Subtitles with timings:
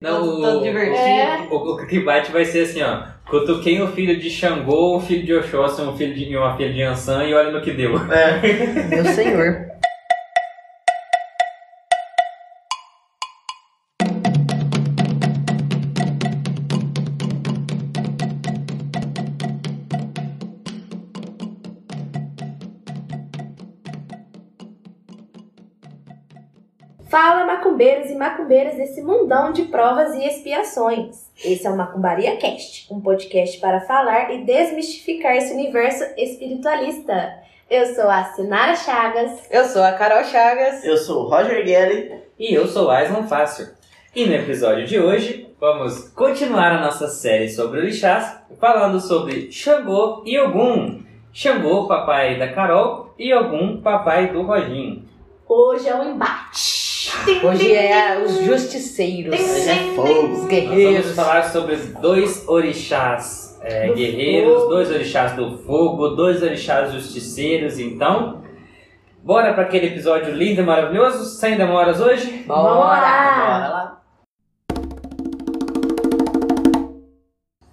[0.00, 0.64] Não, o.
[0.64, 1.48] É.
[1.50, 3.02] o, o que bate vai ser assim, ó.
[3.28, 6.82] Cutuquei um filho de Xangô, um filho de Oxóssi, um filho de, uma filha de
[6.82, 7.94] Ansan e olha no que deu.
[8.10, 8.86] É.
[8.88, 9.68] Meu senhor.
[27.78, 31.30] macumbeiros e macumbeiras desse mundão de provas e expiações.
[31.44, 37.34] Esse é o Macumbaria Cast, um podcast para falar e desmistificar esse universo espiritualista.
[37.70, 39.48] Eu sou a Sinara Chagas.
[39.48, 40.84] Eu sou a Carol Chagas.
[40.84, 42.12] Eu sou o Roger Gelli.
[42.36, 43.68] E eu sou Aislan Fácil.
[44.12, 50.24] E no episódio de hoje, vamos continuar a nossa série sobre orixás, falando sobre Xangô
[50.26, 51.00] e Ogum.
[51.32, 55.07] Xangô, papai da Carol, e Ogum, papai do Roginho.
[55.48, 57.10] Hoje é um embate.
[57.42, 59.34] Hoje é os justiceiros.
[59.34, 60.28] Hoje é Os fogo.
[60.28, 61.02] Nós guerreiros.
[61.06, 64.68] vamos falar sobre os dois orixás é, Do guerreiros, fogo.
[64.68, 67.78] dois orixás do fogo, dois orixás justiceiros.
[67.78, 68.42] Então,
[69.22, 72.44] bora para aquele episódio lindo e maravilhoso, sem demoras hoje?
[72.46, 73.00] Vamos Bora.
[73.00, 73.46] lá.
[73.46, 73.94] Bora lá.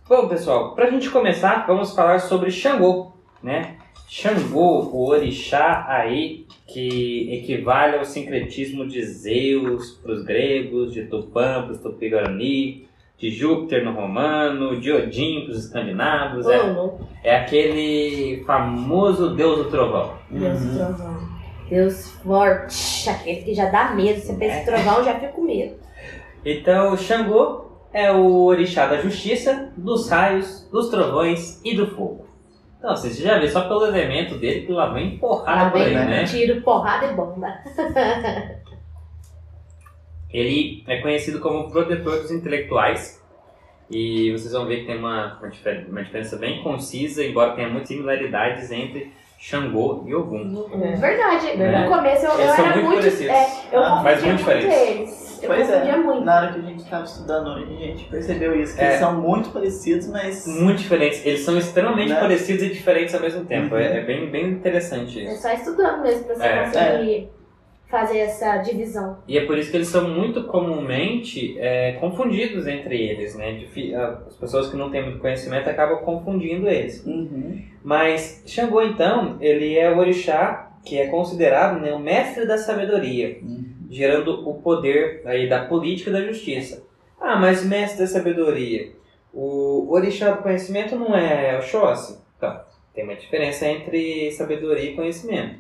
[0.08, 3.12] Bom, pessoal, pra gente começar, vamos falar sobre Xangô,
[3.44, 3.76] né?
[4.08, 11.64] Xangô, o orixá aí que equivale ao sincretismo de Zeus para os gregos, de Tupã
[11.64, 16.46] para os tupi-guarani, de Júpiter no romano, de Odin para os escandinavos.
[16.48, 16.60] É,
[17.24, 20.14] é aquele famoso deus do trovão.
[20.30, 20.68] Deus Uhum.
[20.68, 21.36] do trovão.
[21.70, 23.10] Deus forte.
[23.10, 24.20] Aquele que já dá medo.
[24.20, 25.76] Você pensa em trovão, já fica com medo.
[26.46, 32.25] Então, Xangô é o orixá da justiça, dos raios, dos trovões e do fogo.
[32.86, 35.86] Então, você já vê só pelo elemento dele que lá vem porrada Lá por aí,
[35.86, 36.24] vem né?
[36.24, 37.52] tiro, porrada e bomba.
[40.30, 43.20] Ele é conhecido como protetor dos intelectuais.
[43.90, 48.72] E vocês vão ver que tem uma, uma diferença bem concisa, embora tenha muitas similaridades
[48.72, 50.66] entre Xangô e Ogum.
[50.74, 50.96] É.
[50.96, 51.50] Verdade.
[51.62, 51.84] É.
[51.84, 52.98] No começo eu, eu Eles são era muito muito.
[53.00, 53.34] parecidos.
[53.34, 54.78] É, eu Ah, confundia mas muito diferentes.
[54.90, 55.26] eles.
[55.44, 55.98] Eu Pois confundia é.
[55.98, 56.26] muito.
[56.26, 58.88] Na hora que a gente estava estudando hoje, a gente percebeu isso, que É.
[58.88, 60.48] eles são muito parecidos, mas.
[60.48, 61.26] Muito diferentes.
[61.26, 62.20] Eles são extremamente Né?
[62.20, 63.76] parecidos e diferentes ao mesmo tempo.
[63.76, 63.82] Uhum.
[63.82, 65.42] É, é bem, bem interessante É isso.
[65.42, 66.64] só estudando mesmo pra você É.
[66.64, 67.30] conseguir
[67.88, 69.18] fazer essa divisão.
[69.28, 73.62] E é por isso que eles são muito comumente é, confundidos entre eles, né?
[74.28, 77.06] As pessoas que não têm muito conhecimento acabam confundindo eles.
[77.06, 77.62] Uhum.
[77.86, 83.38] Mas Xangô, então, ele é o orixá que é considerado né, o mestre da sabedoria,
[83.44, 83.64] Uhum.
[83.92, 86.84] gerando o poder aí da política e da justiça.
[87.22, 88.92] Ah, mas mestre da sabedoria,
[89.32, 92.18] o orixá do conhecimento não é Oxóssi?
[92.36, 92.60] Então,
[92.96, 95.60] tem uma diferença entre sabedoria e conhecimento.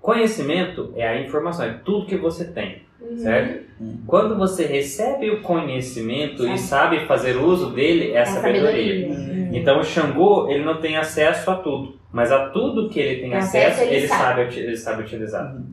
[0.00, 2.82] Conhecimento é a informação, é tudo que você tem,
[3.16, 3.66] certo?
[3.80, 3.98] Uhum.
[4.06, 9.37] Quando você recebe o conhecimento e sabe fazer uso dele, é a É a sabedoria.
[9.48, 9.56] Uhum.
[9.56, 13.34] Então o Xangô, ele não tem acesso a tudo, mas a tudo que ele tem
[13.34, 14.42] acesso, acesso, ele ele, sabe.
[14.58, 15.54] ele sabe utilizar.
[15.54, 15.66] Uhum.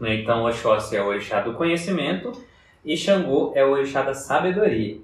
[0.00, 0.14] Né?
[0.16, 2.32] Então Oxóssi é o orixá do conhecimento
[2.84, 4.96] e Xangô é o orixá da sabedoria.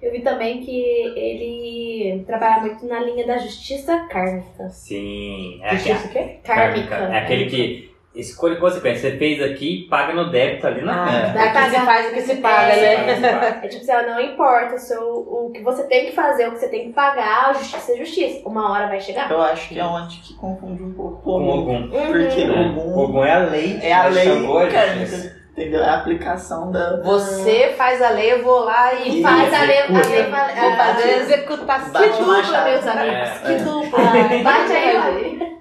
[0.00, 0.80] Eu vi também que
[1.16, 4.68] ele trabalha muito na linha da justiça kármica.
[4.68, 6.38] Sim, é, Justiça o quê?
[6.42, 6.94] Kármica.
[6.96, 9.10] é aquele que escolhe consequência.
[9.10, 11.36] Você fez aqui, paga no débito ali na Ah, frente.
[11.36, 11.48] É.
[11.48, 11.84] Se pagar.
[11.86, 13.16] faz o que se paga, É.
[13.18, 13.60] né?
[13.62, 16.58] É tipo assim, não importa o, seu, o que você tem que fazer, o que
[16.58, 18.48] você tem que pagar, a justiça é justiça.
[18.48, 19.30] Uma hora vai chegar.
[19.30, 21.88] Eu acho que é onde que confunde um pouco Com o Ogum.
[21.88, 22.60] Porque né?
[22.76, 25.42] Ogum Ogum é a lei, é a lei é.
[25.52, 25.82] Entendeu?
[25.82, 27.02] É a aplicação da.
[27.02, 30.30] Você faz a lei, eu vou lá e E Faz a lei, a lei executa.
[30.30, 32.02] fala- Vou fazer a executação.
[32.02, 33.14] Que o dupla, meus amigos.
[33.28, 33.56] É, que é.
[33.56, 33.98] dupla.
[34.42, 35.51] Bate aí.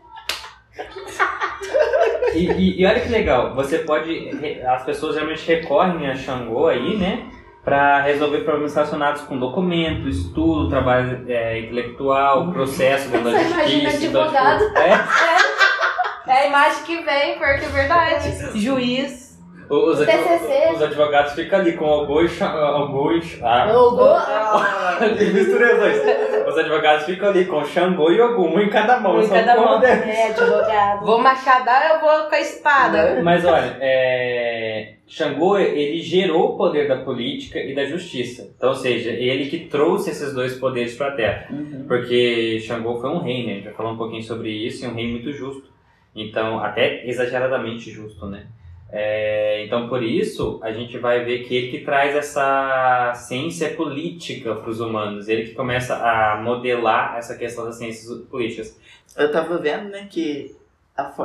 [2.34, 4.30] E, e- e olha que legal, você pode.
[4.68, 7.26] As pessoas geralmente recorrem a Xangô aí, né?
[7.64, 13.90] Para resolver problemas relacionados com documento, estudo, trabalho é, intelectual, processo dentro da Você imagina
[13.92, 14.06] justiça.
[14.08, 14.78] então, tipo, advogado.
[14.78, 18.60] é, É a imagem que vem, porque é verdade.
[18.60, 19.31] Juiz.
[19.72, 20.74] Os, advo- TCC.
[20.76, 22.42] os advogados ficam ali com alguns.
[22.42, 26.48] alguns ah, Eu vou- misturei os dois.
[26.48, 29.16] Os advogados ficam ali com Xangô e Ogum, um em cada mão.
[29.18, 29.80] Um em cada mão.
[29.80, 30.10] deve.
[30.10, 31.06] É, advogado.
[31.06, 33.22] Vou machadar, eu vou com a espada.
[33.24, 34.94] Mas olha, é...
[35.08, 38.50] Xangô, ele gerou o poder da política e da justiça.
[38.56, 41.48] Então, ou seja, ele que trouxe esses dois poderes para a Terra.
[41.52, 41.86] Uhum.
[41.88, 43.52] Porque Xangô foi um rei, né?
[43.52, 45.70] A gente vai falar um pouquinho sobre isso, e um rei muito justo.
[46.16, 48.46] Então, até exageradamente justo, né?
[48.92, 54.56] É, então, por isso, a gente vai ver que ele que traz essa ciência política
[54.56, 55.30] para os humanos.
[55.30, 58.78] Ele que começa a modelar essa questão das ciências políticas.
[59.18, 60.56] Eu tava vendo, né, que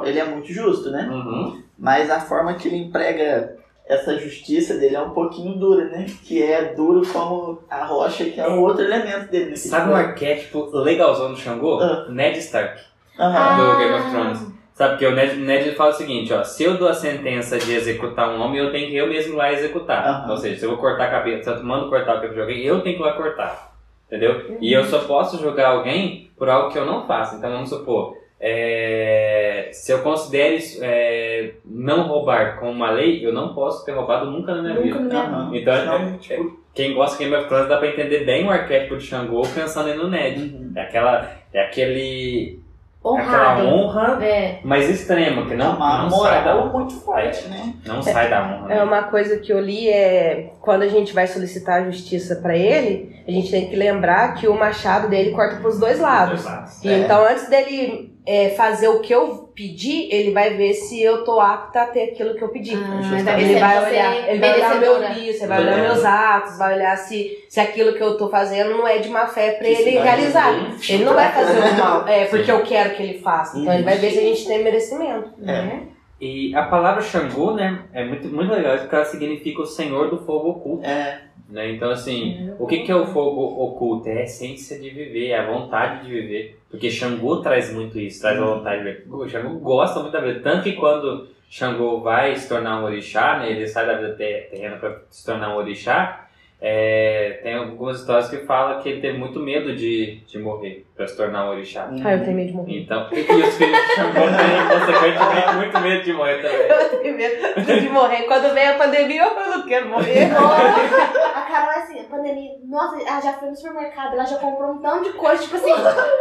[0.04, 1.08] ele é muito justo, né?
[1.10, 1.62] Uhum.
[1.78, 3.56] Mas a forma que ele emprega
[3.88, 6.06] essa justiça dele é um pouquinho dura, né?
[6.24, 9.50] Que é duro como a rocha, que é o outro elemento dele.
[9.50, 11.80] nesse Sabe um arquétipo legalzão do Xangô?
[11.80, 12.06] Ah.
[12.08, 12.80] Ned Stark,
[13.18, 13.56] Aham.
[13.56, 14.55] do Game of Thrones.
[14.76, 17.72] Sabe, porque o Ned, Ned fala o seguinte, ó, se eu dou a sentença de
[17.74, 20.06] executar um homem, eu tenho que eu mesmo ir lá executar.
[20.06, 20.30] Aham.
[20.30, 22.40] Ou seja, se eu vou cortar a cabeça, se eu mando cortar a cabeça de
[22.42, 23.74] alguém, eu tenho que ir lá cortar.
[24.06, 24.58] Entendeu?
[24.60, 27.36] E eu só posso julgar alguém por algo que eu não faço.
[27.36, 33.32] Então, vamos supor, é, se eu considero isso, é, não roubar com uma lei, eu
[33.32, 35.48] não posso ter roubado nunca na minha Nunca vida.
[35.54, 38.50] Então, Senão, é- tipo, Quem gosta de Game of Thrones dá pra entender bem o
[38.50, 40.38] arquétipo de Xangô pensando aí no Ned.
[40.54, 40.72] uhum.
[40.76, 42.60] É aquela, é aquele,
[43.06, 43.66] é aquela Honrado.
[43.68, 44.58] honra É.
[44.64, 46.78] mais extrema, que É não, uma não sai da moral honra.
[46.78, 47.74] muito forte, né?
[47.86, 48.72] Não sai da honra.
[48.72, 48.82] É né?
[48.82, 53.14] uma coisa que eu li é quando a gente vai solicitar a justiça pra ele,
[53.26, 56.42] a gente tem que lembrar que o machado dele corta pros dois lados.
[56.42, 56.84] Dois lados.
[56.84, 56.98] E É.
[56.98, 61.38] então antes dele é, fazer o que eu pedi, ele vai ver se eu tô
[61.40, 62.74] apta a ter aquilo que eu pedi.
[62.74, 65.18] Ah, ver Ele vai você olhar, é ele vai olhar meu merecedora.
[65.30, 65.82] isso, ele vai olhar É.
[65.82, 69.26] meus atos, vai olhar se, se aquilo que eu tô fazendo não é de má
[69.28, 70.68] fé pra Isso ele vai realizar.
[70.70, 73.58] dizer- Ele não vai fazer o mal, é porque eu quero que ele faça.
[73.58, 75.30] Então ele vai ver se a gente tem merecimento.
[75.38, 75.82] Né?
[76.20, 80.18] E a palavra Xangô, né, é muito, muito legal, porque ela significa o Senhor do
[80.24, 80.84] Fogo Oculto.
[80.84, 81.70] É, Né?
[81.72, 84.08] Então, assim, o que, que é o fogo oculto?
[84.08, 86.58] É a essência de viver, é a vontade de viver.
[86.70, 89.04] Porque Xangô traz muito isso, traz a vontade de viver.
[89.08, 90.40] O Xangô gosta muito da vida.
[90.40, 94.48] Tanto que quando Xangô vai se tornar um orixá, né, ele sai da vida te-
[94.50, 96.28] terrena para se tornar um orixá,
[96.60, 101.06] é, tem algumas histórias que falam que ele teve muito medo de, de morrer para
[101.06, 101.90] se tornar um orixá.
[102.04, 102.80] Ah, eu tenho medo de morrer.
[102.80, 106.66] Então, e os filhos de Xangô têm, consequentemente, muito medo de morrer também.
[106.68, 108.22] Eu tenho medo de morrer.
[108.22, 110.30] Quando vem a pandemia, eu não quero morrer.
[111.36, 114.72] A Carol é assim, a pandemia, nossa, ela já foi no supermercado, ela já comprou
[114.72, 115.70] um tanto de coisa, tipo assim,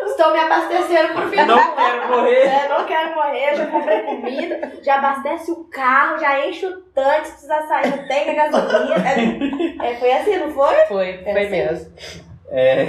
[0.05, 1.47] estou me abastecendo pro final.
[1.57, 2.41] Não quero morrer!
[2.45, 7.25] É, não quero morrer, já comprei comida, já abastece o carro, já enche o tanque,
[7.27, 8.95] se precisar sair, não tem gasolina.
[9.83, 10.75] É, é, foi assim, não foi?
[10.87, 11.49] Foi, É foi assim.
[11.57, 11.91] mesmo.
[12.51, 12.85] É...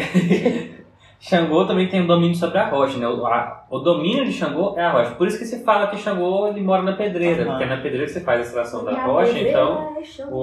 [1.19, 3.09] Xangô também tem o domínio sobre a rocha, né?
[3.09, 5.11] O, a- o domínio de Xangô é a rocha.
[5.13, 8.07] Por isso que se fala que Xangô ele mora na pedreira, porque é na pedreira
[8.07, 10.37] que você faz a extração da rocha, então é Xangô.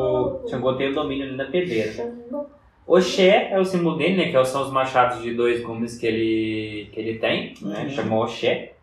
[0.43, 1.91] o Xangô tem o domínio ali na pedreira.
[1.91, 2.45] Xangô.
[2.85, 4.31] Oxé é o símbolo dele, né?
[4.31, 7.83] Que são os machados de dois gumes que ele, que ele tem, né?
[7.83, 7.89] Uhum.
[7.89, 8.73] Chamou Oxé.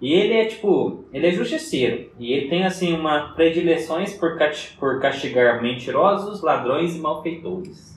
[0.00, 2.10] E ele é tipo, ele é justiceiro.
[2.18, 7.95] E ele tem assim uma predileções por, cati- por castigar mentirosos, ladrões e malfeitores.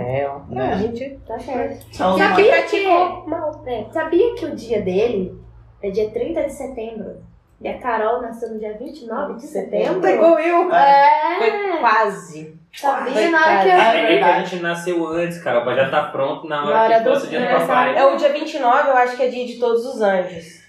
[0.00, 0.40] É, ó.
[0.52, 0.72] Né?
[0.72, 1.86] A gente Tá certo.
[1.92, 2.86] Já ma- que-
[3.28, 3.62] mal.
[3.66, 5.34] É, sabia que o dia dele
[5.82, 7.16] é dia 30 de setembro?
[7.60, 10.00] E a Carol nasceu no dia 29 de setembro?
[10.00, 10.68] Pegou eu.
[10.68, 12.58] Foi É, quase.
[12.74, 13.76] sabia na hora que Foi eu...
[13.76, 13.96] quase.
[13.98, 16.98] É, que a gente nasceu antes, cara, pra já estar pronto na hora, Na hora
[16.98, 17.94] que do fosse o dia do aniversário.
[17.94, 18.02] papai.
[18.02, 20.60] É o dia 29, eu acho que é dia de todos os anjos.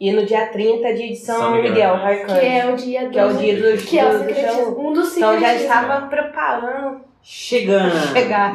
[0.00, 2.40] E no dia 30 é dia de São, São Miguel, Miguel, arcanjo.
[2.40, 3.10] Que é o dia do...
[3.10, 4.88] Que é o dia do, Que é o do- do secretismo.
[4.88, 7.92] Um dos Então já estava preparando Chegando!
[8.12, 8.54] chegar.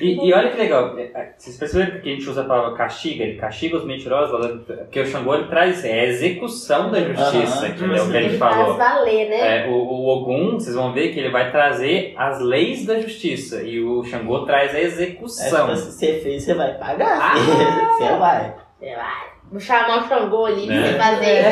[0.00, 3.22] E, e olha que legal, é, vocês perceberam que a gente usa a palavra castiga?
[3.22, 7.68] Ele castiga os mentirosos, porque o Xangô ele traz é a execução da justiça, Aham.
[7.68, 8.04] entendeu?
[8.04, 8.76] O que a gente Ele faz falou.
[8.76, 9.66] valer, né?
[9.66, 13.62] É, o, o Ogum, vocês vão ver que ele vai trazer as leis da justiça
[13.62, 15.66] e o Xangô traz a É, execução.
[15.66, 17.18] tipo, se você fez, você vai pagar.
[17.20, 17.34] Ah!
[17.94, 18.54] Você vai.
[18.80, 19.33] Você vai.
[19.50, 20.92] Vou chamar o Xangô ali pra É.
[20.92, 21.44] você fazer.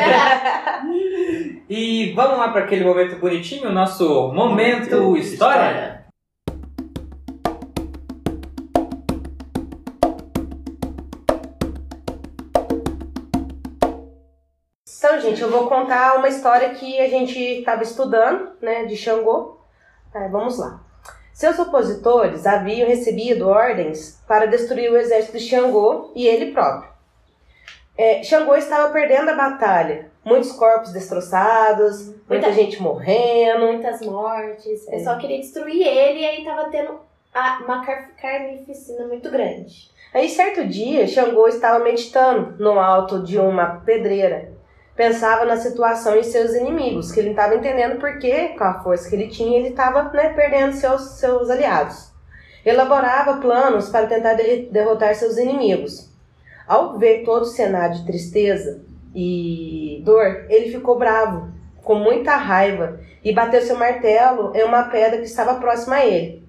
[1.69, 6.03] E vamos lá para aquele momento bonitinho, o nosso momento história.
[14.97, 19.57] Então, gente, eu vou contar uma história que a gente estava estudando, né, de Xangô.
[20.13, 20.81] É, vamos lá.
[21.33, 26.92] Seus opositores haviam recebido ordens para destruir o exército de Xangô e ele próprio.
[27.97, 30.11] É, Xangô estava perdendo a batalha.
[30.25, 33.65] Muitos corpos destroçados, muita Muita- gente morrendo.
[33.67, 34.85] Muitas mortes.
[34.87, 34.97] O É.
[34.97, 36.99] pessoal queria destruir ele e aí tava tendo
[37.33, 39.91] a- uma car- carnificina muito grande.
[40.13, 44.51] Aí, certo dia, Xangô estava meditando no alto de uma pedreira.
[44.95, 48.79] Pensava na situação e seus inimigos, que ele não estava entendendo por que, com a
[48.83, 52.11] força que ele tinha, ele estava né, perdendo seus, seus aliados.
[52.63, 56.12] Elaborava planos para tentar de- derrotar seus inimigos.
[56.67, 58.81] Ao ver todo o cenário de tristeza
[59.13, 61.51] e dor, ele ficou bravo,
[61.83, 66.43] com muita raiva, e bateu seu martelo em uma pedra que estava próxima a ele.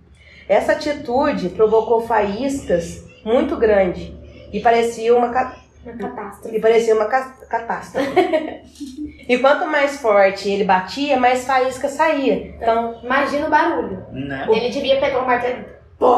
[0.49, 4.15] Essa atitude provocou faíscas muito grande
[4.53, 6.57] e parecia uma, ca- Uma catástrofe.
[6.57, 8.11] e parecia uma ca- catástrofe.
[9.29, 12.35] e quanto mais forte ele batia, mais faísca saía.
[12.57, 14.05] Então, Imagina o barulho.
[14.13, 14.47] Né?
[14.51, 15.65] Ele devia pegar o martelo.
[15.99, 16.15] Pô!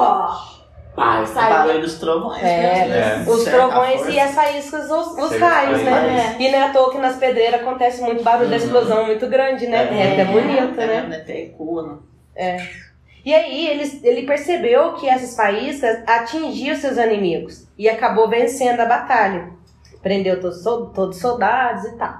[0.96, 1.48] Pá, e O saiu.
[1.50, 2.42] barulho dos trovões.
[2.42, 2.86] É,
[3.18, 6.36] mesmo, Os certa trovões e as faíscas, os, os raios, né?
[6.38, 8.62] E não é à toa que nas pedreiras acontece muito barulho da Uhum.
[8.62, 9.88] explosão muito grande, né?
[9.92, 11.24] É, até bonito, é, né?
[11.28, 12.00] ecoa,
[12.36, 12.68] né?
[13.24, 18.86] E aí ele, ele percebeu que essas faíscas atingiam seus inimigos e acabou vencendo a
[18.86, 19.48] batalha.
[20.00, 22.14] Prendeu todos os soldados e tal.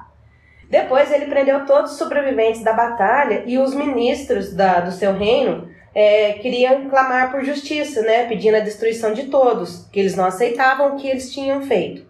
[0.68, 5.68] Depois ele prendeu todos os sobreviventes da batalha e os ministros da, do seu reino
[5.98, 8.26] é, queriam clamar por justiça, né?
[8.26, 12.04] Pedindo a destruição de todos, que eles não aceitavam o que eles tinham feito.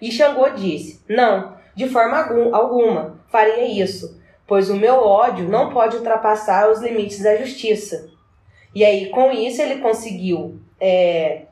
[0.00, 5.70] E Xangô disse: Não, de forma algum- alguma faria isso, pois o meu ódio não
[5.70, 8.08] pode ultrapassar os limites da justiça.
[8.74, 11.42] E aí, com isso, ele conseguiu é,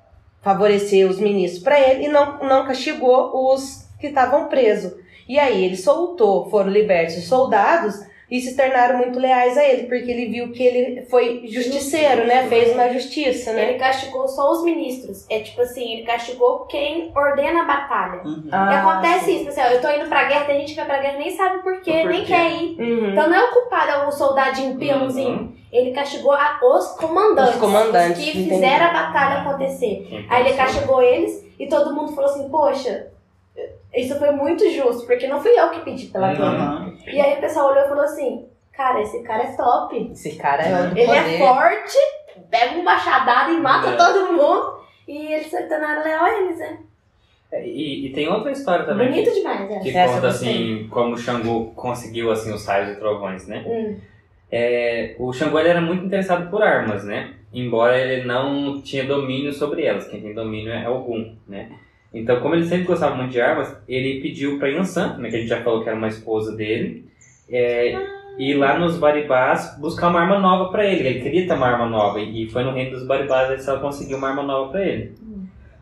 [0.41, 4.95] favorecer os ministros para ele e não, não castigou os que estavam presos.
[5.29, 7.95] E aí, ele soltou, foram libertos os soldados
[8.31, 12.47] e se tornaram muito leais a ele, porque ele viu que ele foi justiceiro, né?
[12.49, 13.71] Fez uma justiça, né?
[13.71, 15.27] Ele castigou só os ministros.
[15.29, 18.23] É tipo assim, ele castigou quem ordena a batalha.
[18.25, 18.45] Uhum.
[18.47, 19.41] E Ah, acontece sim.
[19.41, 21.19] isso, assim, ó, eu tô indo pra guerra, tem gente que vai pra guerra e
[21.19, 22.33] nem sabe por quê, Por nem quê?
[22.33, 22.81] quer ir.
[22.81, 23.11] Uhum.
[23.13, 25.29] Então não é o culpado, é o soldadinho peãozinho.
[25.39, 25.55] Uhum.
[25.71, 27.55] Ele castigou a- os comandantes.
[27.55, 28.49] Os comandantes, que entendi.
[28.51, 30.25] fizeram a batalha acontecer.
[30.29, 33.09] Aí ele castigou eles e todo mundo falou assim, poxa,
[33.95, 36.37] isso foi muito justo, porque não fui eu que pedi pela Uhum.
[36.37, 36.51] guerra.
[36.75, 36.95] Aham.
[37.07, 40.11] E aí o pessoal olhou e falou assim, cara, esse cara é top.
[40.13, 41.39] Esse cara é do Ele é poder.
[41.39, 41.97] forte,
[42.51, 43.97] pega um machadada e mata É.
[43.97, 44.75] todo mundo.
[45.07, 46.79] E eles se tornaram leal a eles, né?
[47.63, 49.11] E, e tem outra história também.
[49.11, 49.79] Bonito demais, é.
[49.79, 53.63] que Essa conta assim como o Xangô conseguiu assim os raios e trovões, né?
[53.65, 53.97] Hum.
[54.51, 57.35] É, o Xangô ele era muito interessado por armas, né?
[57.53, 61.71] Embora ele não tinha domínio sobre elas, quem tem domínio é Ogum, né?
[62.15, 65.39] Então, como ele sempre gostava muito de armas, ele pediu para Yansan, né, que a
[65.41, 67.11] gente já falou que era uma esposa dele,
[67.51, 68.01] é,
[68.39, 71.09] ir lá nos Baribás buscar uma arma nova para ele.
[71.09, 74.17] Ele queria ter uma arma nova e foi no reino dos Baribás que ela conseguiu
[74.17, 75.13] uma arma nova para ele.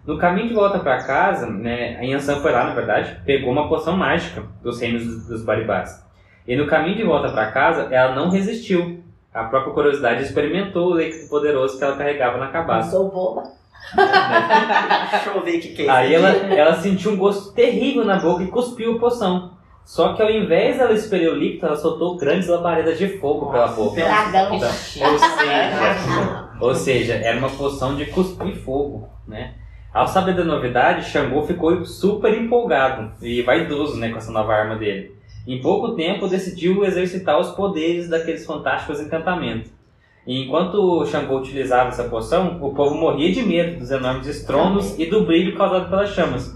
[0.07, 3.69] No caminho de volta para casa, né, a Yansan foi lá, na verdade, pegou uma
[3.69, 6.05] poção mágica dos reinos dos, dos Baribás.
[6.49, 9.01] E no caminho de volta para casa, ela não resistiu.
[9.33, 12.91] A própria curiosidade experimentou o leite poderoso que ela carregava na cabaça.
[12.91, 13.62] Sou boba.
[15.11, 15.91] Deixa eu ver o que, que é isso.
[15.91, 16.15] Aí aqui.
[16.15, 19.53] ela, ela sentiu um gosto terrível na boca e cuspiu a poção.
[19.85, 23.69] Só que ao invés dela expelir o líquido, ela soltou grandes labaredas de fogo pela
[23.69, 23.97] boca.
[23.97, 24.55] Dragão.
[24.55, 29.55] Então, ou seja, ou seja, era uma poção de cuspir fogo, né?
[29.93, 34.77] Ao saber da novidade, Xangô ficou super empolgado e vaidoso né, com essa nova arma
[34.77, 35.15] dele.
[35.47, 39.71] Em pouco tempo, decidiu exercitar os poderes daqueles fantásticos encantamentos.
[40.26, 45.07] E enquanto Xangô utilizava essa poção, o povo morria de medo dos enormes estrondos e
[45.07, 46.55] do brilho causado pelas chamas.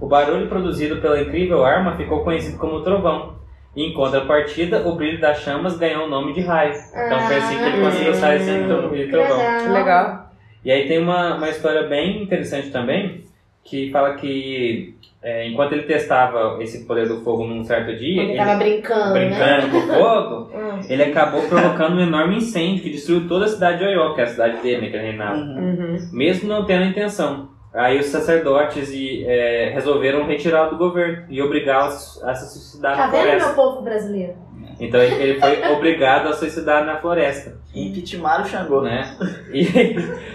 [0.00, 3.36] O barulho produzido pela incrível arma ficou conhecido como trovão.
[3.74, 6.72] E em contrapartida, o brilho das chamas ganhou o nome de raio.
[6.72, 9.38] Então foi assim que ele conseguiu sair sem de trovão.
[9.62, 10.30] Que legal.
[10.64, 13.24] E aí tem uma, uma história bem interessante também,
[13.68, 18.30] que fala que é, enquanto ele testava esse poder do fogo num certo dia, Ele
[18.32, 19.28] ele, tava brincando, né?
[19.28, 20.80] brincando com o fogo, Hum.
[20.88, 24.24] ele acabou provocando um enorme incêndio que destruiu toda a cidade de Oió, que é
[24.24, 25.36] a cidade dele, né, que ele reinava.
[25.38, 25.58] Uhum.
[25.58, 25.98] Uhum.
[26.12, 27.48] Mesmo não tendo intenção.
[27.74, 32.96] Aí os sacerdotes e, é, resolveram retirá-lo do governo e obrigá-lo a se a suicidar
[32.96, 33.46] Tá na vendo, floresta.
[33.46, 34.32] meu povo brasileiro?
[34.80, 37.56] Então ele foi obrigado a suicidar na floresta.
[37.74, 38.80] Impeachment o Xangô.
[38.82, 39.16] né?
[39.52, 39.66] E,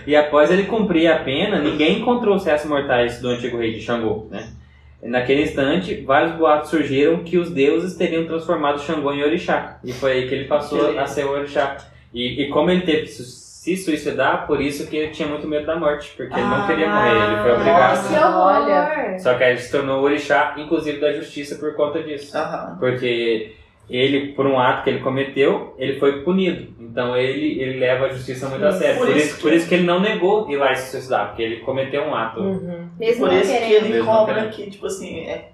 [0.08, 3.82] e após ele cumprir a pena, ninguém encontrou os restos mortais do antigo rei de
[3.82, 4.50] Xangô, né?
[5.02, 9.78] Naquele instante, vários boatos surgiram que os deuses teriam transformado Xangô em orixá.
[9.84, 11.78] E foi aí que ele passou a ser o orixá.
[12.14, 15.66] E, e como ele teve que se suicidar, por isso que ele tinha muito medo
[15.66, 17.96] da morte, porque ele não queria morrer, ele foi obrigado.
[17.96, 18.64] Nossa, que horror!
[18.64, 19.20] Olha.
[19.20, 22.32] Só que aí ele se tornou orixá, inclusive da justiça, por conta disso.
[22.80, 23.54] Porque
[23.90, 26.74] ele, por um ato que ele cometeu, ele foi punido.
[26.80, 28.98] Então ele, ele leva a justiça muito a sério.
[29.00, 31.28] Por Por, isso que- por isso que ele não negou ir lá e se suicidar,
[31.28, 32.40] porque ele cometeu um ato.
[32.40, 32.88] Uhum.
[33.00, 33.86] Mesmo Por isso que querendo.
[33.86, 34.52] ele Mesmo cobra querendo.
[34.52, 35.50] que, tipo assim, é,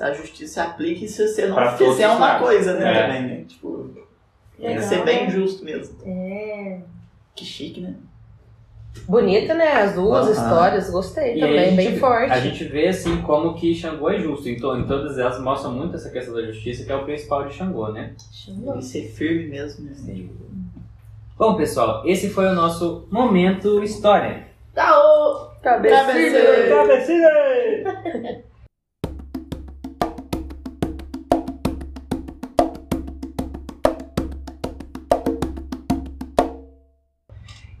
[0.00, 2.46] a justiça se aplique se você não Pra fizer uma lados.
[2.46, 3.02] coisa, né, É.
[3.06, 3.44] também, né?
[3.46, 3.90] Tipo,
[4.56, 4.82] que Legal.
[4.82, 5.96] ser bem justo mesmo.
[6.06, 6.80] É.
[7.34, 7.94] Que chique, né?
[9.08, 9.72] Bonita, né?
[9.82, 12.30] As duas histórias, gostei E também, gente bem forte.
[12.32, 14.48] A gente vê assim como que Xangô é justo.
[14.48, 17.44] Em, to- em todas elas mostram muito essa questão da justiça, que é o principal
[17.46, 18.12] de Xangô, né?
[18.46, 19.94] Tem que ser firme mesmo, né?
[21.38, 24.46] Bom, pessoal, esse foi o nosso momento história.
[24.74, 25.50] Tá o.
[26.68, 28.42] Cabecilha.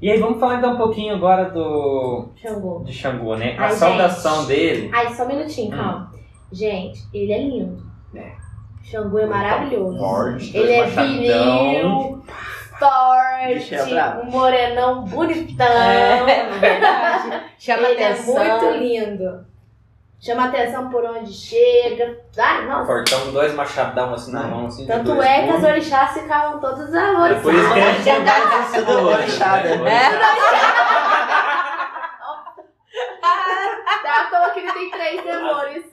[0.02, 2.82] E aí vamos falar então um pouquinho agora do Xangô.
[2.84, 3.56] de Xangô, né?
[3.56, 4.48] A Ai, saudação gente.
[4.48, 4.90] dele.
[4.92, 6.12] Ai, só um minutinho, calma.
[6.50, 7.82] Gente, ele é lindo.
[8.14, 8.32] É.
[8.82, 9.96] Xangô é maravilhoso.
[9.98, 12.20] Forte, Ele é viril,
[12.78, 13.94] forte.
[13.94, 15.66] É um morenão bonitão.
[15.66, 17.42] É, verdade.
[17.56, 18.38] Chama Ele atenção.
[18.42, 19.46] é muito lindo.
[20.24, 22.16] Chama atenção por onde chega.
[22.38, 22.86] Ai, nossa.
[22.86, 24.86] Cortamos dois machadão assim na mão, assim.
[24.86, 28.44] Tanto é que as orixás ficavam todas É por isso que a gente amores.
[28.44, 29.08] não vai ser do.
[29.08, 30.10] Orixá, né?
[34.02, 35.84] Tá, então aqui ele tem três demônios.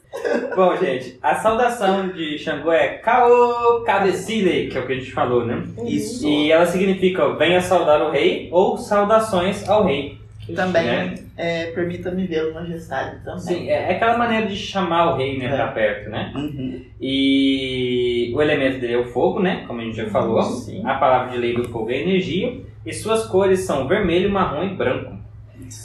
[0.55, 5.11] Bom, gente, a saudação de Xangô é Kao Cabecile, que é o que a gente
[5.11, 5.63] falou, né?
[5.85, 6.27] Isso.
[6.27, 10.18] E ela significa venha saudar o rei ou saudações ao rei.
[10.55, 11.15] Também Né?
[11.37, 13.23] é, permita-me vê-lo, majestade.
[13.23, 13.39] Também.
[13.39, 15.55] Sim, é é aquela maneira de chamar o rei, né, É.
[15.55, 16.31] pra perto, né?
[16.35, 16.81] Uhum.
[16.99, 19.63] E o elemento dele é o fogo, né?
[19.67, 20.41] Como a gente já falou.
[20.43, 20.81] Sim.
[20.85, 22.61] A palavra de lei do fogo é energia.
[22.85, 25.17] E suas cores são vermelho, marrom e branco.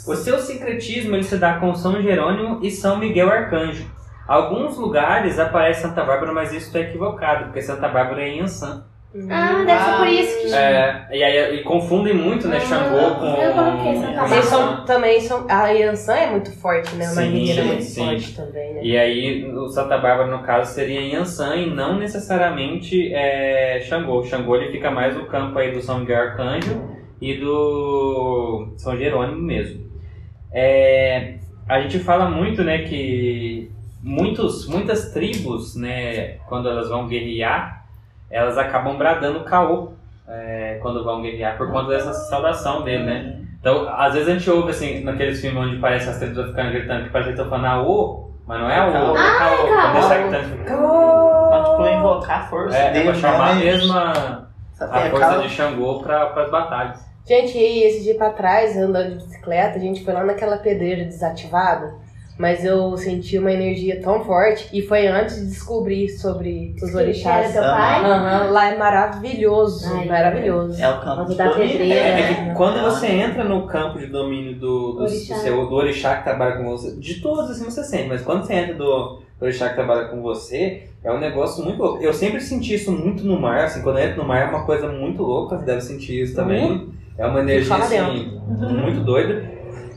[0.07, 3.85] O seu sincretismo ele se dá com São Jerônimo e São Miguel Arcanjo.
[4.27, 8.83] Alguns lugares aparece Santa Bárbara, mas isso é equivocado, porque Santa Bárbara é em Ansan.
[9.29, 13.15] Ah, deve ser por isso que É, e aí e confundem muito, né, Ah, Xangô
[13.15, 13.25] com.
[13.41, 14.27] eu coloquei Bárbara.
[14.27, 14.57] Vocês Ansan.
[14.75, 15.45] são, também são.
[15.49, 17.05] A Yansan é muito forte, né?
[17.05, 18.05] Uma Sim, guerreira muito sim.
[18.05, 18.81] forte também, né?
[18.83, 24.21] E aí, o Santa Bárbara, no caso, seria em Ansan e não necessariamente é, Xangô.
[24.23, 26.81] Xangô ele fica mais no campo aí do São Miguel Arcanjo
[27.21, 29.85] e do São Jerônimo mesmo.
[30.53, 31.35] É,
[31.67, 33.71] a gente fala muito, né, que
[34.03, 37.74] muitos, muitas tribos, né, quando elas vão guerrear,
[38.35, 39.93] elas acabam bradando caô
[40.27, 43.39] é, quando vão guerrear, por conta dessa saudação dele, né?
[43.59, 47.05] Então, às vezes a gente ouve assim, naqueles filmes onde parece as tribos ficando gritando
[47.05, 49.57] que parece que estão falando aô, mas não é aô, é caô.
[49.67, 51.63] Quando eles gritando, caô.
[51.63, 53.05] tipo, invocar a força É, é dele.
[53.05, 54.45] pra chamar mesmo a,
[54.81, 57.05] a força de Xangô para as batalhas.
[57.27, 61.03] Gente, e esse dia pra trás, andando de bicicleta, a gente foi lá naquela pedreira
[61.05, 61.95] desativada,
[62.37, 66.97] mas eu senti uma energia tão forte e foi antes de descobrir sobre os era
[67.03, 67.53] orixás.
[67.53, 68.03] teu pai.
[68.03, 70.81] Aham, lá é maravilhoso, Ai, maravilhoso.
[70.81, 71.55] É o campo de domínio.
[71.69, 71.95] pedreira.
[71.95, 75.35] É, é que quando você entra no campo de domínio do, do, do, Orixá.
[75.35, 78.53] seu, do orixá que trabalha com você, de todos assim você sente, mas quando você
[78.53, 82.03] entra do orixá que trabalha com você, é um negócio muito louco.
[82.03, 84.65] Eu sempre senti isso muito no mar, assim, quando eu entro no mar é uma
[84.65, 86.89] coisa muito louca, você deve sentir isso também.
[87.17, 89.54] É uma energia assim, muito doida.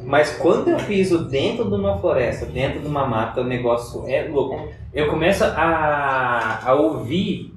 [0.09, 4.27] Mas quando eu piso dentro de uma floresta, dentro de uma mata, o negócio é
[4.27, 4.67] louco.
[4.91, 7.53] Eu começo a, a ouvir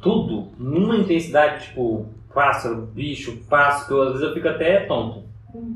[0.00, 5.24] tudo numa intensidade, tipo, pássaro, bicho, passo, que às vezes eu fico até tonto.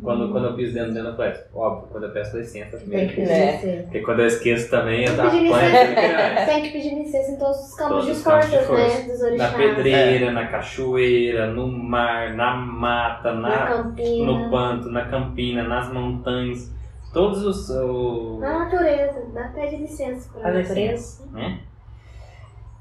[0.02, 1.48] Quando, quando eu piso dentro, dentro da floresta.
[1.54, 3.08] Óbvio, quando eu peço licença Tem primeiro.
[3.10, 3.52] que pedir É.
[3.56, 3.82] licença.
[3.84, 5.84] Porque quando eu esqueço também, eu Tem dou que pedir apanho licença.
[5.86, 6.44] tudo que é.
[6.46, 8.82] Tem que pedir licença em todos os campos Todos de forças, força.
[8.98, 9.06] né?
[9.08, 9.54] Dos Na orixás.
[9.56, 14.26] pedreira, na cachoeira, no mar, na mata, Na na, campina.
[14.32, 16.72] no panto, na campina, nas montanhas.
[17.12, 17.70] Todos os.
[17.70, 19.22] o- Na natureza.
[19.32, 20.74] Dá pede licença pra Dá natureza.
[20.92, 21.26] licença.
[21.32, 21.58] né?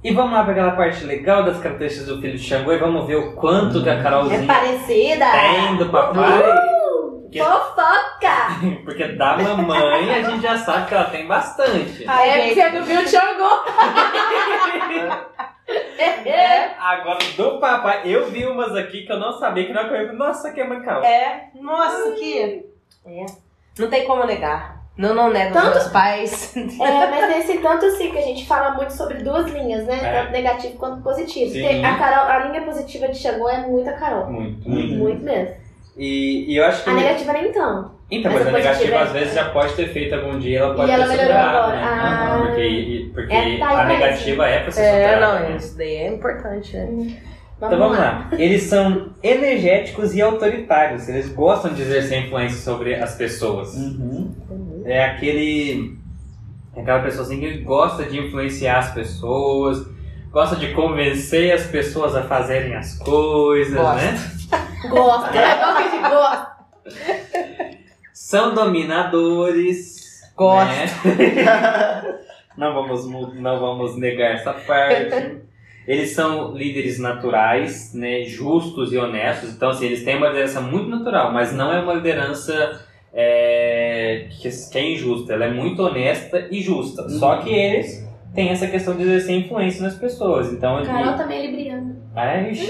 [0.03, 3.07] E vamos lá para aquela parte legal das características do filho de Xangô e vamos
[3.07, 5.25] ver o quanto que a É Carolzinha parecida.
[5.31, 6.43] tem do papai.
[7.33, 8.47] Que- Fofoca!
[8.85, 12.05] Porque da mamãe a gente já sabe que ela tem bastante.
[12.07, 12.55] Ai, é gente.
[12.55, 13.49] porque você não viu o Xangô.
[16.25, 19.87] É, Agora, do papai, eu vi umas aqui que eu não sabia que não eu
[19.89, 21.03] falei, Nossa, que é Carol.
[21.03, 21.49] é.
[21.55, 22.65] Nossa, que.
[23.05, 23.25] É.
[23.79, 24.83] Não tem como negar.
[24.97, 26.55] Não, não nego Tanto- os meus pais.
[26.55, 29.99] É, mas nesse tanto assim que a gente fala muito sobre duas linhas, né?
[30.03, 30.21] É.
[30.21, 31.51] Tanto negativo quanto positivo.
[31.51, 31.83] Sim.
[31.83, 34.27] A, Carol, a linha positiva de Xangô é muito a Carol.
[34.29, 34.93] Muito, muito.
[34.95, 35.55] Muito mesmo.
[35.97, 36.89] E, e eu acho que.
[36.89, 37.91] A negativa nem tanto.
[38.11, 40.59] Então, Mas mas, a a negativa é- às vezes já pode ter feito algum dia,
[40.59, 41.75] ela pode E ela ter melhorou superado, agora.
[41.75, 41.83] né?
[41.83, 42.33] Ah.
[42.35, 45.39] Aham, porque porque É, tá a negativa é pra ser É, superada.
[45.39, 45.55] não, né?
[45.57, 47.17] isso daí é importante, né?
[47.57, 48.27] Então vamos lá.
[48.33, 51.07] Eles são energéticos e autoritários.
[51.07, 53.73] Eles gostam de exercer influência sobre as pessoas.
[53.75, 54.83] Uhum.
[54.85, 55.97] É aquele.
[56.75, 59.87] é Aquela pessoa assim que gosta de influenciar as pessoas,
[60.31, 63.95] gosta de convencer as pessoas a fazerem as coisas, Gosta.
[64.01, 64.17] né?
[64.89, 65.37] Gosta.
[65.37, 66.53] É igual que a gente gosta.
[68.13, 70.21] São dominadores.
[70.35, 71.07] Gosto.
[71.07, 72.19] né?
[72.57, 75.41] não, vamos, não vamos negar essa parte.
[75.87, 79.49] Eles são líderes naturais, né, justos e honestos.
[79.49, 84.49] Então, assim, eles têm uma liderança muito natural, mas não é uma liderança é, que,
[84.49, 85.33] que é injusta.
[85.33, 87.07] Ela é muito honesta e justa.
[87.09, 90.51] Só que eles têm essa questão de exercer influência nas pessoas.
[90.51, 91.95] Então, ele- Carol também é libriana.
[92.15, 92.67] Ai, ixi.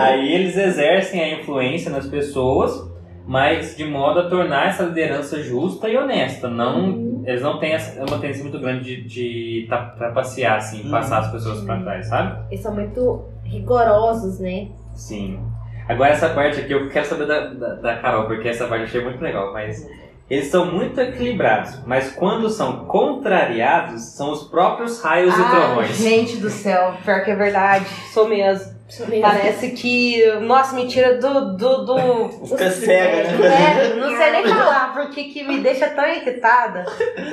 [0.00, 2.90] Aí eles exercem a influência nas pessoas,
[3.26, 6.48] mas de modo a tornar essa liderança justa e honesta.
[6.48, 10.90] Não, eles não têm essa- uma tendência muito grande de, de trapacear, assim, Uhum.
[10.90, 12.38] passar as pessoas pra trás, sabe?
[12.50, 14.68] Eles são muito rigorosos, né?
[14.92, 15.40] Sim.
[15.88, 18.86] Agora essa parte aqui eu quero saber da, da, da Carol, porque essa parte eu
[18.86, 19.86] achei muito legal, mas
[20.30, 25.96] eles são muito equilibrados, mas quando são contrariados, são os próprios raios e Ai, trovões.
[25.96, 27.84] gente do céu, pior que é verdade.
[28.12, 28.74] Sou mesmo.
[29.22, 31.56] Parece que, nossa, me tira do.
[31.56, 33.92] do, do Fica cega, né?
[33.92, 36.84] é, não sei nem falar porque que me deixa tão irritada.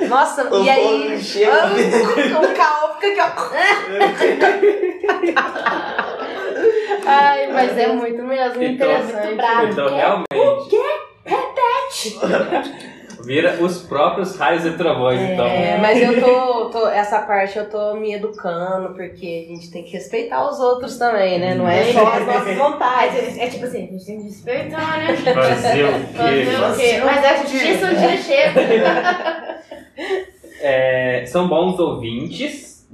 [0.08, 1.08] Nossa, O e aí.
[1.10, 1.52] povo chega.
[1.52, 3.38] ah, O caô fica aqui,
[5.38, 5.42] ó.
[7.06, 9.34] Ai, mas é muito mesmo Então- interessante.
[9.34, 9.66] bravo.
[9.68, 10.26] Então, realmente.
[10.34, 10.82] O quê?
[11.24, 12.18] Repete!
[13.24, 15.46] Vira os próprios raios e trovões, então.
[15.46, 19.84] É, mas eu tô, tô- Essa parte eu tô me educando, porque a gente tem
[19.84, 21.54] que respeitar os outros também, né?
[21.54, 23.38] Não é só as nossas vontades.
[23.38, 25.14] é, é tipo assim, a gente tem que respeitar, né?
[25.16, 26.56] Fazer o Fazer quê?
[26.56, 27.00] o quê?
[27.04, 29.62] Mas a justiça um dia chega.
[30.60, 32.88] É, são bons ouvintes,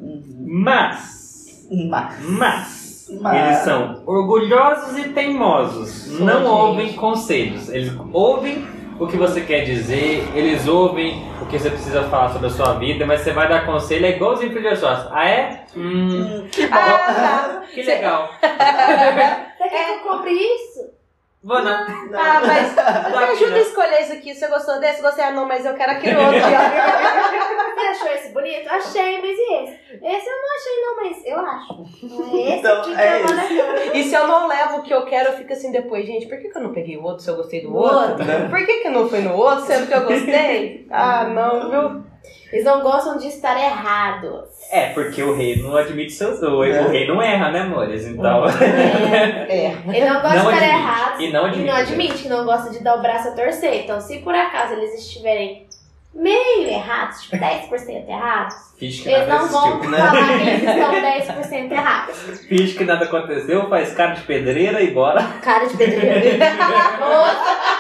[0.47, 1.67] mas.
[1.89, 2.88] Mas, Mas.
[3.21, 6.19] Mas- Eles são orgulhosos e teimosos.
[6.21, 6.47] não gente.
[6.49, 7.69] ouvem conselhos.
[7.69, 8.67] Eles ouvem
[8.99, 12.75] o que você quer dizer, eles ouvem o que você precisa falar sobre a sua
[12.75, 15.09] vida, mas você vai dar conselho, é igualzinho pro Sócio.
[15.13, 15.63] Ah, é?
[15.77, 16.09] Hum,
[16.43, 16.77] Hum, que bom.
[16.77, 18.29] Ah, que legal.
[18.41, 20.89] Você quer que eu compre isso?
[21.45, 21.87] Vou não.
[22.15, 24.35] Ah, mas me ajuda a escolher isso aqui.
[24.35, 25.01] Você gostou desse?
[25.01, 25.25] Gostei.
[25.25, 26.41] Ah, não, mas eu quero aquele outro.
[28.03, 28.69] achou esse bonito?
[28.69, 29.79] Achei, mas e esse?
[29.95, 31.87] Esse eu não achei, não, mas eu acho.
[32.03, 33.97] Não é esse Então, aqui que é eu vou levar.
[33.97, 36.39] E se eu não levo o que eu quero, eu fico assim depois, gente, por
[36.39, 37.99] que, que eu não peguei o outro se eu gostei do outro?
[37.99, 38.49] outro.
[38.51, 40.87] Por que, que não foi no outro, sendo que eu gostei?
[40.91, 42.09] ah, não, viu?
[42.51, 44.49] Eles não gostam de estar errados.
[44.71, 46.81] É, porque o rei não admite seus o, É.
[46.83, 48.07] o rei não erra, né, amores?
[48.07, 48.45] Então.
[49.49, 49.75] É.
[49.87, 50.65] Ele não gosta Não de estar admite.
[50.65, 51.21] errados.
[51.21, 51.63] E não admite.
[51.63, 53.85] E não admite que não gosta de dar o braço a torcer.
[53.85, 55.67] Então, se por acaso eles estiverem
[56.15, 59.91] meio errados, tipo 10% errados, Finge que eles nada não vão existiu.
[59.99, 62.41] falar que eles estão 10% errados.
[62.47, 65.23] Finge que nada aconteceu, faz cara de pedreira e bora.
[65.43, 66.39] Cara de pedreiro.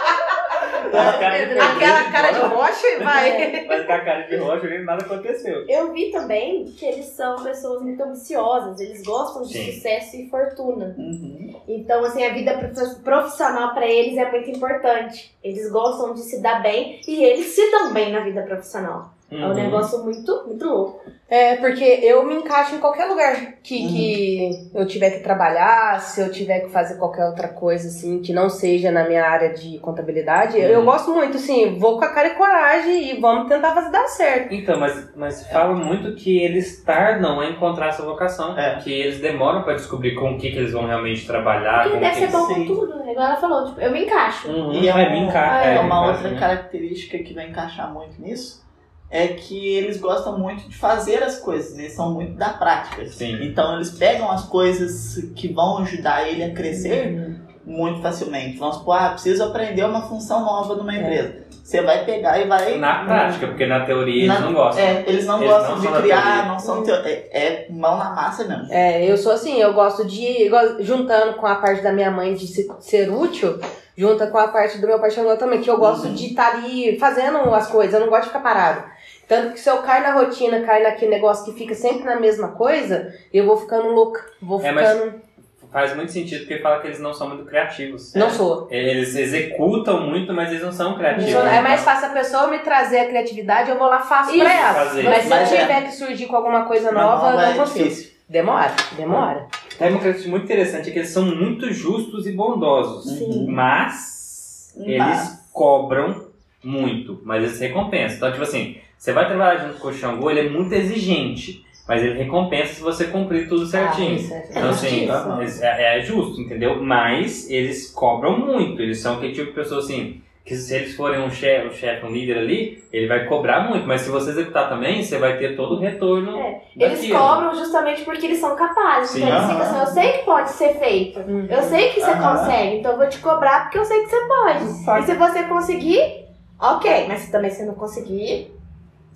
[0.90, 2.55] Cara de Aquela cara de bora.
[2.55, 3.66] rocha e vai.
[3.66, 5.64] Faz com a cara de rocha e nada aconteceu.
[5.68, 9.72] Eu vi também que eles são pessoas muito ambiciosas, eles gostam de Sim.
[9.72, 10.94] sucesso e fortuna.
[10.98, 11.55] Uhum.
[11.68, 15.35] Então, assim, a vida prof- profissional pra eles é muito importante.
[15.44, 19.11] Eles gostam de se dar bem e eles se dão bem na vida profissional.
[19.30, 19.54] É um Uhum.
[19.54, 21.00] negócio muito, muito louco.
[21.30, 26.22] É, porque eu me encaixo em qualquer lugar que, que eu tiver que trabalhar, se
[26.22, 29.78] eu tiver que fazer qualquer outra coisa, assim, que não seja na minha área de
[29.80, 30.56] contabilidade.
[30.58, 30.86] Eu, eu Uhum.
[30.86, 34.54] gosto muito, assim, vou com a cara e coragem e vamos tentar fazer dar certo.
[34.54, 38.58] Então, mas, mas fala muito que eles tardam a encontrar essa vocação.
[38.58, 38.76] É.
[38.76, 41.82] Que eles demoram pra descobrir com o que, que eles vão realmente trabalhar.
[41.82, 43.12] Porque com deve que ser bom com tudo, né?
[43.12, 44.48] Igual ela falou, tipo, eu me encaixo.
[44.48, 44.72] Uhum.
[44.72, 45.68] E é, é, um- me encaixa.
[45.68, 46.40] é é, uma outra encaixa, né?
[46.40, 48.66] característica que vai encaixar muito nisso
[49.10, 53.06] é que eles gostam muito de fazer as coisas, eles são muito da prática.
[53.06, 53.38] Sim.
[53.42, 57.38] Então eles pegam as coisas que vão ajudar ele a crescer Uhum.
[57.64, 58.58] muito facilmente.
[58.58, 61.00] Vamos supor, ah, preciso aprender uma função nova numa É.
[61.00, 61.48] empresa.
[61.64, 62.78] Você vai pegar e vai.
[62.78, 64.82] Na prática, porque na teoria eles Na- não gostam.
[64.82, 66.94] É, eles não Eles gostam não de criar, não são teo...
[66.94, 68.72] é, é mão na massa mesmo.
[68.72, 72.46] É, eu sou assim, eu gosto de, juntando com a parte da minha mãe de
[72.46, 73.58] se- ser útil,
[73.94, 76.14] junta com a parte do meu pai Xangô também, que eu gosto Uhum.
[76.14, 78.84] de estar ali fazendo as coisas, eu não gosto de ficar parado.
[79.28, 82.48] Tanto que se eu cair na rotina, cair naquele negócio que fica sempre na mesma
[82.52, 84.24] coisa, eu vou ficando louca.
[84.40, 85.28] Vou É, mas- ficando.
[85.70, 88.14] Faz muito sentido porque fala que eles não são muito criativos.
[88.14, 88.66] Não sou.
[88.70, 91.30] Eles executam muito, mas eles não são criativos.
[91.30, 94.30] Não sou- É mais fácil a pessoa me trazer a criatividade, eu vou lá faço
[94.30, 94.72] Isso, pra ela.
[94.86, 95.02] fazer.
[95.02, 95.60] Mas se Mas eu é.
[95.60, 97.84] tiver que surgir com alguma coisa nova, eu é não consigo.
[97.84, 98.12] difícil.
[98.26, 99.46] Demora, demora.
[99.78, 103.18] É uma coisa muito interessante é que eles são muito justos e bondosos.
[103.18, 103.46] Sim.
[103.50, 106.28] Mas eles Mas- cobram
[106.64, 108.16] muito, mas eles recompensam.
[108.16, 112.02] Então, tipo assim, você vai trabalhar junto com o Xangô, ele é muito exigente, mas
[112.02, 114.12] ele recompensa se você cumprir tudo certinho.
[114.12, 115.40] Ah, isso é- Então, assim, Aham.
[115.40, 116.82] eles- é, é justo, entendeu?
[116.82, 118.82] Mas eles cobram muito.
[118.82, 120.20] Eles são aquele tipo de pessoa assim.
[120.44, 123.87] Que se eles forem um chefe, um, chefe, um líder ali, ele vai cobrar muito.
[123.87, 126.38] Mas se você executar também, você vai ter todo o retorno.
[126.38, 127.18] É, Eles daquilo.
[127.18, 129.11] cobram justamente porque eles são capazes.
[129.11, 129.18] Sim.
[129.24, 131.20] Então eles ficam assim, eu sei que pode ser feito.
[131.20, 132.38] Eu sei que você Aham.
[132.38, 134.64] consegue, então eu vou te cobrar porque eu sei que você pode.
[134.64, 136.24] E se você conseguir,
[136.58, 137.04] ok.
[137.08, 138.50] Mas se também você não conseguir,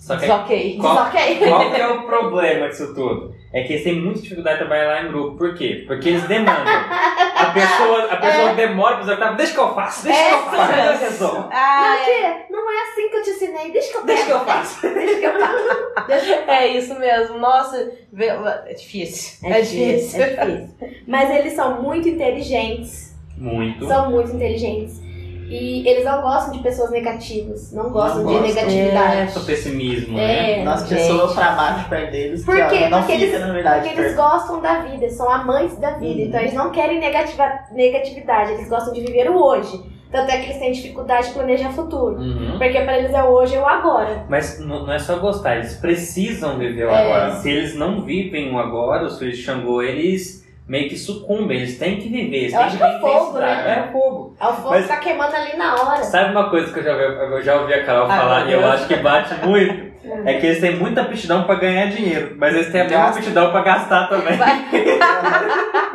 [0.03, 0.77] Só que Ok.
[0.81, 1.37] Qual- ok.
[1.47, 3.33] Qual que é o problema disso tudo?
[3.53, 5.37] É que eles têm muita dificuldade de trabalhar lá em grupo.
[5.37, 5.83] Por quê?
[5.87, 6.65] Porque eles demandam.
[6.65, 9.35] A pessoa, a pessoa demora pra executar.
[9.37, 10.79] Deixa que eu faço, deixa que eu É, faço, sim.
[10.79, 11.49] eu resolvo.
[11.51, 13.71] Ah, Não, tia, não é assim que eu te ensinei.
[13.71, 14.81] Deixa que eu Deixa que eu faço.
[14.93, 16.33] Deixa que eu faço.
[16.47, 17.37] É isso mesmo.
[17.37, 19.47] Nossa, é difícil.
[19.49, 20.69] É difícil, é difícil.
[21.07, 23.13] Mas eles são muito inteligentes.
[23.37, 23.87] Muito.
[23.87, 25.02] São muito inteligentes.
[25.49, 27.71] E eles não gostam de pessoas negativas.
[27.73, 28.65] Não gostam Não de gostam.
[28.65, 29.27] negatividade.
[29.27, 30.59] Esse pessimismo, né?
[30.59, 30.63] É.
[30.63, 30.99] Nossa, gente.
[31.01, 32.83] pessoa pra baixo perto deles, Por que quê?
[32.85, 35.91] ó, não Porque fica, eles- na verdade, Porque eles gostam da vida, são amantes da
[35.91, 36.21] vida.
[36.21, 36.27] Uhum.
[36.27, 39.91] Então eles não querem negativa, negatividade, eles gostam de viver o hoje.
[40.11, 42.17] Tanto é que eles têm dificuldade de planejar futuro.
[42.19, 42.57] Uhum.
[42.59, 44.25] Porque pra eles é o hoje e o agora.
[44.29, 47.01] Mas não não é só gostar, eles precisam viver o É.
[47.03, 47.35] agora.
[47.37, 51.77] Se eles não vivem o agora, os filhos de Xangô, eles meio que sucumbem, eles
[51.77, 53.63] têm que viver, eles Eu têm acho que que é o fogo, intensidade.
[53.63, 53.77] né?
[53.77, 54.35] É o fogo.
[54.39, 56.03] É o fogo Mas- tá queimando ali na hora.
[56.03, 58.53] Sabe uma coisa que eu já, ouvi- eu já ouvi a Carol Ai, falar e
[58.53, 59.93] eu acho que bate muito?
[60.25, 63.51] É que eles têm muita aptidão pra ganhar dinheiro, mas eles têm a mesma aptidão
[63.51, 64.37] pra gastar também.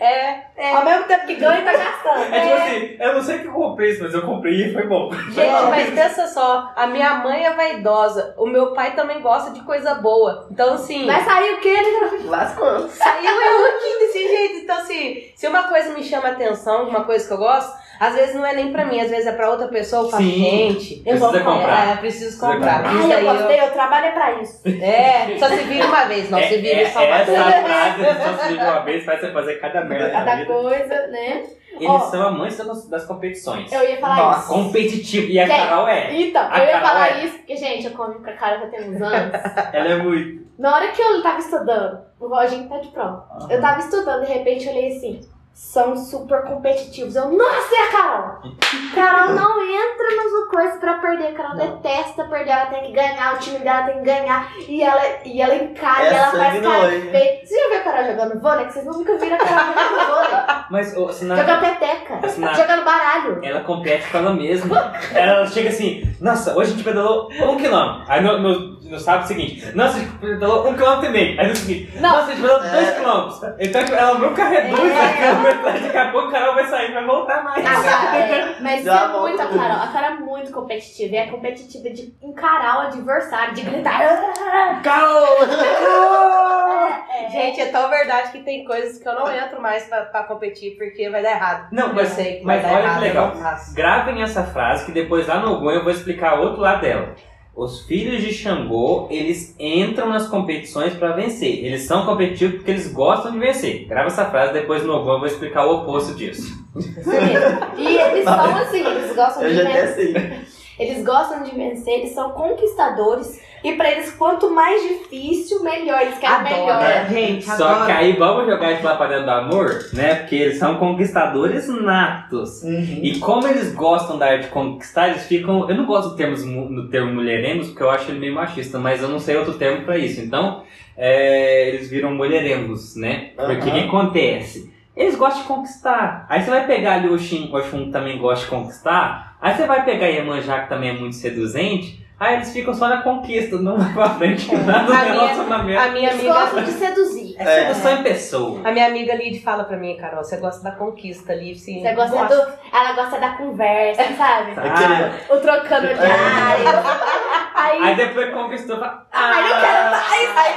[0.00, 2.34] É, Ao mesmo tempo que ganha, tá gastando.
[2.34, 4.86] É tipo assim, eu não sei que eu comprei isso, mas eu comprei e foi
[4.86, 5.10] bom.
[5.12, 9.60] Gente, mas pensa só, a minha mãe é vaidosa, o meu pai também gosta de
[9.62, 10.48] coisa boa.
[10.50, 11.74] Então, assim, Vai sair o quê?
[11.74, 12.20] Né?
[12.24, 12.88] Lascou.
[12.88, 14.54] saiu eu aqui desse jeito.
[14.64, 18.34] Então, assim, se uma coisa me chama atenção, uma coisa que eu gosto, às vezes
[18.34, 20.04] não é nem pra mim, às vezes é pra outra pessoa.
[20.04, 20.30] Eu falo, Sim.
[20.32, 21.88] gente, eu vou comprar.
[21.92, 22.76] É, preciso comprar.
[22.82, 22.94] comprar.
[22.94, 24.62] Isso Ai, daí eu gostei, eu trabalho pra isso.
[24.66, 27.34] É, só se vira uma vez, não É- se vira é- em Salvador.
[27.34, 30.52] Essa frase só se vive uma vez faz você fazer cada merda Cada vida.
[30.52, 31.42] coisa, né?
[31.72, 31.98] Eles Ó.
[32.00, 33.70] são amantes das, das competições.
[33.70, 34.40] Eu ia falar Nossa.
[34.40, 34.48] isso.
[34.64, 35.28] Competitivo.
[35.30, 36.12] E a Gente, Carol é.
[36.12, 37.24] Então, A eu ia Carol falar é.
[37.24, 39.32] isso, porque, gente, eu comi com a cara já tem uns anos.
[39.72, 40.48] Ela é muito.
[40.58, 43.28] Na hora que eu tava estudando, o Roginho tá de prova.
[43.48, 45.20] Eu tava estudando, de repente eu olhei assim,
[45.52, 47.16] são super competitivos.
[47.16, 48.52] Eu, nossa, é a Carol!
[48.94, 51.34] Carol não entra nas coisas pra perder.
[51.34, 51.66] Carol Não.
[51.66, 54.52] detesta perder, ela tem que ganhar, o time dela tem que ganhar.
[54.68, 57.10] E ela, e ela encara, É e ela faz cara olho, né?
[57.10, 57.40] feia.
[57.46, 58.66] Você já viu a Carol jogando vôlei?
[58.66, 60.58] Que vocês nunca viram a Carol jogando vôlei.
[60.70, 63.40] Mas na- Jogando peteca, na- jogando baralho.
[63.44, 64.92] ela compete com ela mesma.
[65.12, 68.04] Ela chega assim, nossa, hoje a gente pedalou um quilômetro.
[68.08, 71.40] Aí no, no, no sábado seguinte, nossa, a gente pedalou um quilômetro e meio.
[71.40, 72.10] Aí no seguinte, Não.
[72.10, 72.70] nossa, a gente pedalou É.
[72.70, 73.40] dois quilômetros.
[73.60, 75.00] Então ela nunca reduz É.
[75.00, 77.64] a câmera, daqui a pouco a Carol vai sair e vai voltar mais.
[77.66, 79.46] Ah, cara, é, mas é muito a.
[79.46, 79.82] Carol.
[79.82, 81.14] A Carol é muito competitiva.
[81.14, 84.00] E é competitiva de encarar o adversário, de gritar.
[84.82, 85.36] Carol!
[85.36, 86.88] Carol!
[87.10, 90.22] É, Gente, é tão verdade que tem coisas que eu não entro mais pra, pra
[90.24, 91.68] competir porque vai dar errado.
[91.72, 93.32] Não, eu mas, sei que mas vai dar olha errado, que legal.
[93.34, 93.74] eu.
[93.74, 97.14] Gravem essa frase que depois lá no Ogum eu vou explicar outro lado dela.
[97.58, 101.64] Os filhos de Xangô, eles entram nas competições pra vencer.
[101.64, 103.84] Eles são competitivos porque eles gostam de vencer.
[103.88, 106.56] Grava essa frase, depois no Ogum eu vou explicar o oposto disso.
[106.76, 107.58] isso mesmo.
[107.76, 110.47] E eles são assim, eles gostam Eu de vencer.
[110.78, 113.40] Eles gostam de vencer, eles são conquistadores.
[113.64, 116.00] E pra eles, quanto mais difícil, melhor.
[116.00, 116.80] Eles querem Adoro, melhor.
[116.80, 117.44] né, gente?
[117.44, 117.86] Só adoro.
[117.86, 120.14] que aí vamos jogar isso lá pra dentro do amor, né?
[120.14, 122.62] Porque eles são conquistadores natos.
[122.62, 123.00] Uhum.
[123.02, 125.68] E como eles gostam da arte de conquistar, eles ficam.
[125.68, 126.36] Eu não gosto do termo,
[126.70, 129.84] no termo mulherengos, porque eu acho ele meio machista, mas eu não sei outro termo
[129.84, 130.20] pra isso.
[130.20, 130.62] Então,
[130.96, 133.30] é, eles viram mulherengos, né?
[133.36, 134.77] Porque o que acontece?
[134.98, 136.26] Eles gostam de conquistar.
[136.28, 139.36] Aí você vai pegar ali o Shin, o Shun que também gosta de conquistar.
[139.40, 142.04] Aí você vai pegar Iemanjá, que também é muito seduzente.
[142.18, 145.80] Aí eles ficam só na conquista, não vai pra frente nada do A minha- relacionamento.
[145.80, 146.34] A minha Eles amiga.
[146.40, 147.27] gostam de seduzir.
[147.38, 148.60] É sedução em pessoa.
[148.64, 151.80] A minha amiga Lid fala pra mim, Carol, você gosta da conquista ali, sim.
[151.80, 152.52] Você gosta do.
[152.72, 154.52] Ela gosta da conversa, sabe?
[154.56, 157.18] Ah, O trocando de área.
[157.58, 157.82] Aí.
[157.82, 160.12] aí depois conquistou, fala, Ai, não quero mais.
[160.12, 160.54] Aí vem,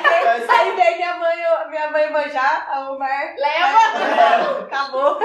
[0.47, 1.35] aí vem minha mãe,
[1.71, 3.33] minha mãe manjar, a Omar.
[3.37, 3.79] Leva.
[4.61, 5.17] Acabou.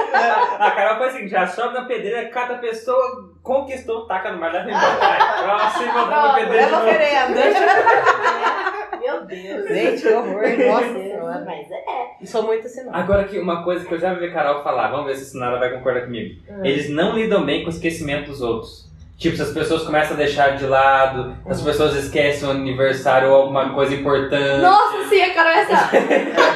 [0.59, 4.71] A Carol foi assim, já sobe na pedreira, cada pessoa conquistou, taca no mar, leva
[4.71, 4.95] embora.
[4.97, 6.67] Vai, Próximo, na Pronto, pedreira
[8.99, 9.67] Meu Deus.
[9.67, 10.41] Gente, que horror.
[10.41, 11.43] Nossa Deus, senhora.
[11.45, 12.25] Mas é.
[12.25, 12.95] Sou muito assim, não.
[12.95, 15.25] Agora aqui, uma coisa que eu já vi a Carol falar, vamos ver se a
[15.25, 16.41] Sinara vai concordar comigo.
[16.49, 16.65] Hum.
[16.65, 18.87] Eles não lidam bem com o esquecimento dos outros.
[19.17, 23.35] Tipo, se as pessoas começam a deixar de lado, as pessoas esquecem o aniversário ou
[23.35, 24.61] alguma coisa importante.
[24.61, 25.89] Nossa, sim, a Carol é essa.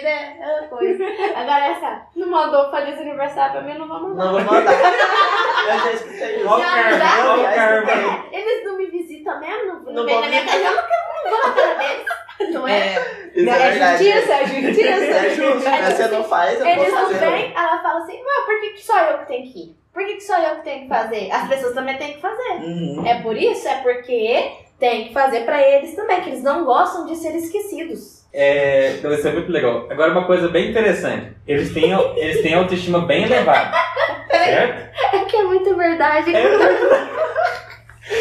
[0.03, 0.37] Né?
[0.39, 1.03] É uma coisa.
[1.35, 2.01] Agora essa.
[2.15, 4.25] Não mandou feliz aniversário pra mim, não vou mandar.
[4.25, 4.73] Não vou mandar.
[5.63, 8.23] Eu já escutei Já, já, já.
[8.31, 10.81] Eles não me visitam mesmo, não, não, Não vem na minha casa, eu não,
[11.23, 12.53] não vou na casa deles.
[12.53, 12.79] Não é?
[12.79, 14.03] É, Isso é é verdade.
[14.03, 14.89] justiça, é justiça.
[14.89, 18.59] É justo, mas você não faz, eu Eles não vêm, ela fala assim, mas por
[18.59, 19.77] que, que só eu que tenho que ir?
[19.93, 21.31] Por que, que só eu que tenho que fazer?
[21.31, 22.53] As pessoas também têm que fazer.
[22.63, 23.03] Uhum.
[23.05, 23.67] É por isso?
[23.67, 28.22] É porque tem que fazer pra eles também, que eles não gostam de ser esquecidos.
[28.33, 29.87] É, então isso é muito legal.
[29.91, 31.33] Agora uma coisa bem interessante.
[31.47, 33.71] Eles têm, eles têm autoestima bem elevada.
[34.31, 34.89] Certo?
[35.13, 36.31] É que é muito verdade.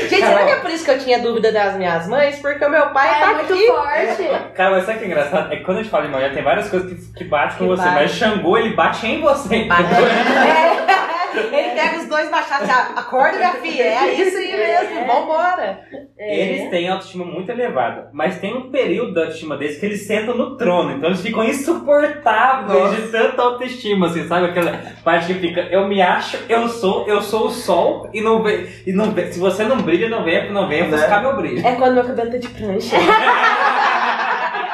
[0.09, 2.39] Gente, será que é por isso que eu tinha dúvida das minhas mães?
[2.39, 3.67] Porque o meu pai É tá muito aqui.
[3.67, 4.53] forte.
[4.55, 5.53] Cara, mas sabe o que é engraçado?
[5.53, 7.65] É que quando a gente fala de mulher, tem várias coisas que, que batem com
[7.65, 7.95] Que você, bate.
[7.95, 9.65] mas Xangô, ele bate em você.
[9.65, 9.83] Bate.
[9.93, 11.22] É.
[11.35, 15.05] Ele pega os dois machados, ah, acorda minha filha, é isso aí mesmo, É.
[15.05, 15.81] vambora.
[16.19, 20.37] Eles têm autoestima muito elevada, mas tem um período da autoestima deles que eles sentam
[20.37, 22.97] no trono, então eles ficam insuportáveis Nossa.
[22.97, 24.47] de tanta autoestima, assim, sabe?
[24.47, 28.43] Aquela parte que fica, eu me acho, eu sou, eu sou o sol e não
[28.43, 30.91] vem, e não vem, se você não brilha, não venha, não venha Né?
[30.97, 31.67] buscar meu brilho.
[31.67, 32.97] É quando meu cabelo tá de prancha.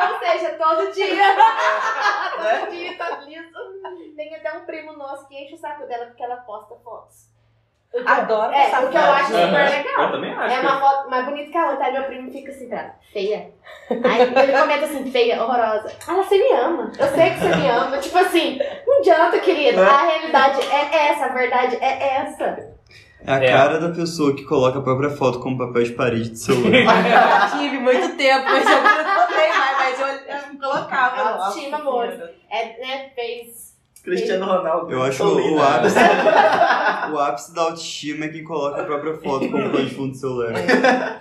[0.01, 1.35] Ou seja, todo dia.
[2.37, 3.68] todo dia tá liso.
[4.49, 7.29] Até um primo nosso que enche o saco dela porque ela posta fotos.
[7.91, 10.03] Que- Adoro É, passar o que eu acho super legal.
[10.05, 10.55] Eu também acho.
[10.55, 11.85] É uma foto mais bonita que a outra.
[11.87, 13.51] Aí meu primo fica assim, pra ela, feia.
[13.91, 15.93] Aí ele comenta assim, feia, horrorosa.
[16.07, 16.93] Ah, você me ama.
[16.99, 17.99] Eu sei que você me ama.
[17.99, 19.83] Tipo assim, não adianta, querido.
[19.83, 22.45] A realidade é essa, a verdade é essa.
[23.27, 23.49] É a É.
[23.53, 27.03] cara da pessoa que coloca a própria foto como papel de parede de celular.
[27.09, 31.23] Já tive muito tempo, mas eu não também, mas, mas eu, eu colocava.
[31.47, 32.07] Autoestima, amor.
[32.51, 33.69] É, né, fez...
[34.03, 34.93] Cristiano Ronaldo.
[34.93, 35.57] Eu acho Solina.
[35.57, 35.97] o ápice,
[37.13, 40.17] o ápice da autoestima é quem coloca a própria foto como pano de fundo do
[40.17, 40.53] celular.
[40.57, 41.21] É,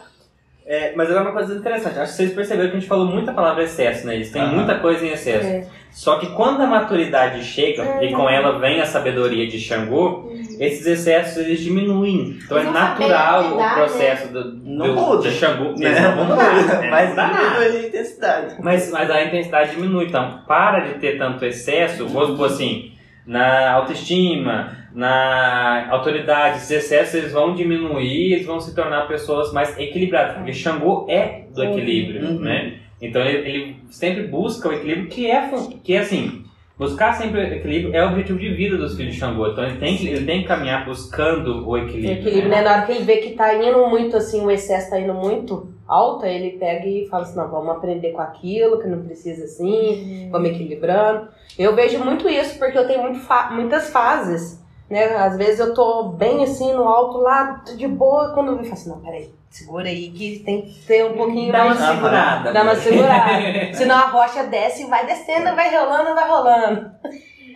[0.95, 1.97] mas agora uma coisa interessante.
[1.97, 4.15] Acho que vocês perceberam que a gente falou muita palavra excesso, né?
[4.15, 4.55] Eles têm Aham.
[4.55, 5.47] muita coisa em excesso.
[5.47, 5.65] É.
[5.91, 10.85] Só que quando a maturidade chega e com ela vem a sabedoria de Xangô, esses
[10.85, 12.37] excessos eles diminuem.
[12.43, 15.21] Então é Eles natural saber o processo do, Não do- muda.
[15.29, 15.63] de Xangô.
[15.71, 15.85] Né?
[15.87, 16.89] Eles não vão mudar, né?
[16.91, 18.55] Mas diminui a intensidade.
[18.61, 20.05] Mas, mas a intensidade diminui.
[20.05, 22.91] Então, para de ter tanto excesso, vamos supor assim,
[23.25, 29.77] na autoestima, na autoridade, esses excessos eles vão diminuir, eles vão se tornar pessoas mais
[29.77, 30.35] equilibradas.
[30.37, 32.39] Porque Xangô é do equilíbrio, Uhum.
[32.39, 32.79] né?
[33.01, 35.51] Então ele, ele sempre busca o equilíbrio, que é,
[35.83, 36.43] que é assim,
[36.77, 39.47] buscar sempre o equilíbrio é o objetivo de vida dos filhos de Xangô.
[39.47, 42.13] Então ele tem que, ele tem que caminhar buscando o O equilíbrio.
[42.19, 42.61] equilíbrio, né?
[42.61, 45.71] Na hora que ele vê que tá indo muito assim, o excesso tá indo muito
[45.87, 49.43] alto, aí ele pega e fala assim, não, vamos aprender com aquilo, que não precisa
[49.45, 51.27] assim, vamos equilibrando.
[51.57, 55.15] Eu vejo muito isso, porque eu tenho muito fa- muitas fases, né?
[55.15, 58.73] Às vezes eu tô bem assim, no alto lá, tô de boa, quando eu falo
[58.73, 61.95] assim, não, peraí, segura aí que tem que ter um pouquinho Dá uma mais...
[61.95, 62.53] segurada.
[62.53, 63.73] Dá uma segurada.
[63.73, 66.91] Senão a rocha desce e vai descendo, vai rolando, vai rolando.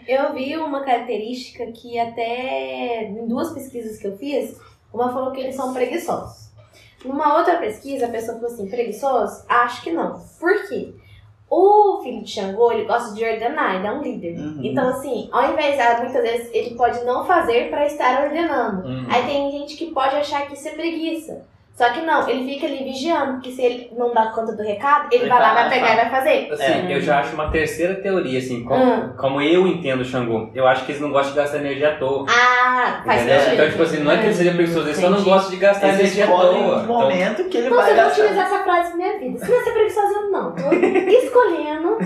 [0.08, 4.60] Eu vi uma característica que até em duas pesquisas que eu fiz,
[4.94, 6.52] uma falou que eles são preguiçosos.
[7.06, 9.44] Numa outra pesquisa, a pessoa falou assim, preguiçosos?
[9.48, 10.20] Acho que não.
[10.40, 10.94] Por quê?
[11.54, 14.40] O filho de Xangô, ele gosta de ordenar, ele é um líder.
[14.40, 14.62] Uhum.
[14.64, 18.88] Então, assim, ao invés de, muitas vezes, ele pode não fazer para estar ordenando.
[18.88, 19.06] Uhum.
[19.10, 21.46] Aí tem gente que pode achar que isso é preguiça.
[21.82, 25.08] Só que não, ele fica ali vigiando, porque se ele não dá conta do recado,
[25.12, 26.48] ele, Ele vai lá, vai pegar e vai fazer.
[26.52, 26.96] Assim, É.
[26.96, 29.14] eu já acho uma terceira teoria, assim, como, Hum.
[29.18, 30.52] como eu entendo o Xangô.
[30.54, 32.28] Eu acho que eles não gostam de gastar energia à toa.
[32.30, 33.40] Ah, faz entendeu?
[33.40, 33.54] sentido.
[33.56, 35.30] Então, tipo assim, não é que ele seja preguiçoso, ele só não Entendi.
[35.32, 36.52] gosta de gastar Eles energia à toa.
[36.52, 38.22] um Então, momento que ele Nossa, vai eu vou gastar.
[38.22, 39.40] utilizar essa frase na minha vida.
[39.46, 40.52] Se não é ser preguiçosa, não.
[40.52, 40.70] Tô
[41.10, 41.98] escolhendo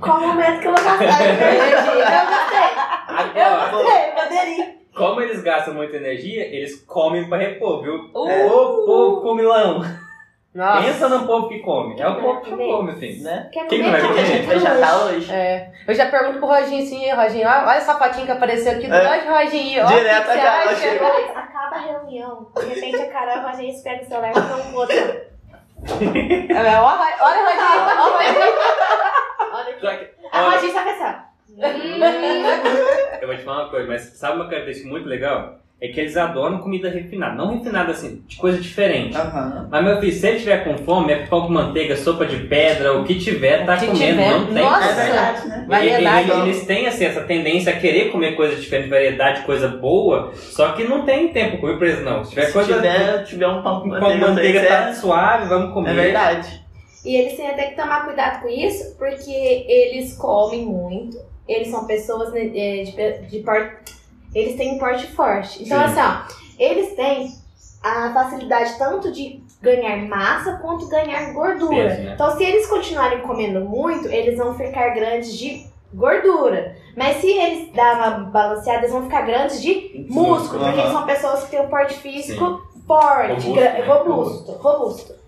[0.00, 1.60] qual momento que eu vou gastar energia.
[1.60, 3.44] Eu gostei.
[3.44, 4.79] agora, Gostei, poderia.
[5.00, 7.94] Como eles gastam muita energia, eles comem pra repor, viu?
[8.14, 8.46] Uh.
[8.46, 9.82] O povo comilão.
[10.52, 10.82] Nossa.
[10.82, 12.00] Pensa no povo que come.
[12.00, 13.22] É o povo que É, come, assim.
[13.22, 13.48] Né?
[13.52, 14.26] Quer Quem comer, não vai O que a cara?
[14.36, 15.32] gente vai jantar hoje.
[15.32, 18.88] É, eu já pergunto pro Roginho assim, "E, Roginho, olha essa fotinha que apareceu aqui
[18.88, 19.04] do É.
[19.04, 19.84] nós, Roginho.
[19.84, 21.06] Ó, Direto o que a Carol chegou.
[21.36, 22.48] Acaba a reunião.
[22.58, 24.96] De repente a Carol a gente pega o celular e põe um outro.
[24.96, 28.54] É, ó, olha, Roginho, ó, Roginho.
[29.52, 29.80] Olha aqui.
[29.80, 31.14] Só que, A olha, Roginha sabe pensar.
[31.26, 31.29] Hum.
[33.20, 35.58] Eu vou te falar uma coisa, mas sabe uma característica muito legal?
[35.82, 37.34] É que eles adoram comida refinada.
[37.34, 39.16] Não refinada assim, de coisa diferente.
[39.16, 39.66] Aham.
[39.70, 42.98] Mas meu filho, se ele tiver com fome, é pão com manteiga, sopa de pedra,
[42.98, 44.30] o que tiver, tá que comendo, tiver.
[44.30, 44.84] não tem Nossa.
[44.90, 45.64] É verdade, né?
[45.66, 46.30] Variedade.
[46.30, 50.32] Ele- ele- eles têm assim, essa tendência a querer comer coisa diferente, variedade, coisa boa,
[50.34, 52.24] só que não tem tempo comer pra eles não.
[52.24, 55.48] Se tiver Se coisa tiver, tiver um pão com com manteiga, manteiga é- tá suave,
[55.48, 55.92] vamos comer.
[55.92, 56.60] é verdade.
[57.06, 59.30] E eles têm até que tomar cuidado com isso, porque
[59.66, 61.16] eles comem muito.
[61.50, 63.76] Eles são pessoas né, é, de, pe- de porte.
[64.34, 65.62] Eles têm um porte forte.
[65.64, 65.84] Então, Sim.
[65.84, 67.32] assim, ó, eles têm
[67.82, 71.88] a facilidade tanto de ganhar massa quanto ganhar gordura.
[71.88, 72.12] Peso, né?
[72.14, 76.76] Então, se eles continuarem comendo muito, eles vão ficar grandes de gordura.
[76.96, 80.80] Mas se eles dar uma balanceada, eles vão ficar grandes de músculo, porque Aham.
[80.80, 83.84] eles são pessoas que têm um porte físico forte, Robusto, né?
[83.86, 85.19] robusto, robusto.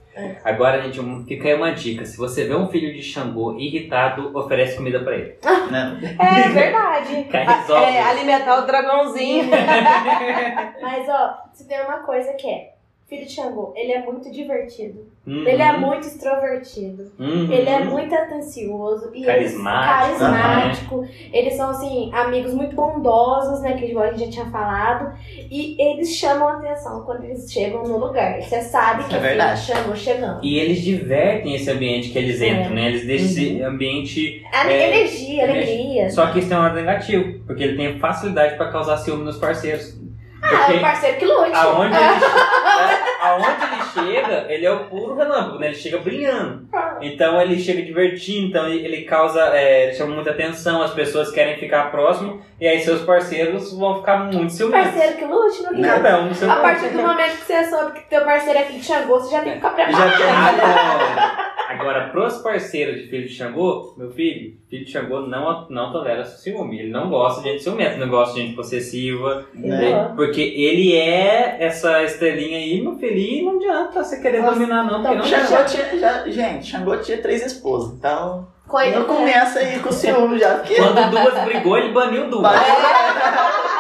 [0.45, 2.05] Agora, gente, um- fica aí uma dica.
[2.05, 5.39] Se você vê um filho de Xangô irritado, oferece comida pra ele.
[5.71, 6.17] Né?
[6.19, 7.27] É verdade.
[7.33, 7.85] Resolve.
[7.85, 9.49] É, alimentar o dragãozinho.
[10.83, 12.72] Mas, ó, se tem uma coisa que é,
[13.13, 15.07] filho de Xangô, ele é muito divertido.
[15.27, 15.47] Uhum.
[15.47, 17.13] Ele é muito extrovertido.
[17.19, 17.53] Uhum.
[17.53, 19.11] Ele é muito atencioso.
[19.15, 21.09] E Carismático, Eles, carismático.
[21.33, 23.75] Eles são, assim, amigos muito bondosos, né?
[23.75, 25.13] Que igual a gente já tinha falado.
[25.51, 28.41] E eles chamam a atenção quando eles chegam no lugar.
[28.43, 29.61] Você sabe que É é filho de verdade.
[29.61, 30.41] Xangô chegando.
[30.45, 32.49] E eles divertem esse ambiente que eles É.
[32.49, 32.89] entram, né?
[32.89, 33.33] Eles deixam Uhum.
[33.57, 34.47] esse ambiente.
[34.53, 35.75] A É, energia, energia.
[35.77, 36.11] alegria.
[36.11, 39.39] Só que isso tem um lado negativo, porque ele tem facilidade pra causar ciúme nos
[39.39, 40.02] parceiros.
[40.43, 41.51] Ah, é Porque o parceiro que lute.
[41.55, 45.69] aonde ele, é, aonde ele chega, ele é o puro relâmpago, né?
[45.69, 46.67] Ele chega brilhando.
[47.01, 51.57] Então ele chega divertindo, então ele, causa, é, ele chama muita atenção, as pessoas querem
[51.59, 54.91] ficar próximo, e aí seus parceiros vão ficar muito ciumentos.
[54.93, 57.65] Parceiro que lute, não quer Cada um no seu A partir do momento que você
[57.71, 60.17] soube que teu parceiro é filho de Xangô, você já tem que ficar Já preparado.
[60.19, 65.93] tem Agora, pros parceiros de filho de Xangô, meu filho, filho de Xangô não, não
[65.93, 66.81] tolera ciúme.
[66.81, 69.47] Ele não gosta de gente ciumenta, não gosta de gente possessiva.
[69.55, 70.13] Né?
[70.15, 74.85] Porque ele é essa estrelinha aí, meu filho, e não adianta você querer Nossa, dominar,
[74.85, 78.99] não, porque não Xangô tinha, já, gente, Xangô tinha três esposas, então Coisa.
[78.99, 80.77] não começa aí com ciúme já, porque...
[80.77, 82.53] Quando duas brigou, ele baniu duas.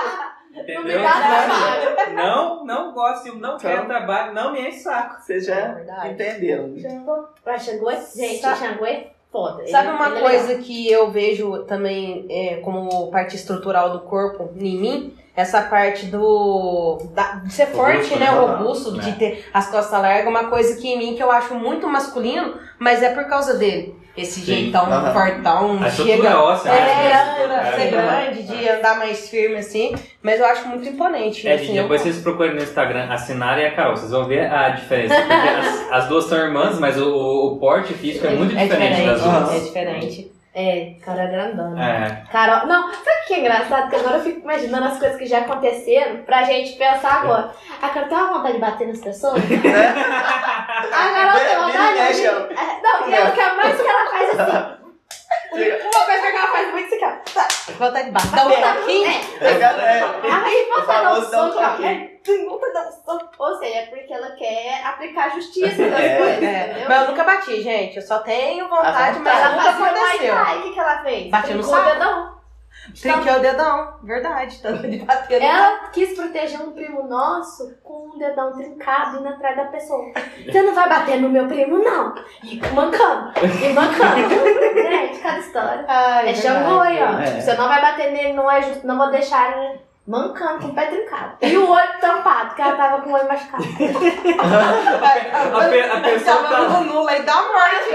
[0.68, 1.02] Não me Entendeu?
[1.02, 2.14] dá trabalho.
[2.16, 3.70] Não, não gosto de ciúme, não Então.
[3.70, 5.20] quero trabalho, não me enche saco.
[5.20, 6.08] Vocês É já verdade.
[6.10, 6.74] entenderam.
[6.78, 7.26] Xangô.
[7.46, 8.00] É.
[8.16, 9.66] Gente, Sabe- Xangô é foda.
[9.68, 14.00] Sabe Ele- uma ele é coisa que eu vejo também é, como parte estrutural do
[14.00, 15.16] corpo em mim?
[15.34, 16.98] Essa parte do.
[17.14, 18.30] da- de ser forte, né?
[18.30, 18.38] né?
[18.38, 19.12] Robusto, de É.
[19.12, 23.02] ter as costas largas, uma coisa que em mim que eu acho muito masculino, mas
[23.02, 23.96] é por causa dele.
[24.14, 24.44] Esse Sim.
[24.44, 25.10] jeitão Aham.
[25.14, 26.38] fortão, A chega.
[26.38, 26.74] óssea, É,
[27.48, 27.54] né?
[27.54, 27.90] a ser É.
[27.90, 31.48] grande, de andar mais firme assim, mas eu acho muito imponente.
[31.48, 32.12] É, assim, gente, eu depois gosto.
[32.12, 35.14] vocês procurem no Instagram a Sinara e a Carol, vocês vão ver a diferença.
[35.14, 37.08] Porque as, as duas são irmãs, mas o,
[37.54, 39.56] o porte físico é muito é diferente, diferente, das duas.
[39.56, 40.32] é diferente.
[40.54, 41.82] É, cara grandona.
[41.82, 42.24] É.
[42.30, 43.88] Carol, não, sabe o que é engraçado?
[43.88, 47.52] Que agora eu fico imaginando as coisas que já aconteceram pra gente pensar agora.
[47.80, 49.40] A Carol tem uma vontade de bater nas pessoas?
[50.92, 52.26] A Carol tem vontade de...
[52.26, 54.82] É, Não, e ela quer mais que ela faz assim.
[55.52, 57.22] Uma coisa que ela faz muito assim, cara.
[57.78, 59.08] Vontade de bater, dar um taquinho.
[59.08, 59.52] É,
[60.32, 62.11] Aí O você dá um dá um soco,
[62.72, 63.30] dá um soco.
[63.38, 66.88] Ou seja, é porque ela quer aplicar justiça nas É, coisas, É, entendeu?
[66.88, 67.96] mas eu nunca bati, gente.
[67.96, 70.34] Eu só tenho vontade, mas Ela nunca aconteceu.
[70.34, 71.30] Thai, o que, que ela fez?
[71.30, 71.90] Bati no saco.
[71.90, 72.42] dedão.
[73.00, 74.60] Trinquei o dedão, verdade.
[74.60, 79.28] Tanto de bater no Ela quis proteger um primo nosso com um dedão trincado indo
[79.28, 80.10] atrás da pessoa.
[80.44, 82.12] Você não vai bater no meu primo, não.
[82.42, 83.32] E mancando.
[83.40, 84.28] E mancando.
[84.82, 85.84] Gente, cada história.
[85.86, 86.42] Ai, É verdade.
[86.42, 87.18] Xangô aí, ó.
[87.20, 87.40] É.
[87.40, 88.84] Você não vai bater nele, não é justo.
[88.86, 91.36] Não vou deixar ele mancando com o pé trincado.
[91.40, 93.62] E o olho tampado, que ela tava com o olho machucado.
[94.42, 97.94] A, pe- a pessoa Tava tá, no nulo aí da morte.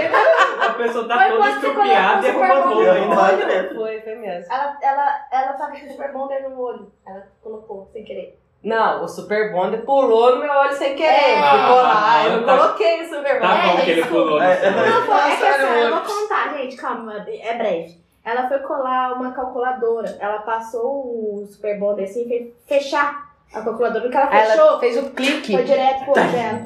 [0.60, 3.74] a pessoa tá Foi toda estrupiada e colocou o olho.
[3.74, 4.52] Foi, foi mesmo.
[4.52, 6.92] Ela, ela, ela tava com o super bonder no olho.
[7.06, 8.38] Ela colocou sem querer.
[8.62, 11.06] Não, o Super Bonder pulou no meu olho sem querer.
[11.08, 11.36] É.
[11.36, 13.70] Ficou lá, Ah, eu não tá- coloquei o Super Tá Bonder.
[13.76, 14.42] bom que ele pulou.
[14.42, 14.70] É.
[14.70, 18.07] no Não, foi, é assim, era eu vou contar, gente, calma, é breve.
[18.28, 20.14] Ela foi colar uma calculadora.
[20.20, 24.04] Ela passou o Super Bonder assim, fez fechar a calculadora.
[24.04, 25.54] No que ela fechou, ela fez o clique.
[25.54, 26.64] foi direto pro olho dela.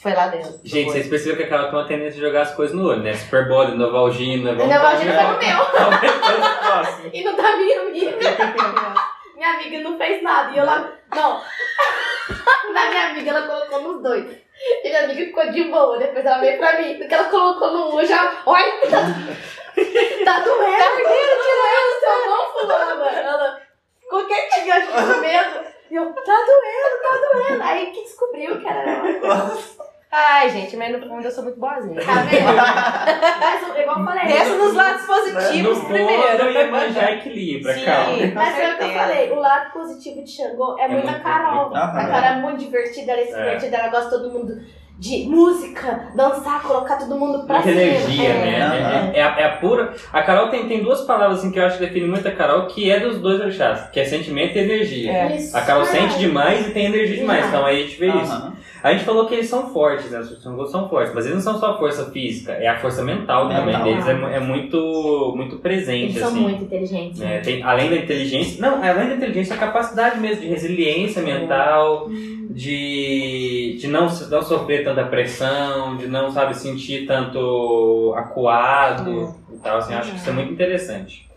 [0.00, 0.60] Foi lá dentro.
[0.62, 3.02] Gente, vocês perceberam que a Carol tem uma tendência de jogar as coisas no olho,
[3.02, 3.14] né?
[3.14, 4.52] Super Bowl, Novalgina.
[4.52, 7.10] Novalgina foi no meu.
[7.12, 8.12] E não da minha amiga.
[9.34, 10.52] Minha amiga não fez nada.
[10.52, 10.88] E eu lá.
[11.12, 11.40] Não.
[12.72, 14.24] Na minha amiga, ela colocou nos dois.
[14.84, 15.98] E minha amiga ficou de boa.
[15.98, 16.96] Depois ela veio pra mim.
[16.98, 18.42] Porque ela colocou no um já.
[18.46, 19.02] Olha, tá,
[20.24, 20.78] tá doendo.
[20.78, 21.36] Tá doendo
[21.88, 23.10] o seu mão, fulana.
[23.10, 23.60] Ela
[24.00, 25.72] ficou quietinha, acho que com medo.
[25.90, 27.62] E eu, tá doendo, tá doendo.
[27.62, 29.91] Aí que descobriu que era ela.
[30.14, 31.98] Ai, gente, mas no fundo eu sou muito boazinha.
[32.04, 32.44] Tá vendo?
[33.40, 34.26] Mas, igual eu falei.
[34.26, 36.50] Pensa nos lados No positivos fundo, primeiro.
[36.50, 37.84] ia manjar equilíbrio, Sim.
[37.86, 38.16] calma.
[38.34, 41.70] Mas foi o que eu falei, o lado positivo de Xangô é, muito a Carol.
[41.70, 41.88] muito- a.
[41.92, 43.26] Carol é muito divertida, ela é É.
[43.36, 44.62] divertida, ela gosta de todo mundo
[45.02, 47.82] de música, dançar, colocar todo mundo pra Muita cima.
[47.82, 48.34] energia, É.
[48.44, 48.62] né?
[48.62, 49.10] Aham.
[49.12, 49.92] É, é a, é a pura.
[50.12, 52.66] A Carol tem, tem duas palavras assim, que eu acho que definem muito a Carol,
[52.68, 55.10] que é dos dois orixás, que é sentimento e energia.
[55.12, 55.36] É.
[55.36, 55.56] Isso.
[55.56, 58.32] A Carol sente demais e tem energia demais, então aí a gente vê isso.
[58.32, 58.52] Aham.
[58.80, 60.18] A gente falou que eles são fortes, né?
[60.18, 63.00] Os Xangôs são fortes, mas eles não são só a força física, é a força
[63.02, 63.84] mental também Mental.
[63.84, 66.40] deles, é, é muito, muito presente, Eles são assim.
[66.40, 67.20] muito inteligentes.
[67.22, 72.08] É, tem, além da inteligência, não, além da inteligência, a capacidade mesmo de resiliência mental,
[72.50, 79.56] de, de não, se- não sofrer tanta pressão, de não, sabe, sentir tanto acuado e
[79.58, 81.28] tal, assim, acho que isso é muito interessante.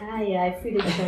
[0.00, 0.90] Ai, ai, filho de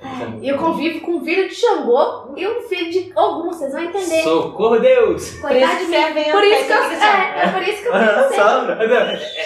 [0.00, 0.38] Xangô.
[0.40, 3.82] E eu convivo com um filho de Xangô e um filho de Ogum, vocês vão
[3.82, 4.22] entender.
[4.22, 5.30] Socorro, Deus!
[5.40, 6.30] Por isso Coitado que de mim.
[6.30, 8.72] Por isso que eu, é, é por isso que eu tenho Só-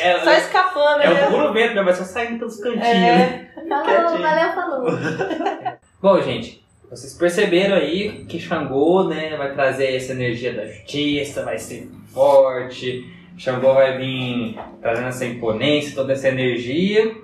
[0.03, 1.26] É, Só escapando, é né?
[1.26, 1.82] o puro vento, né?
[1.82, 2.82] Vai só saindo pelos cantinhos.
[2.86, 3.48] né?
[3.57, 3.68] É.
[3.68, 4.22] Falou, Quietinho.
[4.22, 4.86] valeu, falou.
[6.03, 6.61] Bom, gente,
[6.93, 13.11] vocês perceberam aí que Xangô, né, vai trazer essa energia da justiça, vai ser forte.
[13.38, 17.16] Xangô vai vir trazendo essa imponência, toda essa energia.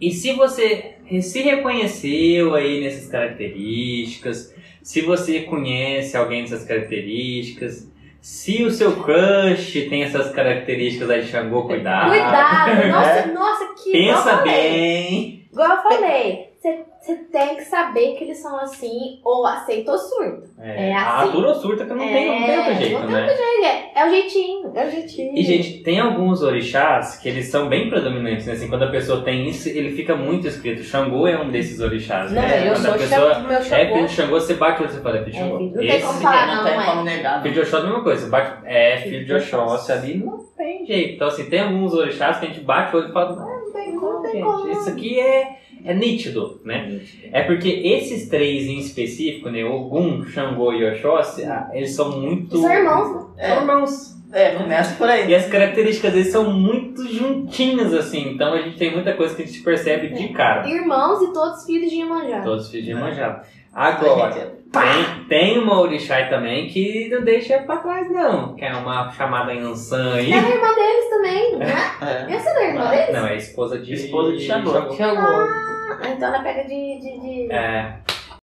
[0.00, 7.86] E se você se reconheceu aí nessas características, se você conhece alguém dessas características,
[8.22, 12.08] se o seu crush tem essas características aí de Xangô, cuidado.
[12.08, 15.46] Cuidado, nossa, nossa, que Pensa bem.
[15.52, 20.48] Igual eu falei, você tem que saber que eles são assim, ou aceita ou surta.
[20.58, 21.28] É, É a assim.
[21.30, 23.22] atura ou surta que não tem, não tem outro jeito, não tem né?
[23.22, 25.38] outro jeito, é, é o jeitinho, é o jeitinho.
[25.38, 28.52] E, gente, tem alguns orixás que eles são bem predominantes, né?
[28.52, 30.82] Assim, quando a pessoa tem isso, ele fica muito escrito.
[30.82, 32.68] Xangô é um desses orixás, Não, né?
[32.68, 34.06] eu quando sou a pessoa Xangô, meu é filho Xangô.
[34.06, 35.58] de Xangô, você bate o olho e você fala, é filho de É, Xangô.
[35.58, 36.84] filho- não tem Esse como falar, não, não, tem é.
[36.84, 37.42] como negar.
[37.42, 38.24] filho de Oxóssi é a mesma coisa.
[38.24, 41.14] Você bate, é filho de Oxóssi ali, não tem jeito.
[41.14, 43.72] Então, assim, tem alguns orixás que a gente bate o olho e fala, ah, não
[43.72, 44.42] tem como, tem gente.
[44.44, 44.68] como.
[44.72, 45.48] Isso aqui é,
[45.84, 47.00] é nítido, né?
[47.32, 49.64] É porque esses três em específico, né?
[49.64, 52.58] Ogum, Xangô e Oxóssi, ah, eles são muito...
[52.58, 53.48] São irmãos, né?
[53.48, 54.20] São irmãos.
[54.32, 55.28] É, começa por aí.
[55.28, 58.32] E as características deles são muito juntinhas, assim.
[58.32, 60.68] Então a gente tem muita coisa que a gente percebe de cara.
[60.68, 62.40] Irmãos e todos filhos de Iemanjá.
[62.42, 63.42] Todos filhos de Iemanjá.
[63.72, 68.54] A Agora, tem, tem uma orixá também que não deixa pra trás, não.
[68.54, 70.32] Que é uma chamada Yansan aí.
[70.32, 71.66] Ela é irmã deles também, né?
[72.00, 72.34] É.
[72.34, 73.12] Essa não é irmã deles?
[73.12, 73.94] Não, é esposa de...
[73.94, 74.92] Esposa de Xangô.
[74.94, 75.20] Xangô.
[75.20, 75.69] Ah,
[76.12, 76.98] então ela pega de.
[77.00, 77.52] de, de...
[77.52, 77.94] É.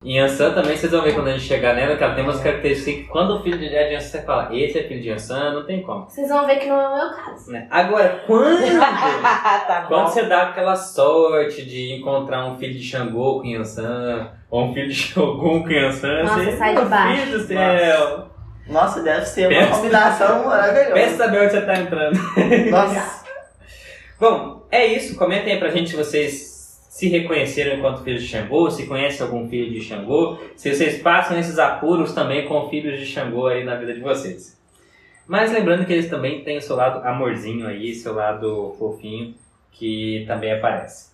[0.03, 2.39] Em Yansan também, vocês vão ver quando a gente chegar nela, que ela tem umas
[2.39, 5.09] características que quando o filho de é de Yansan, você fala, esse é filho de
[5.09, 6.07] Yansan, não tem como.
[6.07, 7.51] Vocês vão ver que não é o meu caso.
[7.51, 7.67] né?
[7.71, 8.59] Agora, quando...
[8.79, 10.07] tá Quando bom.
[10.07, 14.87] você dá aquela sorte de encontrar um filho de Xangô com Yansan, ou um filho
[14.87, 16.57] de Shogun com Yansan, Nossa, você...
[16.57, 17.21] sai de baixo.
[17.23, 18.27] Filho do céu!
[18.67, 20.93] Nossa, deve ser uma Pensa- combinação maravilhosa.
[20.93, 22.19] Pensa saber onde você tá entrando.
[22.69, 23.25] Nossa.
[24.19, 25.17] Bom, é isso.
[25.17, 26.56] Comentem aí pra gente se vocês
[26.97, 31.37] se reconheceram enquanto filhos de Xangô, se conhecem algum filho de Xangô, se vocês passam
[31.37, 34.59] esses apuros também com filhos de Xangô aí na vida de vocês.
[35.27, 39.35] Mas lembrando que eles também têm o seu lado amorzinho aí, seu lado fofinho,
[39.73, 41.11] que também aparece.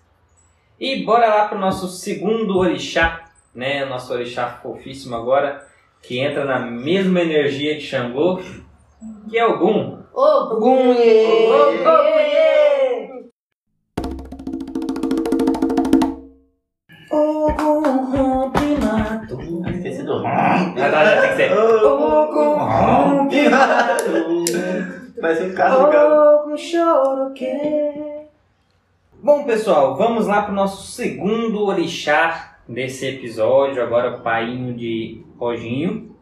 [0.80, 3.84] E bora lá pro nosso segundo orixá, né?
[3.84, 5.68] Nosso orixá fofíssimo agora,
[6.02, 8.40] que entra na mesma energia de Xangô,
[9.30, 9.98] que é Ogum.
[10.14, 11.28] Ô, Gunhê.
[20.92, 21.52] Já tem que ser.
[25.22, 26.46] Vai ser um caso legal.
[29.22, 33.82] Bom, pessoal, vamos lá pro nosso segundo orixá desse episódio.
[33.82, 36.14] Agora, o painho de Roginho.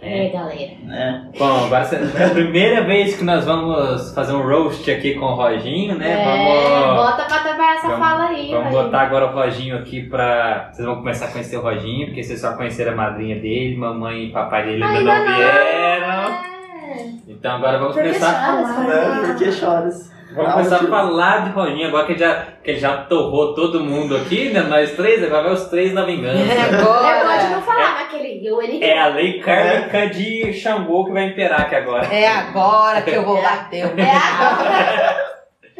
[0.00, 0.72] É, galera.
[0.90, 1.38] É.
[1.38, 1.88] Bom, agora
[2.18, 6.20] é a primeira vez que nós vamos fazer um roast aqui com o Roginho, né?
[6.20, 8.50] É, vamos bota pra trabalhar essa vamos- fala aí.
[8.52, 10.70] vamos botar agora o Roginho aqui pra.
[10.72, 14.24] Vocês vão começar a conhecer o Roginho, porque vocês só conheceram a madrinha dele, mamãe
[14.24, 15.36] e papai dele ainda, Ainda não não.
[15.36, 16.32] vieram.
[16.32, 17.04] É.
[17.28, 19.16] Então agora vamos Por que começar a choras, falar.
[19.16, 20.12] Não, por que choras?
[20.34, 22.34] Vamos Ah, começar a falar de Roginho, agora que ele, já,
[22.64, 24.62] que ele já torrou todo mundo aqui, né?
[24.62, 26.40] Nós três, agora vai os três na vingança.
[26.40, 27.60] É bom de não Agora.
[27.60, 32.06] falar naquele eu, ele É a lei kármica de Xangô que vai imperar aqui agora.
[32.06, 35.31] É agora que eu vou bater o É agora.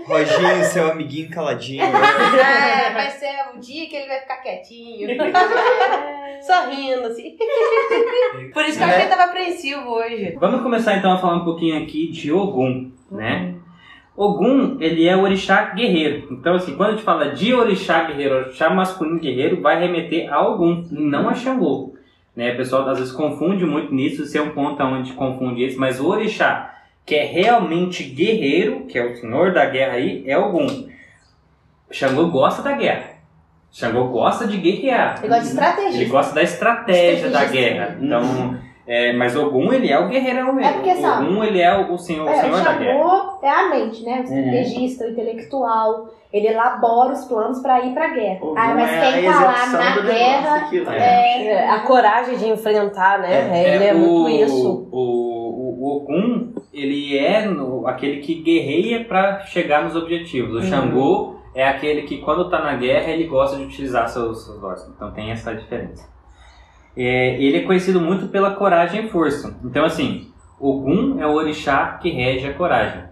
[0.06, 1.82] Roginho, seu amiguinho caladinho.
[2.42, 5.08] É, vai ser o dia que ele vai ficar quietinho.
[6.42, 7.36] Sorrindo, assim.
[8.52, 10.36] Por isso que eu achei que tava apreensivo hoje.
[10.38, 13.54] Vamos começar então a falar um pouquinho aqui de Ogum, né?
[14.16, 16.28] Ogum, ele é o orixá guerreiro.
[16.30, 20.46] Então, assim, quando a gente fala de orixá guerreiro, orixá masculino guerreiro, vai remeter a
[20.46, 21.94] Ogum, não a Xangô.
[22.34, 22.52] Né?
[22.52, 26.00] O pessoal às vezes confunde muito nisso, esse é um ponto onde confunde isso, mas
[26.00, 26.71] o orixá
[27.04, 30.88] que é realmente guerreiro, que é o senhor da guerra aí, é Ogum.
[31.90, 33.12] Xangô gosta da guerra.
[33.70, 35.18] Xangô gosta de guerrear.
[35.18, 36.00] Ele gosta de estratégia.
[36.00, 37.98] Ele gosta da estratégia da guerra.
[38.00, 40.70] Então, é, mas Ogum, ele é o guerreirão mesmo.
[40.70, 42.98] É porque, sabe, Ogum, ele é o, o senhor, o É, senhor o da guerra.
[42.98, 44.18] Xangô é a mente, né?
[44.20, 46.08] O estrategista, o intelectual.
[46.32, 48.38] Ele elabora os planos pra ir pra guerra.
[48.42, 50.98] Ogum ah, mas é quem a tá lá na guerra né?
[50.98, 51.46] é.
[51.48, 53.74] É, A coragem de enfrentar, né?
[53.74, 54.88] ele é, o, muito isso.
[54.90, 60.54] O, o, o Ogum, ele é no- aquele que guerreia pra chegar nos objetivos.
[60.54, 60.62] O Uhum.
[60.62, 64.88] Xangô é aquele que, quando tá na guerra, ele gosta de utilizar seus, seus.
[64.88, 66.10] Então tem essa diferença.
[66.96, 69.58] É, ele é conhecido muito pela coragem e força.
[69.64, 70.28] Então, assim,
[70.60, 73.04] Ogum é o orixá que rege a coragem.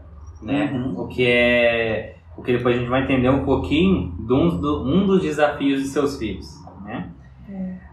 [0.42, 0.70] Né?
[0.72, 1.00] Uhum.
[1.02, 2.16] O que é.
[2.36, 5.82] O que depois a gente vai entender um pouquinho de um, do- um dos desafios
[5.82, 6.46] de seus filhos.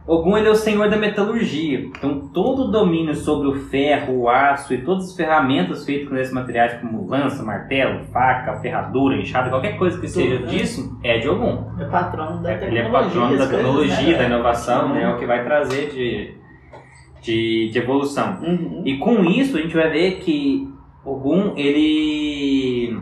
[0.07, 1.79] Ogum ele é o senhor da metalurgia.
[1.79, 6.15] Então todo o domínio sobre o ferro, o aço e todas as ferramentas feitas com
[6.15, 10.45] esses materiais, como lança, martelo, faca, ferradura, enxada, qualquer coisa que seja né?
[10.47, 11.65] disso, é de Ogum.
[11.77, 12.79] É patrono da tecnologia.
[12.79, 14.17] Ele é patrono da coisas, tecnologia, né?
[14.17, 15.03] da inovação, né?
[15.03, 16.33] É o que vai trazer de,
[17.21, 18.39] de, de evolução.
[18.41, 18.83] Uhum.
[18.85, 20.71] E com isso a gente vai ver que
[21.03, 22.97] Ogum ele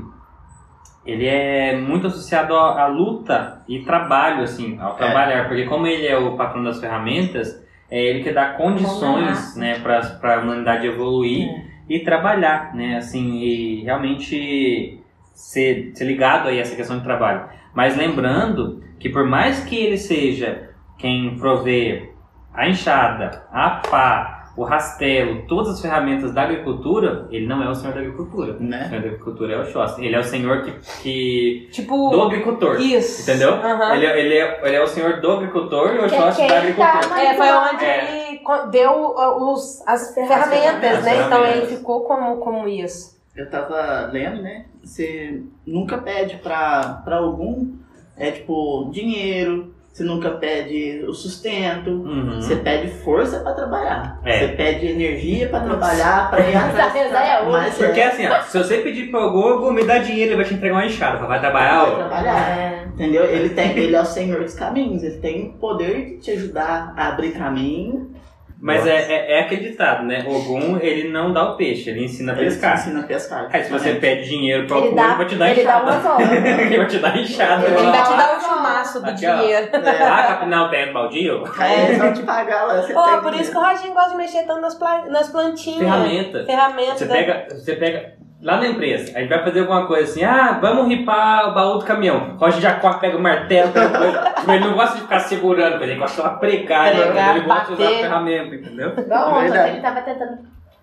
[1.06, 6.18] ele é muito associado à, luta e trabalho assim, ao trabalhar, porque como ele é
[6.18, 11.48] o patrão das ferramentas, é ele que dá condições, né, para para a humanidade evoluir
[11.88, 15.00] e trabalhar, né, assim, e realmente
[15.36, 17.48] ser, ser ligado aí a essa questão de trabalho.
[17.74, 22.10] Mas lembrando que por mais que ele seja quem provê
[22.54, 27.76] a enxada, a pá, o rastelo, todas as ferramentas da agricultura, ele não é o
[27.76, 28.54] senhor da agricultura.
[28.58, 28.88] O Né?
[28.88, 30.06] senhor da agricultura é o Oxóssi.
[30.06, 32.80] Ele é o senhor que, que Tipo, do agricultor.
[32.80, 33.30] isso.
[33.30, 33.56] Entendeu?
[33.94, 36.54] Ele, é- ele, é, ele é o senhor do agricultor e o é quem da
[36.54, 37.08] tá agricultura.
[37.10, 38.30] na- É, foi onde É.
[38.30, 38.42] ele
[38.72, 41.16] deu uh, os, as ferramentas, As né?
[41.18, 41.58] Então ferramentas.
[41.58, 43.14] ele ficou como, como isso.
[43.36, 44.66] eu tava lendo, né?
[44.82, 47.74] Você nunca pede pra, pra algum,
[48.16, 52.42] é tipo, dinheiro, você nunca pede o sustento, Uhum.
[52.42, 54.20] você pede força pra trabalhar.
[54.26, 54.40] É.
[54.40, 56.94] Você pede energia pra trabalhar, pra ir atrás.
[56.94, 57.46] É.
[57.50, 60.54] Mas Porque assim, ó, se você pedir pro Gogo, me dá dinheiro, ele vai te
[60.54, 61.26] entregar uma enxada.
[61.26, 62.58] Vai trabalhar, vai trabalhar.
[62.60, 62.84] É.
[62.94, 63.24] Entendeu?
[63.24, 66.94] Ele, tem, ele é o senhor dos caminhos, ele tem o poder de te ajudar
[66.98, 68.12] a abrir caminho.
[68.60, 70.24] Mas é, é, é aquele ditado, né?
[70.28, 72.74] Ogum, ele não dá o peixe, ele ensina a Ele pescar.
[72.76, 73.50] ensina a pescar.
[73.52, 75.78] Aí se você pede dinheiro pro Ele Ogum, dá- ele vai te dar ele dá
[75.78, 75.92] enxada.
[75.92, 76.32] umas
[76.62, 77.66] ele vai te dar enxada.
[77.68, 79.36] Ele Ele vai te dar o chumaço do Aqui, ó.
[79.38, 79.68] dinheiro.
[79.86, 81.44] Ah, capinar o terreno baldio?
[81.60, 82.82] Aí eles vão te pagar lá.
[82.82, 85.80] Você Pô, por isso que o Roginho gosta de mexer tanto nas, pla- nas plantinhas.
[85.80, 86.46] Ferramenta.
[86.46, 86.98] Ferramenta.
[86.98, 90.60] Você pega, você pega lá na empresa, a gente vai fazer alguma coisa assim, ah,
[90.62, 92.36] vamos ripar o baú do caminhão.
[92.38, 94.35] Roger Jacó pega o martelo, pega coisa.
[94.46, 97.02] Tipo, ele não gosta de ficar segurando, ele gosta de pregar, né?
[97.06, 98.90] Pregar, ele gosta de usar a ferramenta, entendeu?
[98.90, 99.70] Ontem, Verdade.
[99.72, 100.38] ele tava tentando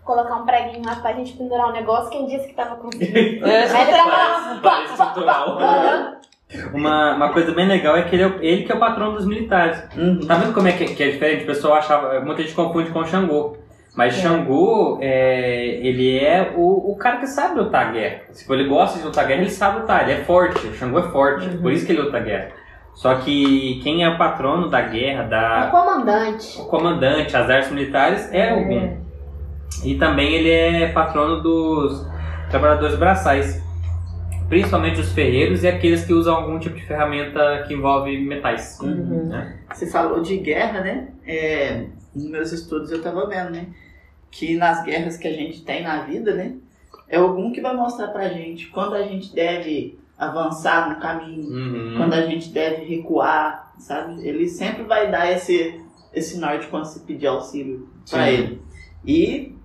[0.05, 3.47] colocar um preguinho lá pra gente pendurar um negócio, quem disse que tava conseguindo.
[3.47, 5.59] É, Aí ele tava lá, Parece estrutural.
[6.75, 9.15] Uma, uma coisa bem legal é que ele, é o- ele que é o patrão
[9.15, 9.83] dos militares.
[9.97, 10.21] Uhum.
[10.27, 11.45] Tá vendo como é que, que é diferente?
[11.45, 13.57] O pessoal achava, muita gente confunde com Xangô.
[13.97, 18.23] Mas Xangô, é, ele é o, o cara que sabe lutar a guerra.
[18.33, 20.67] Se ele gosta de lutar a guerra, ele sabe lutar, ele é forte.
[20.67, 22.53] O Xangô é forte, por isso que ele luta a guerra.
[22.95, 26.61] Só que quem é o patrono da guerra, o da, comandante.
[26.61, 28.97] o comandante, as artes militares, é o Gun.
[29.85, 32.07] E também ele é patrono dos
[32.51, 33.63] trabalhadores braçais.
[34.49, 38.79] Principalmente os ferreiros e aqueles que usam algum tipo de ferramenta que envolve metais.
[38.81, 39.29] Uhum.
[39.29, 39.59] né?
[39.73, 41.09] Você falou de guerra, né?
[41.27, 43.69] É, nos meus estudos eu tava vendo, né?
[44.31, 46.55] Que nas guerras que a gente tem na vida, né?
[47.09, 49.99] É algum que vai mostrar pra gente quando a gente deve
[50.29, 51.95] avançar no caminho, Uhum.
[51.97, 54.27] quando a gente deve recuar, sabe?
[54.27, 55.81] Ele sempre vai dar esse,
[56.15, 58.31] esse norte quando se pedir auxílio pra Sim.
[58.31, 58.63] ele.
[59.05, 59.57] E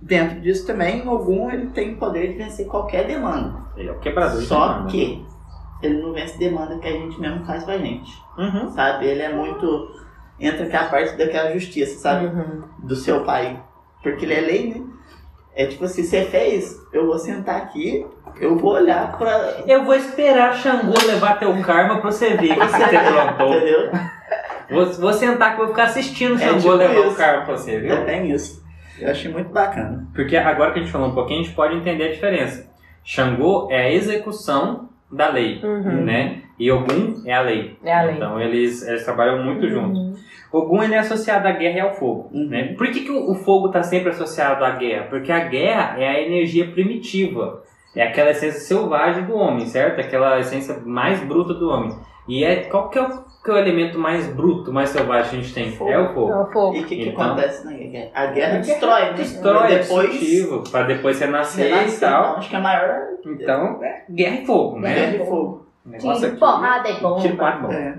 [0.00, 3.60] dentro disso também, algum ele tem o poder de vencer qualquer demanda.
[3.76, 4.90] Ele é o quebrador de Só demanda.
[4.90, 5.24] que
[5.82, 8.70] ele não vence demanda que a gente mesmo faz pra gente Uhum.
[8.70, 9.06] sabe?
[9.06, 9.90] Ele é muito.
[10.38, 12.26] Entra aquela parte daquela justiça, sabe?
[12.26, 12.62] Uhum.
[12.84, 13.62] Do seu pai.
[14.02, 14.86] Porque ele é lei, né?
[15.54, 18.06] É tipo assim, você fez, eu vou sentar aqui,
[18.38, 19.62] eu vou olhar pra.
[19.66, 23.54] Eu vou esperar Xangô levar teu karma pra você ver o que você plantou.
[23.56, 23.90] Entendeu?
[24.70, 27.16] Vou, vou sentar que eu vou ficar assistindo É Xangô tipo levar o isso.
[27.16, 27.92] karma pra você, viu?
[27.92, 28.60] É bem isso.
[29.00, 30.06] Eu achei muito bacana.
[30.14, 32.70] Porque agora que a gente falou um pouquinho, a gente pode entender a diferença.
[33.02, 36.04] Xangô é a execução da lei, Uhum.
[36.04, 36.42] né?
[36.58, 37.76] E Ogum é a lei.
[37.82, 38.14] É a lei.
[38.16, 40.20] Então eles, eles trabalham muito juntos.
[40.52, 42.30] Ogum ele é associado à guerra e ao fogo.
[42.32, 42.46] Uhum.
[42.48, 42.74] Né?
[42.76, 45.06] Por que, que o, o fogo está sempre associado à guerra?
[45.08, 47.62] Porque a guerra é a energia primitiva.
[47.94, 50.00] É aquela essência selvagem do homem, certo?
[50.00, 51.90] Aquela essência mais bruta do homem.
[52.28, 53.08] E é qual que é o,
[53.42, 55.72] que é o elemento mais bruto, mais selvagem que a gente tem?
[55.72, 55.90] Fogo.
[55.90, 56.32] É o fogo.
[56.32, 56.76] É o fogo.
[56.76, 58.10] E o que, que Então- acontece na guerra?
[58.14, 59.12] A guerra destrói, né?
[59.14, 60.68] Destrói, é depois.
[60.70, 62.20] para depois renascer e tal.
[62.22, 64.94] então, acho que é a maior Então, é guerra e fogo, né?
[64.94, 65.66] guerra de fogo.
[65.84, 67.20] Negócio Tiro, aqui- porrada e bomba.
[67.20, 67.74] Tiro, porrada e bomba.
[67.74, 67.94] É.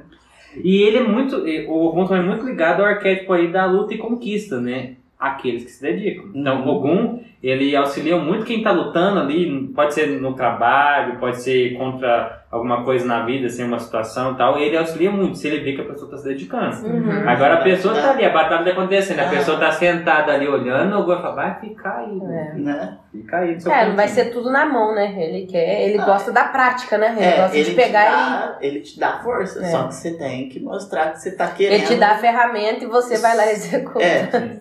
[0.64, 1.48] E ele é muito.
[1.48, 4.94] e O Ogum também é muito ligado ao arquétipo aí da luta e conquista, né?
[5.20, 6.30] Aqueles que se dedicam.
[6.34, 6.68] Então, Uhum.
[6.68, 11.76] o Ogum, ele auxilia muito quem tá lutando ali, pode ser no trabalho, pode ser
[11.76, 14.60] contra alguma coisa na vida, assim, uma situação e tal.
[14.60, 16.86] Ele auxilia muito, se ele vê que a pessoa tá se dedicando.
[16.86, 17.28] Uhum.
[17.28, 21.00] Agora a pessoa tá ali, a batalha tá acontecendo, a pessoa tá sentada ali olhando,
[21.00, 22.54] o fala, vai ficar aí, É.
[22.60, 22.98] Né?
[23.12, 23.52] fica aí.
[23.54, 25.16] É, não vai cantinho." ser tudo na mão, né?
[25.18, 26.06] Ele quer, ele Ah.
[26.06, 27.16] gosta da prática, né?
[27.18, 29.68] Ele É, gosta ele de pegar dá, ele te dá força, É.
[29.72, 31.80] só que você tem que mostrar que você tá e querendo.
[31.80, 34.04] ele te dá a ferramenta e você vai lá e executa.
[34.04, 34.60] É,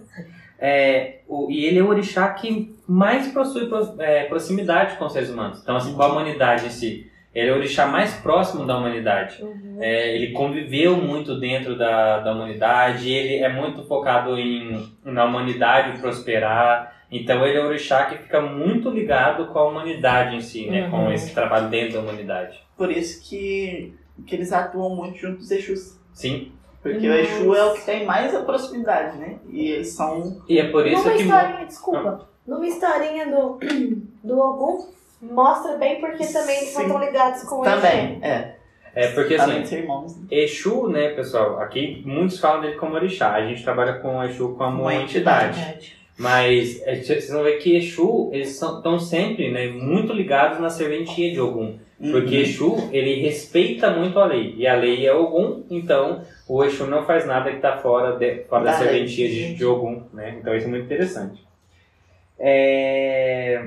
[0.63, 5.13] É, o- e ele é o orixá que mais possui pro- é, proximidade com os
[5.13, 5.61] seres humanos.
[5.63, 7.07] Então, assim, com a humanidade em si.
[7.33, 9.41] Ele é o orixá mais próximo da humanidade.
[9.79, 16.01] É, ele conviveu muito dentro da, da humanidade, ele é muito focado em na humanidade
[16.01, 16.97] prosperar.
[17.13, 20.89] Então, ele é o orixá que fica muito ligado com a humanidade em si, né?
[20.91, 21.13] Com Uhum.
[21.13, 22.59] esse trabalho dentro da humanidade.
[22.77, 23.95] por isso que,
[24.27, 26.01] que eles atuam muito junto dos Exus.
[26.15, 26.51] Sim.
[26.83, 29.39] Porque o Exu é o que tem mais a proximidade, né?
[29.51, 30.41] E eles são.
[30.49, 31.23] E é por isso Numa que...
[31.23, 32.29] historinha, desculpa.
[32.47, 33.59] Numa historinha do,
[34.25, 34.87] do Ogum,
[35.21, 36.83] mostra bem porque também eles Sim.
[36.83, 38.55] estão ligados com o Também, é.
[38.93, 40.17] É porque assim, irmãos.
[40.17, 40.27] né?
[40.31, 41.61] Exu, né, pessoal?
[41.61, 43.35] Aqui muitos falam dele como orixá.
[43.35, 45.95] A gente trabalha com o Exu como uma entidade.
[46.19, 51.33] Mas é, vocês vão ver que Exu, eles estão sempre né, muito ligados na serventia
[51.33, 51.79] de Ogum.
[52.01, 52.43] Porque Uhum.
[52.43, 54.55] Exu, ele respeita muito a lei.
[54.57, 58.45] E a lei é Ogum, então o Exu não faz nada que está fora, de,
[58.45, 60.03] fora da, serventia de, de Ogum.
[60.13, 60.39] Né?
[60.41, 61.45] Então isso é muito interessante.
[62.39, 63.67] É...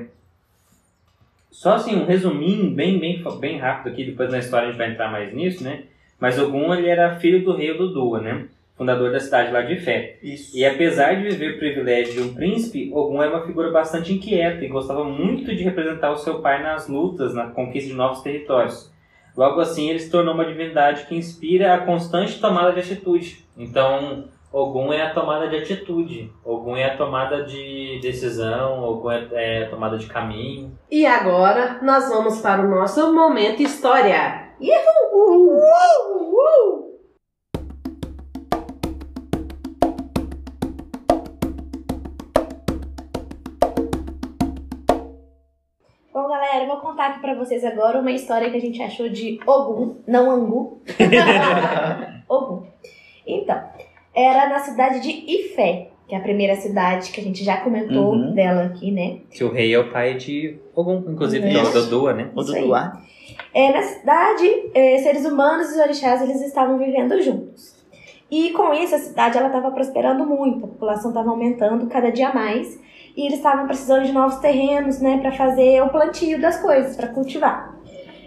[1.48, 4.90] Só assim, um resuminho bem, bem, bem rápido aqui, depois na história a gente vai
[4.90, 5.84] entrar mais nisso, né?
[6.18, 8.46] Mas Ogum, ele era filho do rei Odudua, né?
[8.76, 10.18] Fundador da cidade lá de Ifé.
[10.22, 10.56] Isso.
[10.56, 14.64] E apesar de viver o privilégio de um príncipe, Ogum era uma figura bastante inquieta
[14.64, 18.92] e gostava muito de representar o seu pai nas lutas, na conquista de novos territórios.
[19.36, 23.44] Logo assim, ele se tornou uma divindade que inspira a constante tomada de atitude.
[23.56, 29.28] Então, Ogum é a tomada de atitude, Ogum é a tomada de decisão, Ogum é,
[29.32, 30.78] é a tomada de caminho.
[30.88, 34.52] E agora nós vamos para o nosso momento história.
[36.32, 36.83] Bom,
[46.34, 49.38] galera, eu vou contar aqui pra vocês agora uma história que a gente achou de
[49.46, 50.82] Ogum, não Angu.
[52.28, 52.64] Ogum.
[53.26, 53.62] Então,
[54.14, 58.12] era na cidade de Ifé, que é a primeira cidade que a gente já comentou
[58.14, 58.34] Uhum.
[58.34, 59.18] dela aqui, né?
[59.30, 61.72] Que o rei é o pai de Ogum, inclusive, é o Isso.
[61.72, 62.30] Dodua, né?
[62.34, 62.74] O.
[63.54, 67.74] É, na cidade, é, seres humanos e os orixás eles estavam vivendo juntos.
[68.30, 72.32] E com isso a cidade ela estava prosperando muito, a população estava aumentando cada dia
[72.32, 72.80] mais
[73.16, 77.08] e eles estavam precisando de novos terrenos, né, para fazer o plantio das coisas, para
[77.08, 77.74] cultivar.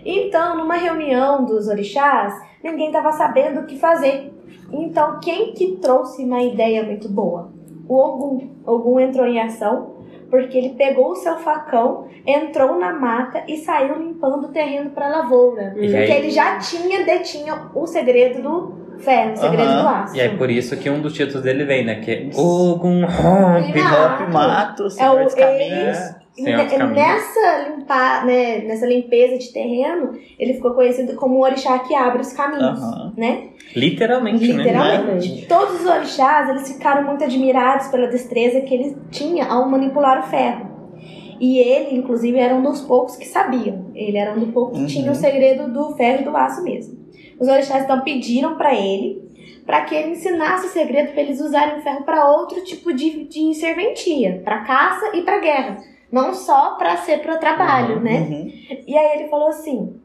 [0.05, 2.33] Então, numa reunião dos orixás,
[2.63, 4.33] ninguém estava sabendo o que fazer.
[4.71, 7.51] Então, quem que trouxe uma ideia muito boa?
[7.87, 8.49] O Ogum.
[8.65, 9.97] Ogum entrou em ação
[10.29, 15.07] porque ele pegou o seu facão, entrou na mata e saiu limpando o terreno para
[15.07, 15.71] lavoura.
[15.73, 19.81] Porque ele já tinha, detinha o segredo do ferro, o segredo Aham.
[19.81, 20.15] do aço.
[20.15, 21.95] E é por isso que um dos títulos dele vem, né?
[21.95, 23.81] Que é Ogum rompe.
[23.81, 24.23] Mato.
[24.23, 25.97] Hop Mato, É Senhor o dos Caminhos.
[25.97, 26.27] É.
[26.39, 32.21] Nessa, limpa, né, nessa limpeza de terreno, ele ficou conhecido como o orixá que abre
[32.21, 33.11] os caminhos, Aham.
[33.17, 33.45] né?
[33.75, 34.63] Literalmente, né?
[34.63, 35.47] Literalmente.
[35.47, 40.23] Todos os orixás, eles ficaram muito admirados pela destreza que ele tinha ao manipular o
[40.29, 40.67] ferro.
[41.39, 43.87] E ele, inclusive, era um dos poucos que sabiam.
[43.95, 44.87] Ele era um dos poucos que Uhum.
[44.87, 46.96] tinha o segredo do ferro e do aço mesmo.
[47.39, 49.25] Os orixás então pediram para ele
[49.65, 53.25] para que ele ensinasse o segredo para eles usarem o ferro para outro tipo de,
[53.25, 55.77] de serventia, para caça e para guerra,
[56.09, 58.01] não só para ser para trabalho, Uhum.
[58.01, 58.19] né?
[58.19, 58.51] Uhum.
[58.87, 59.99] E aí ele falou assim: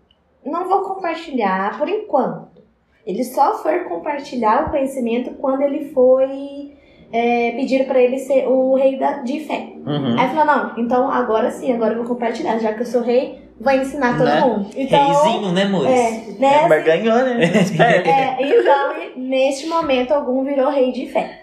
[0.44, 2.60] não vou compartilhar por enquanto.
[3.06, 6.72] Ele só foi compartilhar o conhecimento quando ele foi
[7.12, 9.74] é, pedir para ele ser o rei da, de fé.
[9.86, 10.18] Uhum.
[10.18, 13.02] Aí ele falou: não, então agora sim, agora eu vou compartilhar, já que eu sou
[13.02, 14.40] rei, vou ensinar todo Né?
[14.40, 14.70] mundo.
[14.76, 15.90] Então, Reizinho, né, Mores?
[15.90, 17.44] é, nessa, Mas ganhou, né?
[17.44, 18.08] Esperto.
[18.10, 21.42] é, então, neste momento, algum virou rei de fé.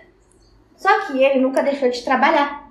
[0.76, 2.70] Só que ele nunca deixou de trabalhar,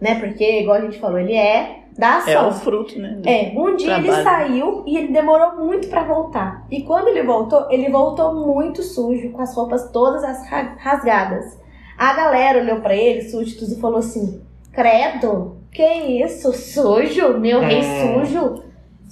[0.00, 0.14] né?
[0.20, 2.48] Porque, igual a gente falou, ele é da É ação.
[2.48, 3.20] o fruto, né?
[3.26, 4.24] É, um dia ele Trabalho.
[4.24, 6.64] saiu e ele demorou muito pra voltar.
[6.70, 11.60] E quando ele voltou, ele voltou muito sujo, com as roupas todas as ra- rasgadas.
[11.98, 14.40] A galera olhou pra ele, súditos, e falou assim:
[14.72, 16.52] Credo, que isso?
[16.52, 17.38] Sujo?
[17.38, 18.24] Meu rei Hum.
[18.24, 18.62] sujo?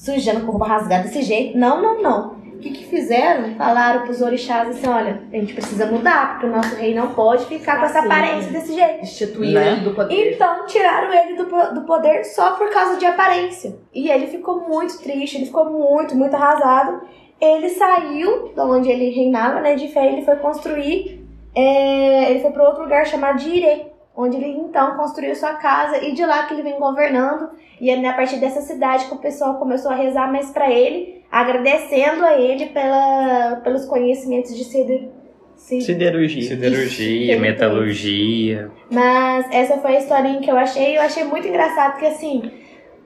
[0.00, 1.58] Sujando com roupa rasgada desse jeito?
[1.58, 2.40] Não, não, não.
[2.54, 3.54] O que, que fizeram?
[3.56, 7.44] Falaram pros orixás assim: olha, a gente precisa mudar, porque o nosso rei não pode
[7.44, 8.08] ficar com essa Assim.
[8.08, 9.02] aparência desse jeito.
[9.02, 9.72] Instituir Né?
[9.72, 10.34] ele do poder.
[10.34, 11.44] Então tiraram ele do,
[11.74, 13.76] do poder só por causa de aparência.
[13.94, 17.02] E ele ficou muito triste, ele ficou muito, muito arrasado.
[17.38, 22.50] Ele saiu de onde ele reinava, né, de fé, ele foi construir, é, ele foi
[22.50, 23.86] para outro lugar chamado de Ire,
[24.22, 27.50] onde ele então construiu sua casa e de lá que ele vem governando.
[27.80, 31.22] E é a partir dessa cidade que o pessoal começou a rezar mais para ele,
[31.32, 35.08] agradecendo a ele pela, pelos conhecimentos de sider,
[35.56, 36.42] si- Siderurgia.
[36.42, 38.70] Siderurgia, metalurgia.
[38.90, 40.96] mas essa foi a historinha que eu achei.
[40.98, 42.50] Eu achei muito engraçado porque, assim,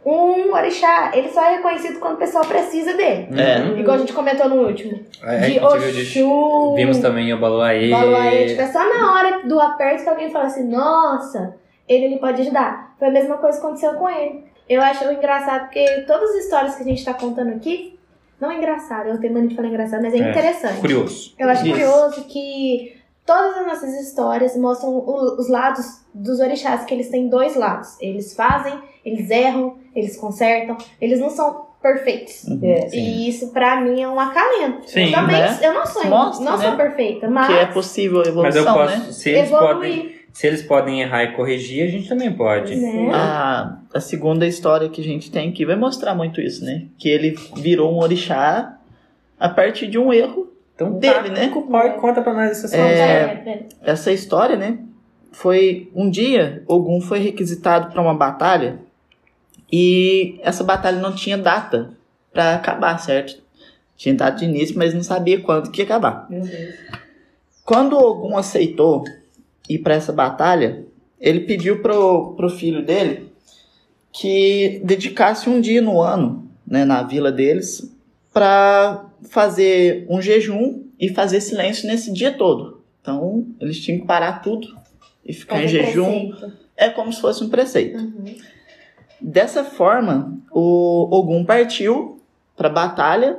[0.07, 3.29] um orixá, ele só é reconhecido quando o pessoal precisa dele.
[3.41, 3.61] É.
[3.61, 3.79] Uhum.
[3.79, 5.01] Igual a gente comentou no último.
[5.23, 6.75] A De Oxum.
[6.75, 7.91] Vimos também o Baluaê.
[7.91, 11.57] Baluaê, tipo, é só na hora do aperto que alguém fala assim, nossa,
[11.89, 12.95] ele, ele pode ajudar.
[12.99, 14.45] Foi a mesma coisa que aconteceu com ele.
[14.69, 17.99] Eu acho engraçado porque todas as histórias que a gente tá contando aqui,
[18.41, 20.81] não é engraçado, eu tenho mania de falar engraçado, mas é, É, interessante.
[20.81, 21.35] Curioso.
[21.39, 21.71] Eu acho Isso.
[21.71, 22.97] curioso que
[23.27, 27.97] todas as nossas histórias mostram o- os lados dos orixás, que eles têm dois lados.
[28.01, 32.45] Eles fazem, eles erram, eles consertam, eles não são perfeitos.
[32.45, 32.61] Uhum.
[32.63, 32.89] É.
[32.95, 34.89] E isso pra mim é um acalento.
[34.89, 35.59] Sim, eu também, né?
[35.63, 36.77] eu não sou, Mostra, não sou né?
[36.77, 38.99] perfeita, mas, Que é possível a Mas eu evolução, posso.
[38.99, 39.13] né?
[39.13, 40.27] Se eles, podem, evoluir.
[40.33, 42.75] se eles podem errar e corrigir, a gente também pode.
[42.75, 43.11] Né?
[43.13, 46.87] A, a segunda história que a gente tem aqui vai mostrar muito isso, né?
[46.97, 48.79] Que ele virou um orixá
[49.39, 50.51] a partir de um erro.
[50.75, 51.49] Então, Dele, tá, né?
[51.51, 52.85] com o pau e conta pra nós essa história.
[52.85, 53.51] É.
[53.51, 54.79] É, Essa história, né?
[55.31, 58.81] Foi um dia, Ogum foi requisitado para uma batalha
[59.73, 61.91] e essa batalha não tinha data
[62.33, 63.43] para acabar, certo?
[63.97, 66.29] Tinha data de início, mas não sabia quando que ia acabar.
[67.65, 69.05] Quando Ogum aceitou
[69.69, 70.85] ir para essa batalha,
[71.21, 73.33] ele pediu pro, pro filho dele
[74.13, 77.91] que dedicasse um dia no ano, né, na vila deles,
[78.33, 84.41] para fazer um jejum e fazer silêncio nesse dia todo, Então, eles tinham que parar
[84.43, 84.69] tudo
[85.25, 86.31] e ficar em jejum.
[86.31, 86.53] preceito.
[86.77, 87.99] É como se fosse um preceito.
[87.99, 88.37] Uhum.
[89.27, 92.21] Dessa forma, o Ogum partiu
[92.55, 93.39] pra batalha.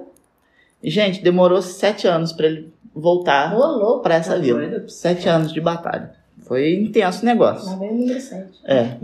[0.83, 3.55] Gente, demorou sete anos pra ele voltar
[4.01, 4.59] pra essa Tá vila.
[4.67, 4.89] doido.
[4.89, 6.15] Sete anos de batalha.
[6.39, 7.69] Foi intenso o negócio.
[7.69, 8.47] Lá número 7.
[8.65, 8.97] É.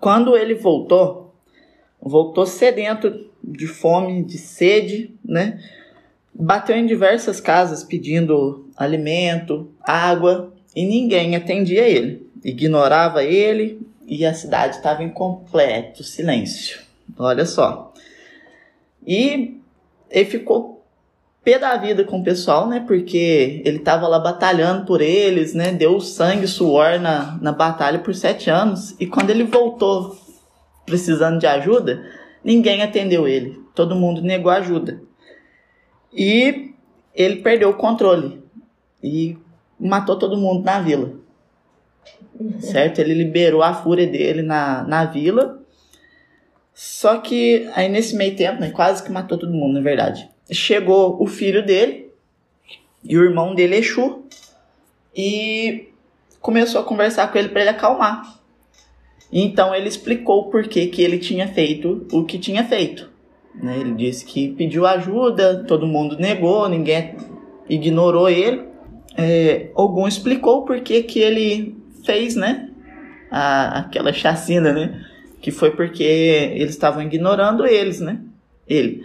[0.00, 1.34] Quando ele voltou,
[2.00, 5.60] voltou sedento de fome, de sede, né?
[6.34, 12.26] Bateu em diversas casas pedindo alimento, água e ninguém atendia ele.
[12.42, 16.80] Ignorava ele e a cidade estava em completo silêncio.
[17.18, 17.92] Olha só.
[19.06, 19.60] E
[20.10, 20.84] ele ficou
[21.44, 22.84] pé da vida com o pessoal, né?
[22.86, 25.72] Porque ele tava lá batalhando por eles, né?
[25.72, 28.94] Deu sangue suor na, na batalha por sete anos.
[29.00, 30.16] E quando ele voltou
[30.86, 32.04] precisando de ajuda,
[32.44, 33.60] ninguém atendeu ele.
[33.74, 35.00] Todo mundo negou ajuda.
[36.12, 36.74] E
[37.14, 38.42] ele perdeu o controle.
[39.02, 39.36] E
[39.78, 41.21] matou todo mundo na vila.
[42.60, 42.98] Certo?
[42.98, 45.60] Ele liberou a fúria dele na, na vila.
[46.74, 50.28] Só que aí nesse meio tempo, né, quase que matou todo mundo, na verdade.
[50.50, 52.10] Chegou o filho dele
[53.04, 54.24] e o irmão dele, Exu,
[55.14, 55.88] e
[56.40, 58.40] começou a conversar com ele para ele acalmar.
[59.30, 63.10] Então ele explicou por que, que ele tinha feito o que tinha feito.
[63.54, 63.78] né?
[63.78, 67.14] Ele disse que pediu ajuda, todo mundo negou, ninguém
[67.68, 68.64] ignorou ele.
[69.16, 72.68] É, Ogum explicou por que, que ele fez, né?
[73.30, 75.04] A, aquela chacina, né?
[75.40, 78.20] Que foi porque eles estavam ignorando eles, né?
[78.66, 79.04] Ele.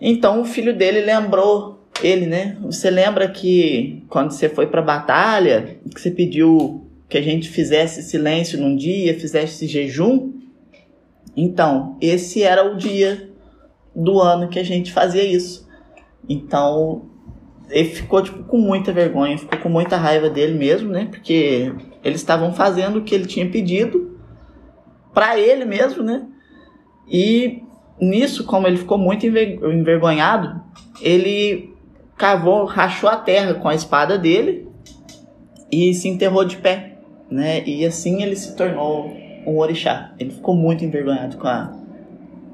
[0.00, 2.56] Então o filho dele lembrou ele, né?
[2.62, 8.02] Você lembra que quando você foi pra batalha, que você pediu que a gente fizesse
[8.02, 10.32] silêncio num dia, fizesse jejum?
[11.36, 13.30] Então, esse era o dia
[13.94, 15.68] do ano que a gente fazia isso.
[16.28, 17.10] Então,
[17.70, 21.06] ele ficou tipo com muita vergonha, ficou com muita raiva dele mesmo, né?
[21.10, 21.72] Porque
[22.04, 24.18] eles estavam fazendo o que ele tinha pedido
[25.14, 26.26] para ele mesmo, né?
[27.08, 27.62] E
[28.00, 30.60] nisso, como ele ficou muito enver- envergonhado,
[31.00, 31.74] ele
[32.16, 34.68] cavou, rachou a terra com a espada dele
[35.70, 36.98] e se enterrou de pé,
[37.30, 37.62] né?
[37.66, 39.10] E assim ele se tornou
[39.46, 40.12] um orixá.
[40.18, 41.72] Ele ficou muito envergonhado com a,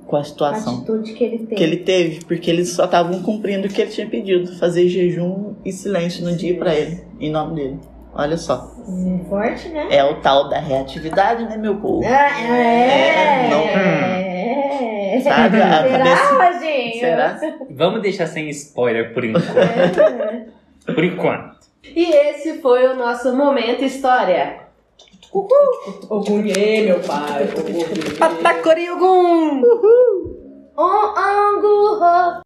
[0.08, 1.54] com a A situação atitude que ele teve.
[1.54, 5.54] que ele teve, porque eles só estavam cumprindo o que ele tinha pedido, fazer jejum
[5.64, 7.78] e silêncio no dia para ele, em nome dele.
[8.14, 8.74] Olha só.
[8.88, 9.86] Hum, Forte, né?
[9.90, 12.02] É o tal da reatividade, né, meu povo?
[12.04, 13.44] Ah, é.
[13.46, 15.20] É, não- é.
[15.22, 15.60] Sabe?
[15.60, 17.00] A cabeça- Será, Rogério?
[17.00, 17.40] Será?
[17.70, 19.58] Vamos deixar sem spoiler por enquanto.
[19.58, 20.46] É.
[20.94, 21.58] por enquanto.
[21.94, 24.67] E esse foi o nosso momento história.
[25.32, 25.48] Uhul!
[26.08, 27.46] Ogunhê, meu pai.
[28.18, 29.62] Patacoriugum!
[30.78, 30.82] Um
[31.18, 32.42] angu.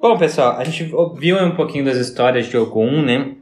[0.00, 3.36] Bom, pessoal, a gente ouviu um pouquinho das histórias de Ogum, né?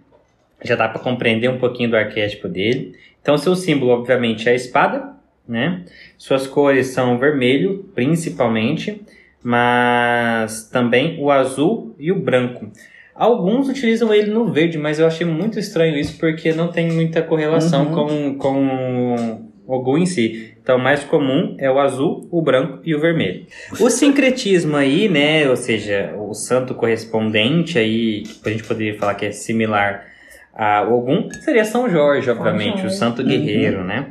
[0.63, 2.95] Já dá para compreender um pouquinho do arquétipo dele.
[3.23, 5.17] Então, seu símbolo, obviamente, é a espada,
[5.47, 5.87] né?
[6.19, 9.01] Suas cores são o vermelho, principalmente,
[9.43, 12.71] mas também o azul e o branco.
[13.15, 17.21] Alguns utilizam ele no verde, mas eu achei muito estranho isso porque não tem muita
[17.21, 20.55] correlação com, com o em si.
[20.63, 23.47] Então, o mais comum é o azul, o branco e o vermelho.
[23.81, 29.15] O sincretismo aí, né, ou seja, o santo correspondente aí, que a gente poderia falar
[29.15, 30.07] que é similar
[30.55, 32.97] a Ogum, seria São Jorge, obviamente, o Jorge.
[32.97, 34.07] santo guerreiro, né?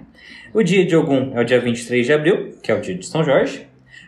[0.53, 3.05] O dia de Ogum é o dia 23 de abril, que é o dia de
[3.05, 3.66] São Jorge.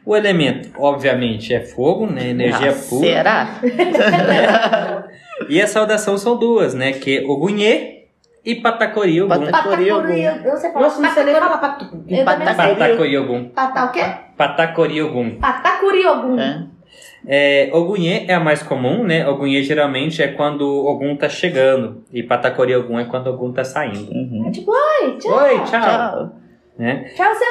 [0.09, 3.05] O elemento, obviamente, é fogo, né, energia Ah, pura.
[3.05, 3.47] Será?
[5.47, 8.05] E a saudação são duas, né, que é Ogunhê
[8.43, 9.29] e Patacori Ogum.
[9.29, 9.89] Pata- Patacuri.
[9.89, 10.49] Patacuri.
[10.49, 11.85] Você fala Nossa, não sei nem falar patu.
[12.25, 13.49] Patacori Ogum.
[13.49, 14.03] Patá o quê?
[14.35, 15.35] Patacori Ogum.
[15.39, 16.39] Patacuri Ogum.
[16.39, 16.63] É.
[17.27, 19.27] É, Ogunhê é a mais comum, né?
[19.27, 22.03] Ogunhê geralmente é quando Ogum tá chegando.
[22.11, 24.09] E Patacori Ogum é quando Ogum tá saindo.
[24.11, 24.45] Uhum.
[24.47, 25.31] É tipo, oi, tchau.
[25.37, 25.81] Oi, tchau.
[25.81, 26.31] Tchau.
[26.79, 27.11] Né?
[27.15, 27.49] Tchau, seu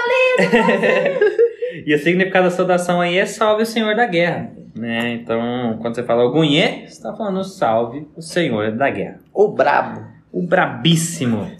[1.86, 4.50] E o significado da saudação aí é salve o Senhor da Guerra.
[4.74, 5.12] Né?
[5.12, 9.20] Então, quando você fala Ogunhê, você tá falando salve o Senhor da Guerra.
[9.34, 10.00] O brabo.
[10.32, 11.50] O brabíssimo.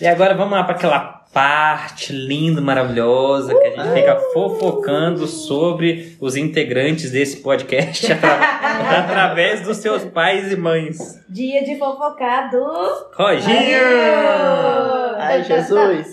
[0.00, 1.00] E agora vamos lá para aquela
[1.32, 9.62] parte linda, maravilhosa, que a gente fica fofocando sobre os integrantes desse podcast atra- através
[9.62, 10.98] dos seus pais e mães.
[11.28, 12.64] Dia de fofocar do...
[13.14, 13.50] Roginho!
[15.20, 16.12] Ai, Jesus.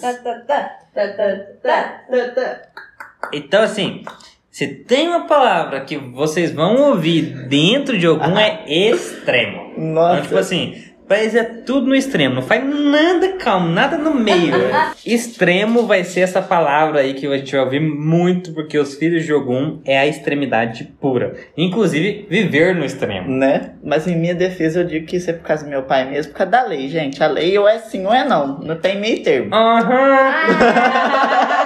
[3.34, 4.04] Então, assim,
[4.50, 9.74] se tem uma palavra que vocês vão ouvir dentro de algum, é extremo.
[9.78, 10.40] Então, tipo Nossa.
[10.40, 14.54] assim, Eles é tudo no extremo, não faz nada calmo, nada no meio.
[15.06, 19.26] extremo vai ser essa palavra aí que a gente vai ouvir muito, porque os filhos
[19.26, 21.36] de Ogum é a extremidade pura.
[21.58, 23.30] Inclusive, viver no extremo.
[23.30, 23.72] Né?
[23.84, 26.32] Mas em minha defesa eu digo que isso é por causa do meu pai mesmo,
[26.32, 27.24] por causa da lei, gente.
[27.24, 28.60] A lei ou é sim ou é não.
[28.60, 29.54] Não tem meio termo.
[29.56, 30.18] Aham.
[30.48, 31.54] Cedo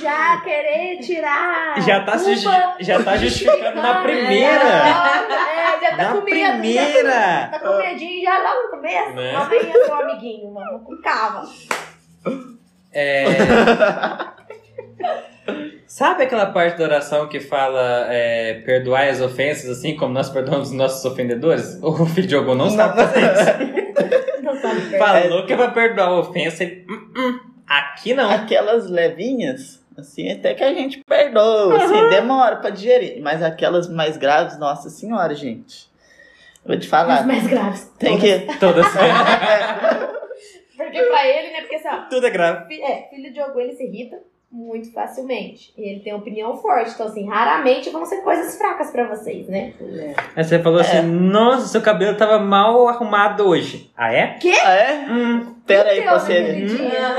[0.00, 1.80] já, querer tirar.
[1.82, 2.34] Já tá, se,
[2.80, 4.64] já tá justificando na primeira.
[4.64, 6.38] É, já tá Na com medo.
[6.38, 7.48] Já primeira.
[7.50, 9.10] tá com medinho já logo no começo.
[9.14, 9.32] Né?
[9.32, 11.42] Calma aí, seu amiguinho, vamos com calma.
[12.92, 13.24] É...
[15.86, 20.68] Sabe aquela parte da oração que fala é, perdoai as ofensas, assim como nós perdoamos
[20.68, 21.78] os nossos ofendedores?
[21.82, 24.98] O filho de Ogum não sabe fazer isso.
[24.98, 26.84] Falou que é pra perdoar a ofensa e...
[26.88, 28.30] "Hum, hum, aqui não.
[28.30, 33.20] Aquelas levinhas, assim, até que a gente perdoa, assim, demora pra digerir.
[33.22, 35.88] Mas aquelas mais graves, nossa senhora, gente.
[36.64, 37.26] Vou te falar.
[37.26, 37.84] mais graves.
[37.98, 38.46] Tem todas.
[38.46, 38.58] que.
[38.58, 38.86] Todas.
[40.76, 41.60] Porque pra ele, né?
[41.62, 42.80] Porque assim, ó, Tudo é grave.
[42.80, 44.16] é, filho de Ogum, ele se irrita
[44.50, 45.72] muito facilmente.
[45.76, 46.90] E ele tem opinião forte.
[46.92, 49.74] Então, assim, raramente vão ser coisas fracas pra vocês, né?
[50.34, 53.90] Aí você falou assim, nossa, seu cabelo tava mal arrumado hoje.
[53.96, 54.38] Ah, é?
[54.64, 55.06] Ah, é?
[55.10, 56.54] Hum, Pera aí você Deus, ver.
[56.54, 57.14] bonitinha.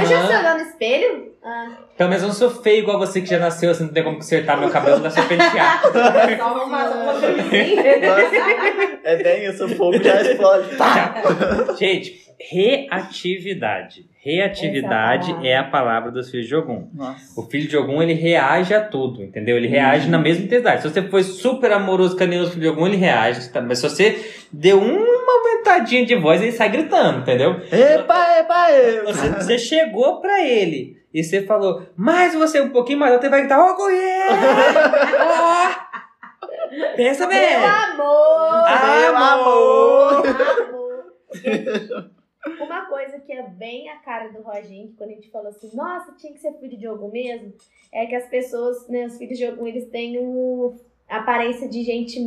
[0.00, 1.29] Você já se olhou no espelho?
[1.42, 4.04] Ah, Pelo menos eu não sou feio igual você que já nasceu, assim, não tem
[4.04, 5.80] como consertar meu cabelo, dá só pentear.
[5.82, 5.88] Só
[9.04, 10.76] é bem isso, o fogo já explode.
[10.76, 11.14] Tá.
[11.78, 14.04] Gente, reatividade.
[14.22, 16.88] Reatividade é é a palavra dos filhos de Ogum.
[16.92, 17.40] Nossa.
[17.40, 19.56] O filho de Ogum, ele reage a tudo, entendeu?
[19.56, 20.82] Ele reage na mesma intensidade.
[20.82, 23.50] Se você foi super amoroso com o filho de Ogum, ele reage.
[23.50, 23.62] tá?
[23.62, 24.22] Mas se você
[24.52, 27.62] deu uma aumentadinha de voz, ele sai gritando, entendeu?
[27.72, 29.04] Epa, epa, epa.
[29.06, 33.24] Você, você chegou pra ele e você falou, mas você é um pouquinho mais alto,
[33.24, 34.32] ele vai gritar, ó, Goiás!
[35.20, 35.90] Ó!
[36.96, 37.58] Pensa bem!
[37.58, 38.64] Meu amor!
[39.00, 40.26] Meu amor.
[40.26, 42.10] amor!
[42.60, 45.70] Uma coisa que é bem a cara do Roginho, que quando a gente falou assim,
[45.74, 47.52] nossa, tinha que ser filho de Ogum mesmo,
[47.92, 50.74] é que as pessoas, né, os filhos de Ogum, eles têm um,
[51.08, 52.18] aparência de gente,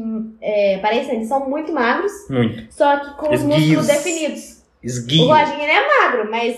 [0.41, 2.71] é, aparência, eles são muito magros, Muito.
[2.71, 3.59] só que com os Esguios.
[3.59, 4.63] músculos definidos.
[4.83, 5.23] Esguio.
[5.23, 6.57] O Roginho, ele é magro, mas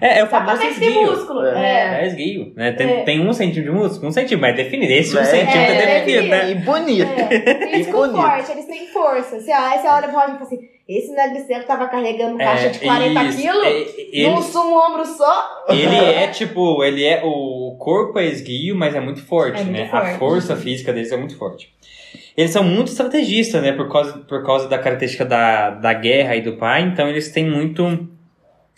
[0.00, 1.06] É, é o famoso esguio.
[1.10, 1.44] músculo.
[1.46, 2.00] É.
[2.00, 2.04] É.
[2.04, 2.72] É esguio, né?
[2.72, 3.02] Tem, É.
[3.04, 4.08] tem um centímetro de músculo?
[4.08, 4.92] Um centímetro, mas é definido.
[4.92, 5.24] Esse um É.
[5.24, 6.50] centímetro é, É, definido, né?
[6.50, 7.08] E bonito.
[7.10, 7.34] É,
[7.74, 8.16] eles E ficam bonito.
[8.22, 9.40] fortes, eles têm força.
[9.40, 12.78] Você, aí você olha pro Roginho e fala assim, esse Negricelo tava carregando caixa de
[12.80, 13.38] 40 É, isso.
[13.38, 15.64] quilos, num sumo ombro só.
[15.68, 17.22] ele é tipo, ele é.
[17.24, 19.88] O corpo é esguio, mas é muito forte, É muito né?
[19.88, 20.10] forte.
[20.10, 21.72] A força física deles é muito forte.
[22.36, 23.72] Eles são muito estrategistas, né?
[23.72, 27.48] Por causa, por causa da característica da, da guerra e do pai, então eles têm
[27.48, 28.08] muito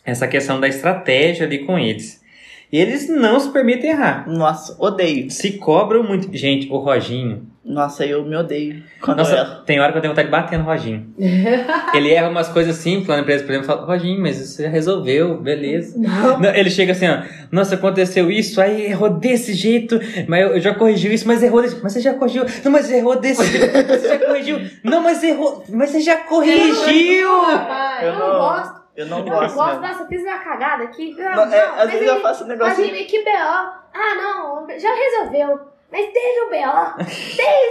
[0.05, 2.21] essa questão da estratégia ali com eles.
[2.73, 4.25] E eles não se permitem errar.
[4.27, 5.31] Nossa, odeio.
[5.31, 6.35] Se cobram muito.
[6.35, 7.47] Gente, o Roginho.
[7.65, 9.25] Nossa, eu me odeio quando eu.
[9.25, 11.07] Nossa, tem hora que eu tenho vontade de bater no Roginho.
[11.95, 14.69] Ele erra umas coisas simples lá na empresa, por exemplo, fala, Roginho, mas você já
[14.71, 15.97] resolveu, beleza.
[15.99, 17.19] Não, ele chega assim, ó,
[17.53, 21.63] nossa, aconteceu isso, aí errou desse jeito, mas eu, eu já corrigiu isso, mas errou
[21.63, 25.03] desse mas você já corrigiu, não, mas errou desse jeito, mas você já corrigiu, não,
[25.03, 27.29] mas errou, mas você já corrigiu!
[27.29, 28.82] Eu, Eu não, não- gosto.
[28.97, 29.69] Eu não Eu não gosto gosto.
[29.81, 29.87] mesmo.
[29.89, 31.17] Nossa, eu fiz uma cagada aqui.
[31.21, 32.87] Ah, Não, é, não, às mas vezes eu faço um negocinho.
[32.89, 33.31] Imagina, que BO.
[33.95, 35.61] Ah, não, já resolveu.
[35.91, 37.05] Mas teve o BO.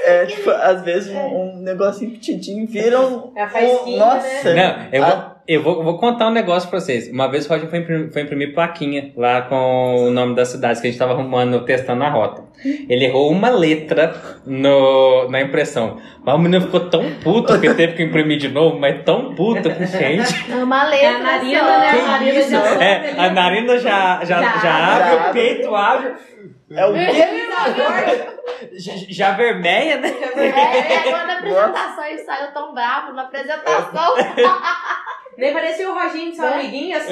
[0.05, 3.31] É, tipo, às vezes um, um negocinho petidinho vira um.
[3.35, 4.53] É a um- Nossa!
[4.53, 5.35] Não, eu, vou, Ah.
[5.47, 7.07] eu vou, vou contar um negócio pra vocês.
[7.11, 10.79] Uma vez o Roger foi imprimir, foi imprimir plaquinha lá com o nome das cidades
[10.81, 12.43] que a gente tava arrumando, testando a rota.
[12.63, 14.13] Ele errou uma letra
[14.45, 15.99] no, na impressão.
[16.23, 19.69] Mas o menino ficou tão puto que teve que imprimir de novo, mas tão puto
[19.73, 20.51] que, gente.
[20.51, 21.09] É uma É letra.
[21.15, 21.65] a narina, só.
[21.79, 21.89] né?
[21.89, 22.49] A narina isso?
[22.51, 25.29] já É, a narina já, já, já, Já abre, abre.
[25.29, 26.13] o peito abre,
[26.75, 27.49] É o quê?
[28.73, 30.09] já, já vermelha, né?
[30.09, 34.15] É, quando a apresentação ele saiu tão bravo na apresentação.
[35.37, 36.53] Nem parecia o Roginho, seu Né?
[36.55, 36.99] amiguinho.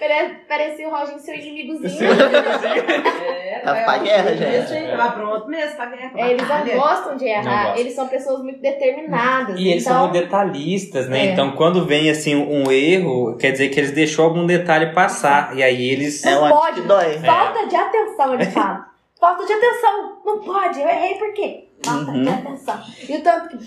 [0.00, 2.10] Pare- Parecia o Roginho seu inimigozinho.
[2.12, 4.90] É, Tá vai, pra guerra, isso gente.
[4.90, 6.10] aí, Tá pronto mesmo, pra guerra.
[6.16, 7.64] É, eles não gostam de errar.
[7.64, 7.76] gostam.
[7.76, 9.58] Eles são pessoas muito determinadas.
[9.58, 11.26] E eles então, são detalhistas, né?
[11.28, 11.32] É.
[11.32, 15.56] Então, quando vem assim um erro, quer dizer que eles deixou algum detalhe passar.
[15.56, 16.24] E aí eles.
[16.24, 16.80] É Não um pode.
[16.82, 17.18] dói.
[17.18, 18.86] Falta de atenção, ele fala.
[19.20, 20.18] Falta de atenção.
[20.24, 20.80] Não pode.
[20.80, 21.68] Eu errei por quê?
[21.84, 22.22] Falta Uhum.
[22.22, 22.80] de atenção.
[23.08, 23.58] E o tanto que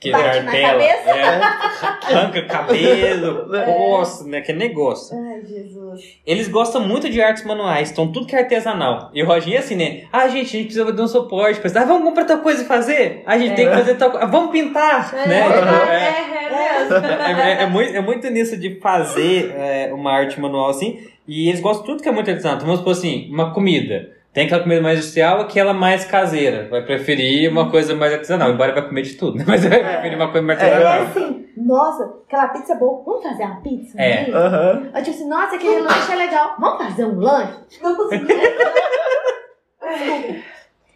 [0.00, 1.10] Que Bate martela, cabeça.
[1.10, 4.40] é, arranca cabelo, nossa, né?
[4.40, 5.14] Que negócio.
[5.14, 6.00] Ai, Jesus.
[6.26, 9.10] Eles gostam muito de artes manuais, então tudo que é artesanal.
[9.12, 10.04] E o Roginho é assim, né?
[10.10, 11.60] Ah, gente, a gente precisa de um suporte.
[11.62, 13.22] Mas, ah, vamos comprar tal coisa e fazer?
[13.26, 14.26] A gente tem que fazer tal coisa.
[14.26, 15.40] Vamos pintar, É, né?
[15.40, 16.00] é, É.
[16.00, 16.70] é, é.
[16.90, 20.98] É, é- é muito, é muito nisso de fazer é, uma arte manual assim.
[21.28, 22.56] E eles gostam de tudo que é muito artesanal.
[22.56, 24.10] Então, vamos supor assim, uma comida.
[24.32, 26.68] Tem aquela comida mais industrial, aquela mais caseira.
[26.70, 28.50] Vai preferir uma coisa mais artesanal.
[28.52, 29.44] Embora vai comer de tudo, né?
[29.46, 31.02] Mas vai preferir uma coisa mais É, É artesanal.
[31.08, 33.02] assim, nossa, aquela pizza é boa.
[33.04, 33.98] Vamos fazer uma pizza?
[33.98, 34.24] um É.
[34.24, 34.36] dia?
[34.36, 34.82] Aham.
[34.94, 36.54] Ou tipo assim, nossa, aquele lanche é legal.
[36.60, 37.58] Vamos fazer um lanche?
[37.82, 38.32] Não consegui.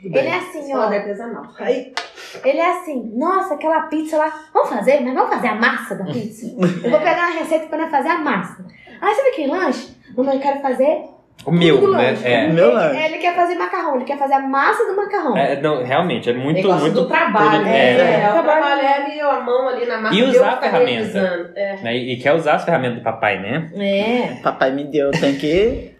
[0.05, 0.80] Ele é assim, ó.
[0.82, 1.45] Artesanal.
[1.59, 1.93] Aí,
[2.45, 4.32] Ele é assim, nossa, aquela pizza lá.
[4.53, 6.47] Vamos fazer, mas vamos fazer a massa da pizza.
[6.85, 8.64] Eu vou pegar uma receita pra nós fazer a massa.
[9.01, 9.97] Ah, sabe aquele lanche?
[10.16, 11.05] Não, mas eu quero fazer
[11.47, 12.16] O meu, né?
[12.24, 12.47] É.
[12.49, 13.05] Meu ele, lanche.
[13.05, 15.36] ele quer fazer macarrão, ele quer fazer a massa do macarrão.
[15.36, 17.01] É, não, realmente, é muito, negócio muito.
[17.03, 17.59] do trabalho.
[17.59, 18.22] tudo- É, é.
[18.24, 20.14] é, o trabalho é ali, a mão ali na massa.
[20.14, 21.53] E usar a ferramenta.
[21.55, 21.76] É.
[21.82, 21.97] né?
[21.97, 23.68] E, e quer usar as ferramentas do papai, né?
[23.76, 24.42] É.
[24.42, 25.93] Papai me deu, tem que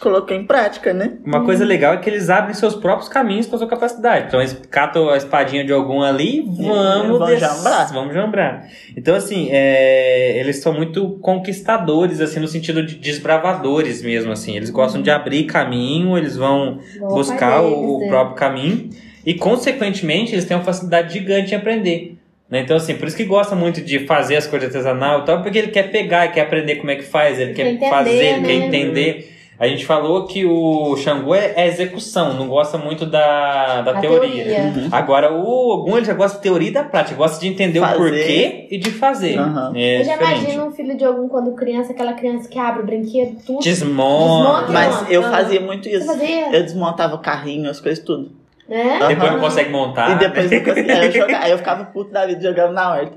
[0.00, 1.12] colocar em prática, né?
[1.24, 4.26] Uma coisa legal é que eles abrem seus próprios caminhos com a sua capacidade.
[4.28, 7.92] Então eles catam a espadinha de algum ali, vamos vamos des- jambrar.
[7.92, 8.66] Vamos jambrar.
[8.96, 14.56] Então, assim, é, eles são muito conquistadores, assim, no sentido de desbravadores mesmo, assim.
[14.56, 18.08] Eles gostam de abrir caminho, eles vão Igual buscar pai o, né?
[18.08, 18.90] próprio caminho.
[19.24, 22.16] E, consequentemente, eles têm uma facilidade gigante em aprender.
[22.50, 22.60] né?
[22.60, 25.58] Então, assim, por isso que gosta muito de fazer as coisas artesanal e tal, porque
[25.58, 28.10] ele quer pegar, ele quer aprender como é que faz, ele quer, Quer entender, fazer,
[28.10, 28.66] ele quer né?
[28.66, 29.36] entender.
[29.60, 34.00] A gente falou que o Xangô é, é execução, não gosta muito da, da A
[34.00, 34.42] teoria.
[34.42, 34.88] teoria.
[34.90, 35.44] Agora, o
[35.74, 37.94] Ogum ele já gosta de teoria e da prática, gosta de entender Fazer.
[37.94, 39.38] o porquê e de fazer.
[39.38, 39.72] Aham.
[39.76, 40.40] É Eu já diferente.
[40.44, 43.62] imagino um filho de algum quando criança, aquela criança que abre o brinquedo, tudo.
[43.62, 44.62] Desmonta.
[44.66, 44.72] Desmonta.
[44.72, 46.06] Mas eu fazia muito Você isso.
[46.06, 46.56] fazia?
[46.56, 48.30] Eu desmontava o carrinho, as coisas tudo.
[48.66, 48.98] Né?
[49.08, 50.12] Depois não consegue montar.
[50.12, 50.94] E depois eu conseguia.
[51.00, 53.12] Aí eu, jogava, aí eu ficava puto da vida jogando na horta.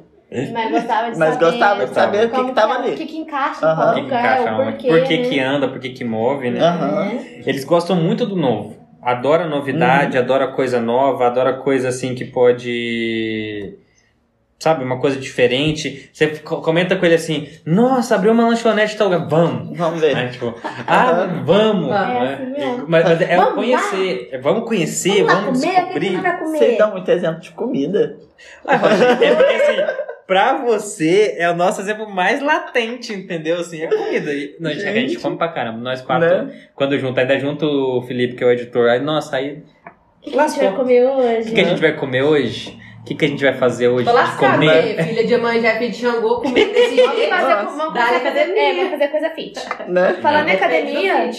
[0.51, 1.45] Mas gostava de Mas saber.
[1.51, 2.95] gostava de saber o que, que tava é, O ali.
[2.95, 3.73] que, que encaixa Aham.
[3.73, 4.87] em qual Por que, que lugar, encaixa o porquê.
[4.87, 5.29] Por que, né?
[5.29, 6.59] que anda, por que, que move, né?
[6.65, 7.49] É.
[7.49, 8.75] Eles gostam muito do novo.
[9.01, 13.77] Adora novidade, adora coisa nova, adora coisa assim que pode.
[14.57, 16.09] Sabe, uma coisa diferente.
[16.13, 19.27] Você co- comenta com ele assim: Nossa, abriu uma lanchonete tal lugar.
[19.27, 19.77] Vamos!
[19.77, 20.15] Vamos ver.
[20.15, 20.27] Né?
[20.29, 20.55] Tipo,
[20.87, 21.87] ah, vamos!
[21.87, 22.33] É né?
[22.33, 22.85] assim mesmo.
[22.87, 24.29] Mas, mas é Vamos conhecer.
[24.31, 26.57] É, Vamos conhecer, Vamos lá vamos comer, o que que descobrir.
[26.57, 28.17] Vocês dão muito exemplo de comida.
[28.65, 33.59] Ah, é porque assim, pra você é o nosso exemplo mais latente, entendeu?
[33.59, 34.33] Assim, é comida.
[34.33, 35.77] E- Não, gente, a gente come pra caramba.
[35.79, 36.61] Nós quatro, Né?
[36.75, 38.89] quando junto, ainda junto o Felipe, que é o editor.
[38.89, 39.63] Aí, nossa, aí.
[40.21, 41.49] O que, que a gente vai comer O hoje?
[41.49, 42.79] que, que a gente vai comer hoje?
[43.01, 44.05] O que, que a gente vai fazer hoje?
[44.05, 44.95] Tô de lascada, comer?
[44.95, 45.03] né?
[45.03, 47.29] filha de mãe já filha de Xangô comendo desse Vamos jeito.
[47.29, 47.77] fazer, Nossa.
[47.77, 48.61] vamos Dá-lhe fazer, academia.
[48.63, 49.59] É, vamos fazer coisa fit.
[49.89, 50.13] Né?
[50.21, 51.31] Falando em É, academia, é,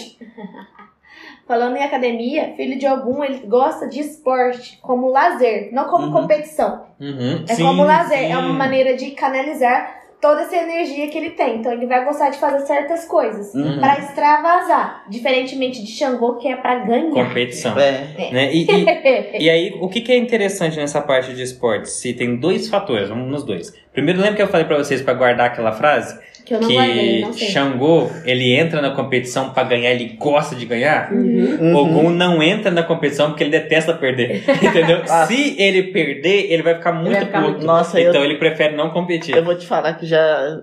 [1.47, 6.11] falando em academia, filho de algum, ele gosta de esporte como lazer, não como Uhum.
[6.13, 6.83] competição.
[6.99, 8.31] Uhum, É sim, como lazer, sim.
[8.31, 11.57] é uma maneira de canalizar toda essa energia que ele tem.
[11.57, 13.77] Então ele vai gostar de fazer certas coisas Uhum.
[13.79, 17.11] pra extravasar, diferentemente de Xangô que é pra ganhar.
[17.27, 17.77] Competição.
[17.77, 18.31] É.
[18.31, 18.51] Né?
[18.53, 21.91] E, e- e aí, o que, que é interessante nessa parte de esportes?
[21.91, 23.71] Se tem dois fatores, vamos nos dois.
[23.93, 26.19] Primeiro, lembra que eu falei pra vocês pra guardar aquela frase?
[26.45, 27.47] Que eu não guardei, que não sei.
[27.49, 31.11] Xangô, ele entra na competição pra ganhar, ele gosta de ganhar.
[31.11, 31.75] Uhum.
[31.75, 34.43] Ogum não entra na competição porque ele detesta perder.
[34.61, 35.01] Entendeu?
[35.09, 35.25] Ah.
[35.25, 37.51] Se ele perder, ele vai ficar muito vai ficar puto.
[37.53, 39.35] muito- Nossa, eu- então ele prefere não competir.
[39.35, 40.61] Eu vou te falar que já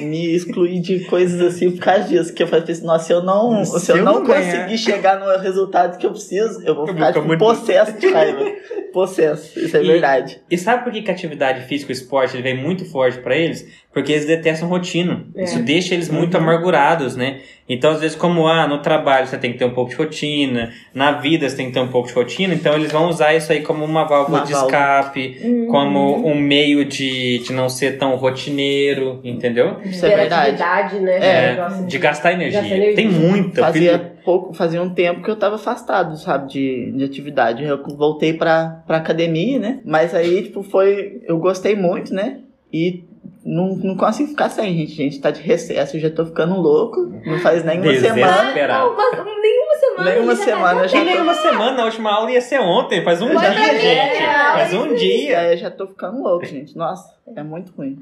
[0.00, 2.32] me excluí de coisas assim por causa disso.
[2.32, 4.44] Que eu falei assim, nossa, se eu não, Se se eu eu não ganhar.
[4.44, 8.08] conseguir chegar no resultado que eu preciso, eu vou Eu ficar tipo, muito- possesso de
[8.08, 8.38] raiva.
[8.92, 10.40] possesso, isso é E- verdade.
[10.50, 13.36] E sabe por que, que a atividade física, o esporte, ele vem muito forte pra
[13.36, 13.66] eles?
[13.92, 15.24] Porque eles detestam rotina.
[15.36, 15.44] É.
[15.44, 16.42] Isso deixa eles muito Uhum.
[16.44, 17.38] amargurados, né?
[17.68, 20.72] Então, às vezes, como ah, no trabalho você tem que ter um pouco de rotina,
[20.94, 23.52] na vida você tem que ter um pouco de rotina, então eles vão usar isso
[23.52, 24.72] aí como uma válvula Uma de válvula.
[24.76, 25.66] escape, Hum.
[25.70, 29.76] como um meio de, de não ser tão rotineiro, entendeu?
[29.84, 30.98] Isso é verdade.
[31.00, 31.18] Né?
[31.20, 32.60] É, de gastar energia.
[32.60, 32.96] Gastar energia.
[32.96, 33.60] Tem muita.
[33.62, 37.64] Fazia pouco, fazia um tempo que eu tava afastado, sabe, de, de atividade.
[37.64, 39.80] Eu voltei pra, pra academia, né?
[39.84, 41.20] Mas aí, tipo, foi.
[41.26, 42.40] Eu gostei muito, né?
[42.72, 43.04] E
[43.44, 44.92] não, não consigo ficar sem, gente.
[45.00, 47.00] A gente tá de recesso, eu já tô ficando louco.
[47.26, 48.36] Não faz nem uma semana.
[48.42, 48.90] Desesperado.
[48.90, 50.10] Não, mas nenhuma semana.
[50.10, 53.02] Nenhuma tá semana, já Tem tendo- nem uma semana, a última aula ia ser ontem,
[53.02, 53.86] faz um Eu dia, gente.
[53.86, 55.38] É, Faz um dia.
[55.40, 56.76] aí eu já tô ficando louco, gente.
[56.76, 57.98] Nossa, é muito ruim.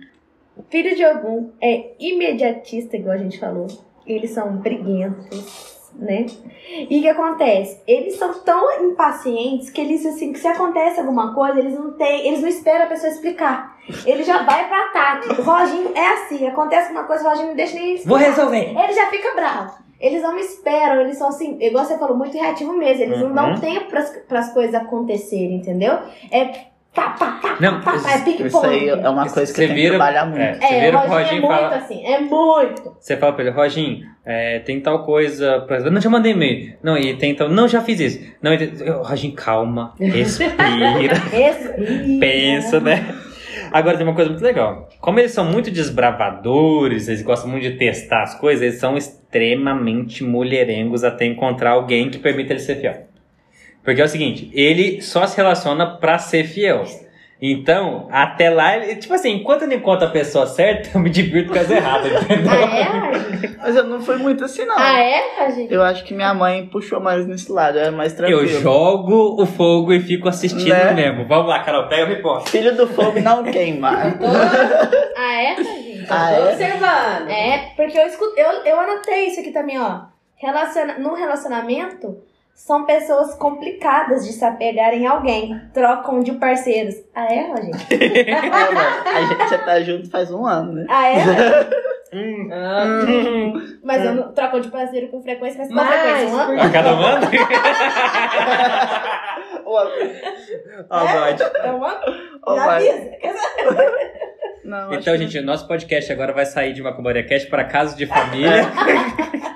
[0.71, 3.66] Filho de Ogum é imediatista, igual a gente falou.
[4.07, 6.27] Eles são briguentos, né?
[6.89, 7.81] E o que acontece?
[7.87, 12.27] Eles são tão impacientes que eles, assim, que se acontece alguma coisa, eles não têm,
[12.29, 13.77] eles não esperam a pessoa explicar.
[14.07, 15.41] Ele já vai pra ataque.
[15.41, 18.09] O Roginho é assim, acontece uma coisa, o Roginho não deixa nem explicar.
[18.09, 18.79] Vou resolver.
[18.79, 19.89] Ele já fica bravo.
[20.01, 23.03] Eles não esperam, eles são assim, igual você falou, muito reativo mesmo.
[23.03, 23.35] Eles não Uhum.
[23.35, 25.99] dão tempo pras, pras coisas acontecerem, entendeu?
[26.31, 26.68] É
[27.01, 28.47] pá, pá, pá, Não, pá, pá, é isso- ping-pong.
[28.47, 30.41] Isso aí é uma coisa que Você tenho que trabalhar muito.
[30.41, 31.77] É, você É, vira pro Roginho é muito fala.
[31.77, 32.97] assim, é muito.
[33.01, 35.81] Você fala pra ele, Roginho, é, tem tal coisa pra.
[35.91, 36.75] Não, já mandei e-mail.
[36.83, 37.49] Não, e tem tal.
[37.49, 38.20] Não, já fiz isso.
[38.43, 42.19] Não, e tem- Roginho, calma, respira, Respira.
[42.20, 43.15] pensa, né?
[43.70, 44.89] Agora tem uma coisa muito legal.
[45.01, 50.25] Como eles são muito desbravadores, eles gostam muito de testar as coisas, eles são extremamente
[50.25, 53.07] mulherengos até encontrar alguém que permita ele ser fiel.
[53.89, 56.85] Porque é o seguinte, ele só se relaciona pra ser fiel.
[57.40, 61.51] Então, até lá, ele, tipo assim, enquanto ele encontra a pessoa certa, eu me divirto
[61.55, 62.51] com as erradas, entendeu?
[62.52, 62.77] Ah,
[63.47, 63.48] é?
[63.56, 64.77] Mas eu não fui muito assim, não.
[64.78, 65.69] Ah, é, Rajin?
[65.70, 68.43] Eu acho que minha mãe puxou mais nesse lado, é mais tranquilo.
[68.43, 70.93] Eu jogo o fogo e fico assistindo Né?
[70.93, 71.24] mesmo.
[71.27, 72.40] Vamos lá, Carol, pega o pipoca.
[72.51, 73.90] Filho do fogo não queima.
[75.16, 76.05] Ah, é, Rajin?
[76.10, 76.52] Ah, Tô é?
[76.52, 77.31] observando.
[77.31, 80.01] É, porque eu escuto, eu, eu anotei isso aqui também, ó.
[80.36, 82.28] Relaciona, no relacionamento,
[82.59, 85.59] são pessoas complicadas de se apegarem a alguém.
[85.72, 86.97] Trocam de parceiros.
[87.14, 87.70] Ah, é, Rogério?
[87.89, 88.32] É,
[89.16, 90.85] a gente já tá junto faz um ano, né?
[90.90, 91.22] Ah, é?
[92.52, 93.06] Ah,
[93.85, 96.28] Mas eu não troco de parceiro com frequência, mas com Mas, frequência.
[96.28, 96.60] Um ano?
[96.62, 97.26] A cada um ano?
[99.64, 99.86] Ó.
[101.62, 102.60] É um ano?
[102.60, 103.10] avisa.
[104.64, 107.64] Não, acho Então, que- gente, o nosso podcast agora vai sair de Macumbaria Cast para
[107.64, 108.64] casos de família.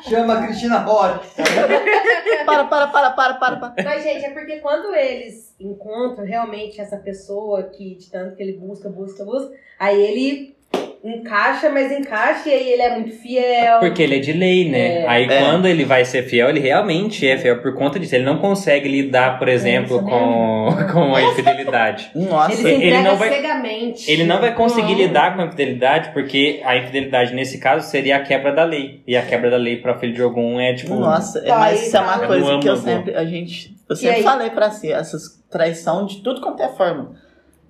[0.02, 1.20] Chama a Cristina Rocha.
[2.44, 3.84] Para, para, para, para, para, para.
[3.84, 8.58] Mas, gente, é porque quando eles encontram realmente essa pessoa que de tanto que ele
[8.58, 10.56] busca, busca, busca, aí ele
[11.04, 13.80] encaixa, mas encaixa e aí ele é muito fiel.
[13.80, 15.02] Porque ele é de lei, né?
[15.02, 15.08] É.
[15.08, 15.40] Aí É.
[15.42, 18.14] quando ele vai ser fiel, ele realmente é fiel por conta disso.
[18.14, 22.10] Ele não consegue lidar, por exemplo, isso com, com a infidelidade.
[22.14, 24.10] Nossa, Ele se ele entrega não vai- cegamente.
[24.10, 24.98] Ele não vai conseguir Não.
[24.98, 29.02] lidar com a infidelidade, porque a infidelidade, nesse caso, seria a quebra da lei.
[29.06, 30.94] E a quebra da lei para filho de algum é tipo.
[30.94, 34.22] Nossa, é, Tá, mas isso é uma coisa que eu sempre, a gente, eu sempre
[34.22, 37.14] falei pra si, essas traição de tudo quanto é forma.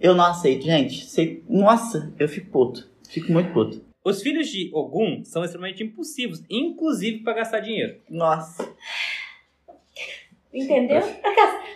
[0.01, 1.05] Eu não aceito, gente.
[1.07, 2.92] Sei, nossa, eu fico puto.
[3.13, 3.85] Fico muito puto.
[4.03, 7.97] Os filhos de Ogum são extremamente impulsivos, inclusive para gastar dinheiro.
[8.09, 8.67] Nossa.
[10.53, 11.03] Entendeu?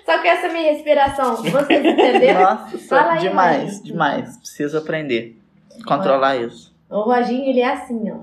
[0.04, 2.40] Só que essa minha respiração, vocês entenderam?
[2.40, 4.36] Nossa, Fala aí, demais, demais.
[4.38, 5.36] Preciso aprender.
[5.86, 6.74] Controlar isso.
[6.88, 8.20] O Roginho, ele é assim, ó.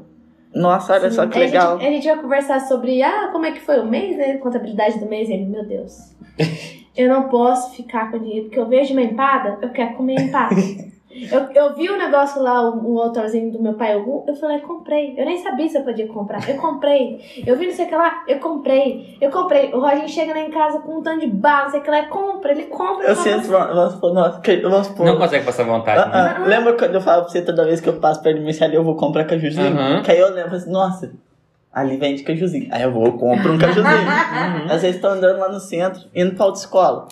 [0.54, 1.80] Nossa, olha só que A legal.
[1.80, 4.38] gente, a gente vai conversar sobre, ah, como é que foi o mês, né?
[4.38, 5.30] Contabilidade do mês.
[5.30, 6.16] Ele, meu Deus,
[6.98, 10.56] eu não posso ficar com dinheiro, porque eu vejo uma empada, eu quero comer empada.
[11.32, 14.60] Eu, eu vi o negócio lá, o, o autorzinho do meu pai, Ogum, eu falei,
[14.60, 15.14] comprei.
[15.18, 16.48] Eu nem sabia se eu podia comprar.
[16.50, 17.20] Eu comprei.
[17.46, 19.18] Eu vi não sei o que lá, eu comprei.
[19.22, 19.74] Eu comprei.
[19.74, 21.90] O Roginho chega lá em casa com um tanto de bala, não sei o que
[21.92, 22.52] lá, compra.
[22.52, 23.08] Ele compra.
[23.08, 25.06] Eu sinto, nossa, vamos supor.
[25.06, 25.98] Não consegue passar vontade.
[26.00, 26.12] né?
[26.14, 28.44] Ah, ah, lembra quando eu falo pra você toda vez que eu passo perto do
[28.44, 29.68] mercearia, eu vou comprar cajuzinho?
[29.78, 30.02] Aham.
[30.02, 31.12] Que aí eu lembro assim, nossa,
[31.72, 32.68] ali vende cajuzinho.
[32.72, 33.84] Aí eu vou, compro um cajuzinho.
[34.34, 34.72] Uhum.
[34.72, 37.08] Às vezes tô andando lá no centro, indo pra autoescola.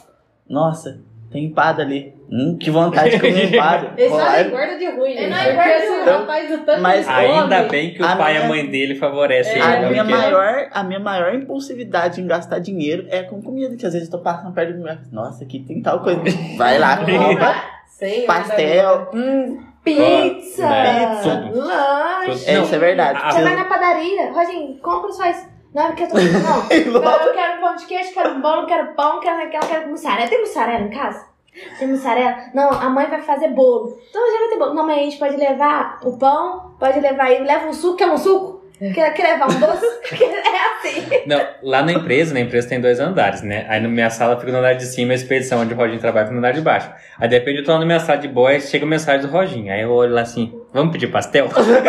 [0.49, 0.99] Nossa,
[1.31, 2.13] tem empada ali.
[2.33, 3.91] Hum, que vontade de comer empada.
[3.97, 5.29] Ele Vou só lá não e- engorda de ruim, gente.
[5.29, 6.05] não Porque engorda de esse ruim.
[6.05, 8.47] rapaz do tanto Mas de Ainda come, bem que o A pai e minha- a
[8.49, 9.63] mãe dele favorecem É, ele.
[9.63, 9.89] A né?
[9.89, 13.91] minha, Porque- maior, a minha maior impulsividade em gastar dinheiro é com comida, que às
[13.91, 14.95] vezes eu tô passando perto do meu.
[15.11, 16.21] Nossa, aqui tem tal coisa.
[16.57, 17.53] Vai lá, compra.
[17.87, 19.09] Sem Pastel.
[19.13, 20.65] Hum, Pizza!
[20.65, 21.59] É, tudo.
[21.59, 22.49] Lanche!
[22.49, 23.19] é, isso é verdade.
[23.21, 25.47] Ah, Você vai na padaria, Roginho, compra isso.
[25.73, 26.15] Não, porque eu tô.
[26.21, 26.69] Não.
[26.69, 30.29] Eu, eu quero pão de queijo, quero bolo, quero pão, quero aquela, quero mussarela.
[30.29, 31.30] Tem mussarela em casa?
[31.77, 32.37] Tem mussarela?
[32.53, 33.97] Não, a mãe vai fazer bolo.
[34.09, 34.73] Então já vai ter bolo.
[34.73, 38.07] Não, mas a gente pode levar o pão, pode levar aí, leva um suco, quer
[38.07, 38.61] um suco?
[38.93, 39.85] Quer, quer levar um doce?
[40.23, 41.27] é assim.
[41.27, 43.65] Não, lá na empresa, na empresa tem dois andares, né?
[43.69, 46.25] Aí na minha sala fica no andar de cima, a expedição onde o Roginho trabalha
[46.25, 46.91] fica no andar de baixo.
[47.19, 49.21] Aí de repente eu tô lá na minha sala de boa, aí chega a mensagem
[49.21, 49.71] do Roginho.
[49.71, 51.47] Aí eu olho lá assim, vamos pedir pastel?
[51.53, 51.83] Todo mundo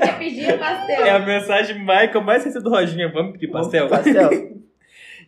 [0.00, 1.06] quer pedir pastel.
[1.06, 3.88] É a mensagem mais que eu mais recebi do Roginho, é, vamos pedir pastel?
[3.88, 4.28] Pastel.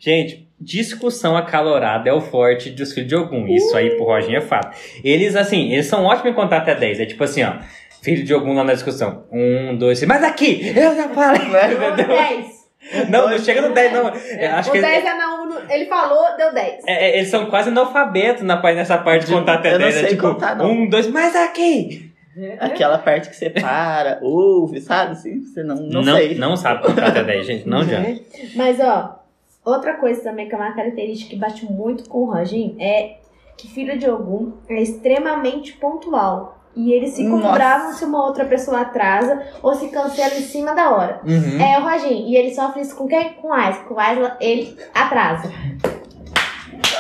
[0.04, 3.46] Gente, discussão acalorada é o forte dos filhos de Ogum.
[3.46, 4.76] Isso aí pro Roginho é fato.
[5.04, 7.00] Eles, assim, eles são ótimos em contar até 10.
[7.00, 7.54] É tipo assim, ó.
[8.02, 9.24] Filho de Ogum lá na discussão.
[9.30, 10.08] Um, dois, três.
[10.12, 10.72] Mas aqui!
[10.74, 11.40] Eu já falei!
[11.72, 12.06] Entendeu?
[12.08, 12.62] 10.
[13.10, 14.08] Não, não chega no 10, não.
[14.08, 15.70] É, Acho o que 10 eles, é na 1.
[15.70, 16.84] Ele falou, deu 10.
[16.84, 19.86] é, é, eles são quase analfabetos na, parte- nessa parte de contar até Eu não
[19.86, 19.94] 10.
[19.94, 20.68] É sei tipo, contar, não.
[20.68, 22.10] um, dois, mas aqui!
[22.58, 25.12] Aquela parte que você para, ouve, sabe?
[25.12, 26.34] Assim, você não, não, não, sei.
[26.34, 27.68] não sabe contar até 10, gente.
[27.68, 28.20] Não adianta.
[28.56, 29.21] Mas, ó,
[29.64, 33.18] outra coisa também que é uma característica que bate muito com o Roginho é
[33.56, 36.58] que filho de Ogum é extremamente pontual.
[36.74, 37.52] E eles ficam Nossa.
[37.52, 41.20] bravos se uma outra pessoa atrasa ou se cancela em cima da hora.
[41.22, 41.60] Uhum.
[41.60, 42.26] É o Roginho.
[42.26, 43.34] E ele sofre isso com quem?
[43.34, 43.84] Com o Isaac.
[43.84, 45.50] Com o Isaac, ele atrasa.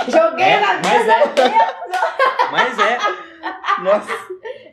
[0.08, 1.22] Joguei É, na mas é.
[2.50, 2.98] Mas é.
[3.82, 4.12] Nossa,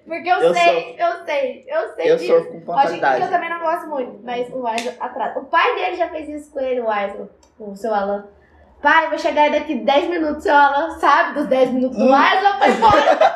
[0.05, 2.33] Porque eu, Eu sei, eu sei, eu sei eu disso.
[2.33, 3.29] sofro com que eu pontualidade.
[3.29, 5.39] também não gosto muito, mas o Isaac atrasa.
[5.39, 7.29] O pai dele já fez isso com ele, o Isaac,
[7.59, 8.27] o seu Alan.
[8.81, 12.07] Pai, vou chegar daqui 10 minutos, seu Alan sabe dos 10 minutos do Hum.
[12.15, 13.35] Isaac, vai embora.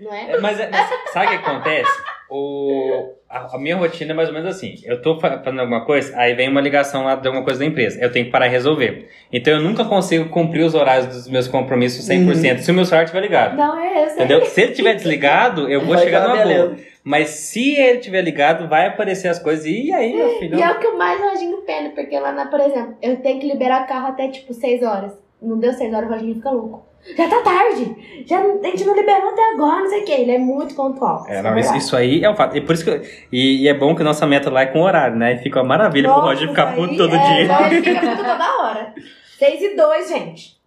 [0.00, 0.38] Não é?
[0.40, 1.90] Mas, é- mas sabe o que acontece?
[2.30, 4.74] O, a, a minha rotina é mais ou menos assim.
[4.84, 7.66] Eu tô fa- fazendo alguma coisa, aí vem uma ligação lá de alguma coisa da
[7.66, 7.98] empresa.
[8.02, 9.08] Eu tenho que parar e resolver.
[9.32, 13.04] Então eu nunca consigo cumprir os horários dos meus compromissos 100% se o meu celular
[13.04, 13.56] estiver ligado.
[13.56, 14.14] Não, é esse.
[14.16, 14.44] Entendeu?
[14.44, 16.76] Se ele estiver desligado, eu vou Vai chegar numa boa.
[17.04, 19.64] Mas se ele estiver ligado, vai aparecer as coisas.
[19.64, 20.58] E aí, meu filho?
[20.58, 23.40] E é o que eu mais Roginho pena, porque lá na, por exemplo, eu tenho
[23.40, 25.12] que liberar carro até tipo 6 horas.
[25.40, 26.86] Não deu 6 horas, o Roginho fica louco.
[27.16, 28.24] Já tá tarde!
[28.26, 30.12] Já não, a gente não liberou até agora, não sei o que.
[30.12, 31.24] Ele é muito pontual.
[31.28, 31.78] É, isso não, isso, verdade.
[31.78, 32.56] isso aí é um fato.
[32.56, 33.02] E, por isso que, eu-
[33.32, 35.34] e, e é bom que nossa meta lá é com horário, né?
[35.34, 37.46] E fica uma maravilha pro Nossa, Roger ficar isso puto todo é, dia.
[37.48, 38.94] não, Ele fica puto toda hora.
[39.38, 40.58] 6 e 2, gente.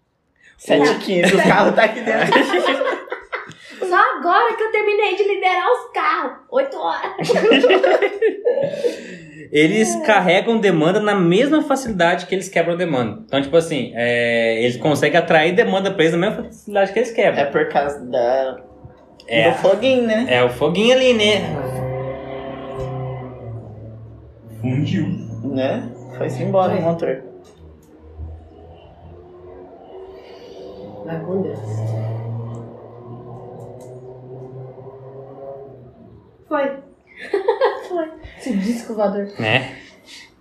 [0.58, 2.32] 7h15, o carro tá aqui dentro.
[3.88, 6.38] Só agora que eu terminei de liberar os carros.
[6.50, 7.30] 8 horas.
[9.52, 13.22] Eles carregam demanda na mesma facilidade que eles quebram demanda.
[13.26, 17.12] Então, tipo assim, é, eles conseguem atrair demanda pra eles na mesma facilidade que eles
[17.12, 17.52] É quebram.
[17.52, 18.62] por causa da,
[19.28, 20.26] É, do foguinho, né?
[20.30, 21.42] é o foguinho ali, né?
[24.62, 25.06] Fundiu.
[25.44, 25.90] Né?
[26.18, 27.22] Foi-se embora o motor.
[31.06, 31.60] Vai com Deus.
[36.52, 36.70] Foi.
[37.88, 38.08] Foi.
[38.38, 39.28] Esse disco voador.
[39.40, 39.72] né?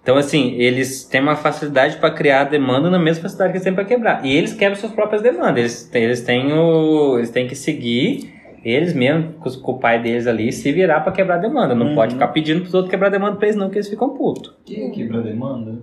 [0.02, 3.74] Então, assim, eles têm uma facilidade pra criar demanda na mesma facilidade que eles têm
[3.74, 4.24] pra quebrar.
[4.26, 5.58] E eles quebram suas próprias demandas.
[5.58, 8.34] Eles, têm- eles, têm, o, eles têm que seguir
[8.64, 11.74] eles mesmos, com, o pai deles ali, se virar pra quebrar demanda.
[11.74, 11.94] Não Uhum.
[11.94, 14.52] pode ficar pedindo pros outros quebrar demanda pra eles, não, que eles ficam putos.
[14.66, 15.78] Quem quebra a demanda?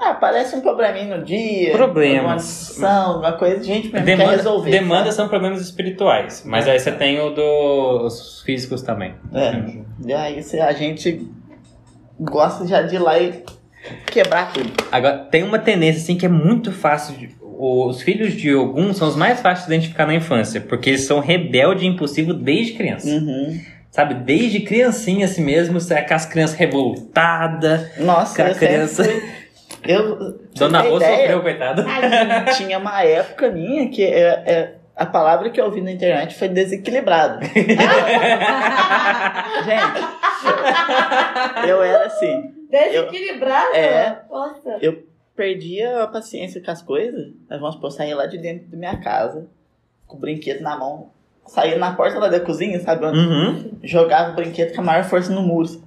[0.00, 1.72] Ah, parece um probleminha no dia.
[1.72, 2.18] Problemas.
[2.18, 3.64] Alguma discussão, alguma coisa.
[3.64, 4.70] Gente, mesmo quer Demanda, resolver.
[4.70, 9.14] demandas são problemas espirituais, mas aí você tem o dos físicos também.
[9.34, 10.06] É.
[10.06, 11.26] E aí a gente
[12.18, 13.42] gosta já de ir lá e
[14.06, 14.72] quebrar tudo.
[14.90, 17.16] Agora, tem uma tendência assim que é muito fácil.
[17.16, 21.00] de- os filhos de Ogum são os mais fáceis de identificar na infância, porque eles
[21.02, 23.08] são rebelde e impulsivo desde criança.
[23.08, 23.60] Uhum.
[23.90, 27.98] Sabe, desde criancinha assim mesmo, é aquelas crianças revoltadas.
[27.98, 29.22] Nossa, a sempre criança- fui-
[29.88, 31.82] Eu, Dona Rô sofreu, coitada.
[32.56, 36.48] Tinha uma época minha que é, é- a palavra que eu ouvi na internet foi
[36.48, 37.40] desequilibrado.
[39.64, 42.54] Gente, eu era assim.
[42.70, 43.74] Desequilibrado?
[43.74, 44.20] É.
[44.30, 44.78] Nossa.
[45.34, 47.32] perdia a paciência com as coisas.
[47.48, 49.46] Mas vamos supor, saía lá de dentro da minha casa,
[50.06, 51.10] com o brinquedo na mão.
[51.46, 53.06] Saía na porta lá da cozinha, sabe?
[53.06, 53.78] Uhum.
[53.82, 55.82] Jogava o brinquedo com a maior força no muro.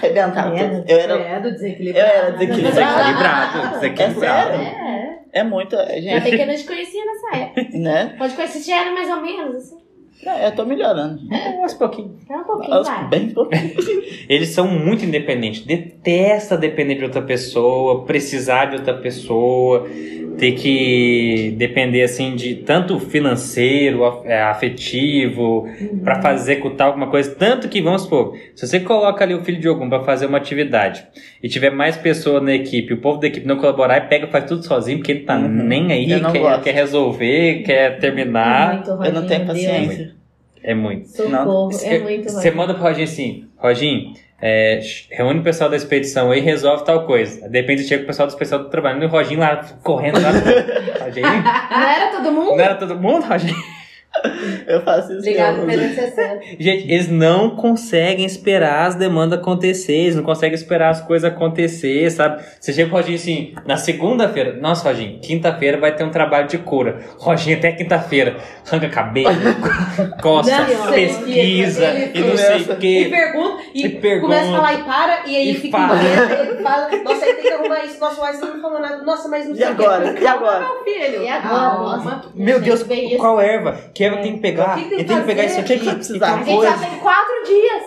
[0.00, 0.06] Pá!
[0.06, 0.84] Arrebentava tudo.
[0.88, 1.18] Eu era.
[1.18, 2.08] Credo, desequilibrado.
[2.08, 2.70] Eu era desequilibrado.
[2.98, 3.72] Desequilibrado.
[3.80, 4.50] Desequilibrado.
[4.56, 4.60] sério?
[4.66, 5.20] É.
[5.32, 5.76] É muito.
[5.76, 7.66] Ainda Gente, bem que eu não te conhecia nessa época.
[7.78, 8.14] né?
[8.18, 9.80] Pode conhecer, já era mais ou menos assim.
[10.24, 11.18] Não, Eu tô melhorando.
[11.62, 12.18] Aos pouquinho.
[12.28, 13.08] É um pouquinho, Aos- vai.
[13.08, 13.72] Bem pouquinho.
[14.28, 15.64] Eles são muito independentes.
[15.64, 19.88] Detesta depender de outra pessoa, precisar de outra pessoa,
[20.40, 25.68] ter que depender assim de tanto financeiro, é, afetivo,
[26.02, 27.34] pra fazer executar alguma coisa.
[27.34, 30.38] Tanto que, vamos supor, se você coloca ali o filho de algum pra fazer uma
[30.38, 31.04] atividade
[31.42, 34.30] e tiver mais pessoas na equipe, o povo da equipe não colaborar e pega e
[34.30, 35.48] faz tudo sozinho, porque ele tá Uhum.
[35.48, 38.76] nem aí, Eu não quer, quer resolver, quer terminar.
[38.76, 40.14] Muito, Eu não tenho paciência.
[40.62, 41.06] É muito.
[41.08, 44.12] Socorro, é muito Você manda pro Roginho assim, Roginho,
[44.42, 44.80] é,
[45.10, 47.48] reúne o pessoal da expedição aí e resolve tal coisa.
[47.48, 50.30] De repente chega o pessoal do especial do trabalho e o Roginho lá correndo lá.
[51.04, 51.26] Roginho?
[51.70, 52.56] Não era todo mundo?
[52.56, 53.79] Não era todo mundo, Roginho?
[54.66, 55.20] Eu faço isso.
[55.20, 56.40] Obrigado, 360.
[56.58, 62.10] Gente, eles não conseguem esperar as demandas acontecer, eles não conseguem esperar as coisas acontecer,
[62.10, 62.42] sabe?
[62.60, 66.58] Você chega pro Roginho assim, na segunda-feira, nossa, Roginho, quinta-feira vai ter um trabalho de
[66.58, 67.00] cura.
[67.18, 69.30] Roginho, até quinta-feira, arranca cabelo,
[70.20, 73.08] coça, Não, pesquisa ele e não sei o E quê.
[73.10, 74.26] pergunta, e, E pergunta.
[74.34, 75.96] começa a falar e para, e aí E fica fala.
[75.96, 79.28] inquieta, ele fala, nossa, aí tem que arrumar isso, nossa, mas não falou nada, nossa,
[79.28, 79.82] mas não E sei o quê.
[79.84, 80.20] agora?
[80.20, 80.66] E agora?
[80.84, 82.22] Filho, E agora?
[82.34, 83.18] Meu Deus, Bem isso.
[83.18, 83.78] qual erva?
[84.00, 84.76] Que erva tem que pegar?
[84.76, 85.74] Que que tem Eu que tenho que pegar isso aqui.
[85.74, 86.26] O que que precisar?
[86.26, 86.70] e A gente coisa.
[86.72, 87.82] já tem quatro dias.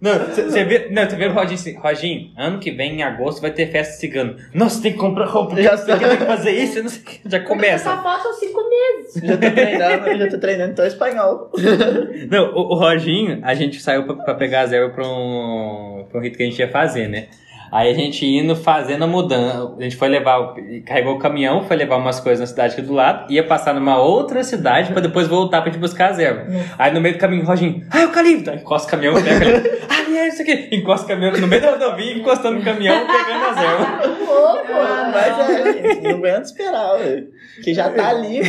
[0.00, 3.40] Não, você vê, não, você vê o Roginho assim, Roginho, ano que vem, em agosto,
[3.40, 4.36] vai ter festa cigano.
[4.52, 7.00] Nossa, tem que comprar roupa, Já já sei que tem que fazer isso, não sei
[7.00, 7.20] o que.
[7.26, 7.96] Já Só começa.
[7.96, 9.22] faltam cinco meses.
[9.22, 11.50] Já tô treinando, já tô treinando então espanhol.
[12.28, 16.18] Não, o, o Roginho, a gente saiu pra, pra pegar as ervas pra um, pra
[16.18, 17.28] um rito que a gente ia fazer, né?
[17.70, 19.74] Aí a gente indo fazendo a mudança.
[19.78, 20.54] A gente foi levar, o-
[20.86, 23.98] carregou o caminhão, foi levar umas coisas na cidade aqui do lado, ia passar numa
[24.00, 26.46] outra cidade pra depois voltar pra gente buscar as ervas.
[26.78, 28.50] Aí no meio do caminho, o Roginho, ah, eucalipto!
[28.50, 29.78] Aí encosta o caminhão, pega o eucalipto.
[29.90, 30.68] Ah, é isso aqui!
[30.72, 34.18] Encosta o caminhão no meio da rodovia, encostando o caminhão, pegando as ervas.
[34.28, 34.68] Louco.
[35.12, 37.28] Mas é, gente, não aguento esperar, velho.
[37.62, 38.44] Que já tá ali,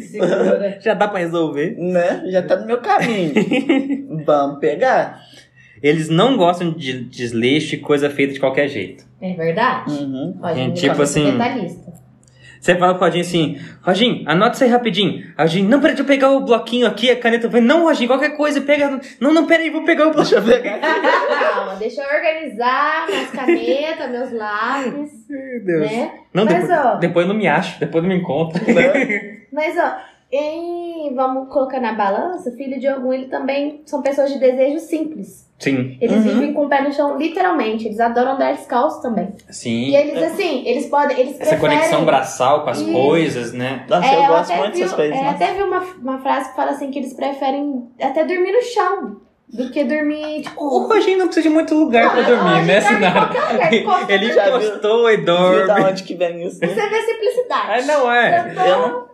[0.00, 0.78] Segura.
[0.82, 1.76] Já dá pra resolver.
[1.78, 2.22] né?
[2.26, 3.32] Já tá no meu caminho.
[4.24, 5.20] Vamos pegar.
[5.82, 9.04] Eles não gostam de desleixo e coisa feita de qualquer jeito.
[9.20, 9.90] É verdade?
[9.90, 10.38] Uhum.
[10.54, 11.38] Gente, tipo tipo assim-.
[12.60, 15.24] Você fala pro Rodinho assim, Rodinho, anota isso aí rapidinho.
[15.38, 17.46] Rodinho, não, peraí, deixa eu pegar o bloquinho aqui, a caneta.
[17.46, 19.00] Eu falei, não, Rodinho, qualquer coisa, pega.
[19.18, 20.58] Não, não, peraí, vou pegar o Deixa bloquinho.
[20.58, 21.40] eu pegar aqui.
[21.54, 25.90] Calma, deixa eu organizar minhas canetas, meus lápis, Meu Deus.
[25.90, 26.12] né?
[26.34, 26.94] Não, Mas, depois, ó.
[26.96, 28.60] depois eu não me acho, depois eu não me encontro.
[29.50, 29.96] Mas, ó,
[30.32, 35.48] em, vamos colocar na balança, filho de algum, ele também são pessoas de desejo simples.
[35.58, 36.22] Sim, Eles Uhum.
[36.22, 37.84] vivem com o pé no chão, literalmente.
[37.86, 39.28] Eles adoram andar descalço também.
[39.50, 39.90] sim.
[39.90, 41.18] E eles, assim, eles podem.
[41.20, 41.76] Eles Essa preferem...
[41.76, 42.90] conexão braçal com as Isso.
[42.92, 43.84] coisas, né?
[43.88, 45.14] Nossa, É, eu gosto muito dessas coisas.
[45.18, 45.34] é, nossa.
[45.34, 49.16] até vi uma, uma frase que fala assim que eles preferem até dormir no chão
[49.52, 50.64] do que dormir, tipo.
[50.64, 53.30] O Rodinho não precisa de muito lugar pra dormir, né, Sinara?
[54.08, 54.56] Ele Já viu?
[54.62, 55.90] encostou e Viu da dorme.
[55.90, 56.58] onde que vem isso?
[56.60, 56.68] né?
[56.68, 57.70] Você vê a simplicidade.
[57.70, 58.48] Ah, não é.
[58.48, 59.09] Eu tô- Eu não-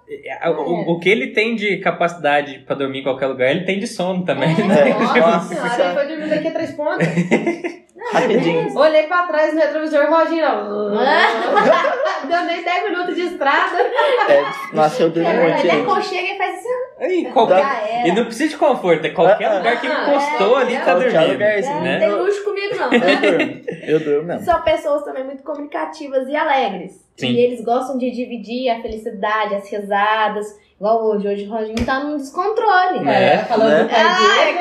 [0.56, 3.86] O, o que ele tem de capacidade pra dormir em qualquer lugar, ele tem de
[3.86, 4.50] sono também.
[4.50, 5.84] É, Nossa, Nossa senhora, Senhora.
[5.84, 7.06] ele foi dormir daqui a três pontos.
[8.12, 8.78] Rapidinho.
[8.78, 10.90] Olhei pra trás no retrovisor, Rodinho, não.
[12.28, 13.78] Deu nem 10 minutos de estrada.
[13.80, 14.42] É,
[14.72, 15.90] nossa, eu durmo É muito, verdade, ele gente.
[15.90, 17.12] aconchega e faz assim.
[17.12, 20.62] E, qualquer- e não precisa de conforto, é qualquer Ah, lugar que Ah, encostou é,
[20.62, 20.80] ali é.
[20.80, 21.32] tá dormindo.
[21.32, 21.98] lugarzinho, Não né?
[21.98, 22.92] tem luxo comigo, não.
[22.92, 23.60] Eu durmo.
[23.86, 24.44] Eu durmo mesmo.
[24.44, 27.04] São pessoas também muito comunicativas e alegres.
[27.16, 27.28] Sim.
[27.28, 30.46] E eles gostam de dividir a felicidade, as risadas.
[30.78, 31.26] Igual hoje.
[31.28, 33.08] Hoje o Roginho tá num descontrole.
[33.08, 33.82] É, falando né?
[33.84, 34.58] do pai Ah, dele.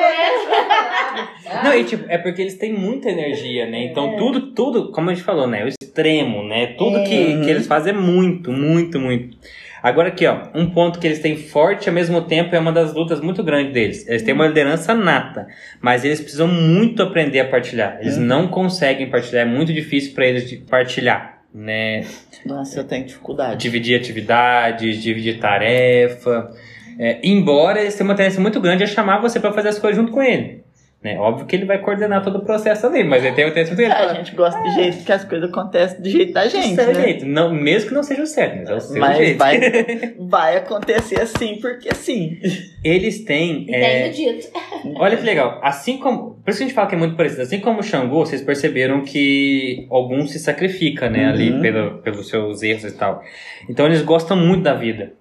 [1.58, 3.84] é, Não, e tipo, é porque eles têm muita energia, né?
[3.84, 4.16] Então É.
[4.16, 5.64] tudo, tudo, como a gente falou, né?
[5.64, 6.68] O extremo, né?
[6.78, 7.42] Tudo que, Uhum.
[7.42, 9.36] que eles fazem é muito, muito, muito.
[9.82, 12.92] Agora aqui, ó, um ponto que eles têm forte ao mesmo tempo é uma das
[12.94, 14.08] lutas muito grandes deles.
[14.08, 15.46] Eles têm uma liderança nata,
[15.80, 17.98] mas eles precisam muito aprender a partilhar.
[18.00, 18.24] Eles Uhum.
[18.24, 22.06] não conseguem partilhar, é muito difícil pra eles de partilhar, né?
[22.44, 23.56] Nossa, eu tenho dificuldade.
[23.56, 26.50] dividir atividades, dividir tarefa.
[26.98, 29.96] É, embora eles tenham uma tendência muito grande a chamar você para fazer as coisas
[29.96, 30.65] junto com ele.
[31.02, 31.16] Né?
[31.18, 34.02] Óbvio que ele vai coordenar todo o processo ali, mas ele tem tendência muito grande.
[34.02, 36.74] É, a gente gosta do jeito que as coisas acontecem do jeito da do gente,
[36.74, 36.94] seu né?
[36.94, 37.26] jeito.
[37.26, 39.38] Não, mesmo que não seja o certo, mas é o seu Mas jeito.
[39.38, 39.60] vai,
[40.18, 42.38] vai acontecer assim, porque sim.
[42.82, 43.66] Eles têm.
[43.72, 44.48] É, o dito.
[44.96, 45.60] Olha que legal.
[45.62, 46.36] Assim como.
[46.42, 47.42] Por isso que a gente fala que é muito parecido.
[47.42, 51.26] Assim como o Xangô, vocês perceberam que alguns se sacrificam, né?
[51.26, 51.60] Ali Uhum.
[51.60, 53.22] pelo, pelos seus erros e tal.
[53.68, 55.12] Então eles gostam muito da vida.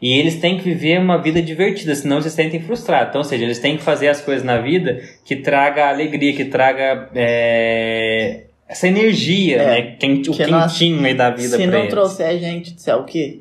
[0.00, 3.08] E eles têm que viver uma vida divertida, senão eles se sentem frustrados.
[3.08, 6.44] Então, ou seja, eles têm que fazer as coisas na vida que traga alegria, que
[6.44, 9.82] traga é, essa energia, É, né?
[9.98, 11.90] Quente, o que nós- quentinho aí da vida Se pra não eles.
[11.90, 13.40] trouxer a gente, disser o quê?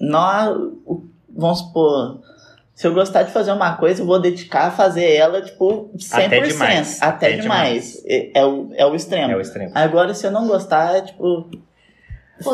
[0.00, 0.56] Nós,
[1.34, 2.20] vamos supor,
[2.74, 6.24] se eu gostar de fazer uma coisa, eu vou dedicar a fazer ela, tipo, 100%.
[6.26, 7.02] Até demais.
[7.02, 8.02] Até Até demais.
[8.06, 9.32] É, é o, é o extremo.
[9.32, 9.72] É o extremo.
[9.74, 11.48] Agora, se eu não gostar, é tipo,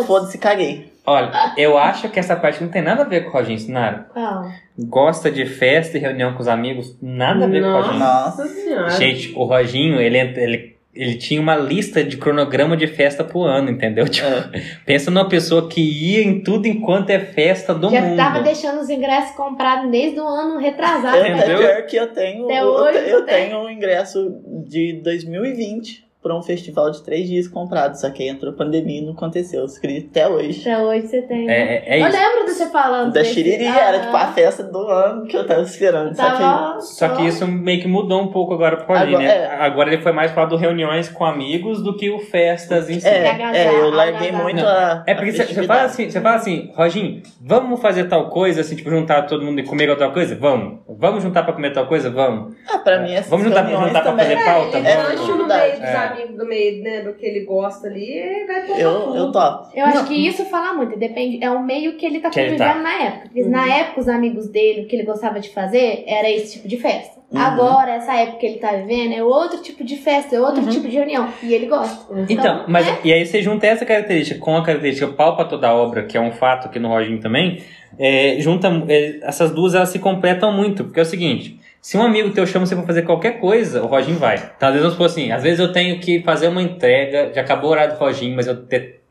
[0.07, 0.92] foda-se, caguei.
[1.05, 4.07] Olha, eu acho que essa parte não tem nada a ver com o Roginho Sinara.
[4.13, 4.45] Qual?
[4.79, 7.99] Gosta de festa e reunião com os amigos, nada a ver com o Roginho.
[7.99, 8.47] Nossa.
[8.47, 8.91] senhora.
[8.91, 13.69] Gente, o Roginho, ele, ele, ele tinha uma lista de cronograma de festa pro ano,
[13.69, 14.09] entendeu?
[14.09, 14.63] Tipo, É.
[14.87, 18.17] pensa numa pessoa que ia em tudo enquanto é festa do Já mundo.
[18.17, 21.17] tava deixando os ingressos comprados desde o ano retrasado.
[21.17, 21.37] Eu, né?
[21.37, 21.63] Entendeu?
[21.63, 26.37] é pior que eu tenho, Até eu, hoje eu tenho um ingresso de 2020 para
[26.39, 29.61] um festival de três dias comprado, só que aí entrou pandemia e não aconteceu.
[29.61, 30.61] Eu escrevi até hoje.
[30.61, 31.47] Até hoje você tem.
[31.47, 31.53] né?
[31.53, 32.17] É, é, é eu isso.
[32.17, 33.13] lembro de você falando.
[33.13, 36.15] Da Xiriri, Ah, era tipo a festa do ano que eu tava esperando.
[36.15, 36.31] Só
[36.77, 39.27] que Só que isso meio que mudou um pouco agora pro Agora- né?
[39.27, 39.47] é.
[39.63, 43.09] Agora ele foi mais falar do reuniões com amigos do que o festas em si.
[43.09, 44.43] É, é, eu larguei agasalho.
[44.45, 45.03] muito Não, a.
[45.07, 48.89] É porque você- fala assim, você fala assim, Roginho, vamos fazer tal coisa, assim, tipo,
[48.91, 50.37] juntar todo mundo e comer tal coisa?
[50.37, 50.81] Vamos.
[50.89, 52.11] Vamos juntar pra comer tal coisa?
[52.11, 52.55] Vamos.
[52.71, 54.79] Ah, pra mim, essas Vamos juntar- reuniões juntar pra fazer pauta?
[54.79, 55.73] É, dificuldade.
[55.73, 55.93] dos É.
[56.37, 59.69] do meio, né, do que ele gosta ali, e vai tomar Eu, eu topo.
[59.75, 62.51] Eu acho que isso fala muito, depende, é o meio que ele tá Que ele
[62.53, 62.83] convivendo tá.
[62.83, 63.23] na época.
[63.29, 66.69] Porque na época, os amigos dele, o que ele gostava de fazer era esse tipo
[66.69, 67.21] de festa.
[67.31, 67.41] Uhum.
[67.41, 70.69] Agora, essa época que ele tá vivendo, é outro tipo de festa, é outro Uhum.
[70.69, 71.29] tipo de reunião.
[71.43, 72.07] E ele gosta.
[72.29, 72.99] Então, mas né?
[73.05, 76.17] e aí você junta essa característica com a característica pau pra toda a obra, que
[76.17, 77.63] é um fato aqui no Roginho também,
[77.99, 82.03] é, junta é, essas duas elas se completam muito, porque é o seguinte, se um
[82.03, 84.37] amigo teu chama você pra fazer qualquer coisa, o Roginho vai.
[84.37, 87.41] Então, às vezes vamos supor assim, às vezes eu tenho que fazer uma entrega, já
[87.41, 88.57] acabou o horário do Roginho, mas eu,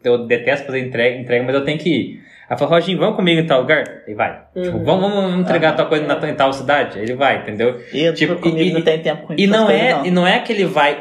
[0.06, 2.22] eu detesto fazer entrega, entrega, mas eu tenho que ir.
[2.52, 3.82] Aí fala, Roginho, vamos comigo em tal lugar?
[4.06, 4.42] Ele vai.
[4.62, 4.84] Tipo, Uhum.
[4.84, 7.00] vamos, vamos entregar tal coisa na, em tal cidade?
[7.00, 7.80] Ele vai, entendeu?
[7.94, 10.38] E Tipo, tipo, comigo e- não tem tempo com E não é, e não é
[10.40, 11.00] que ele vai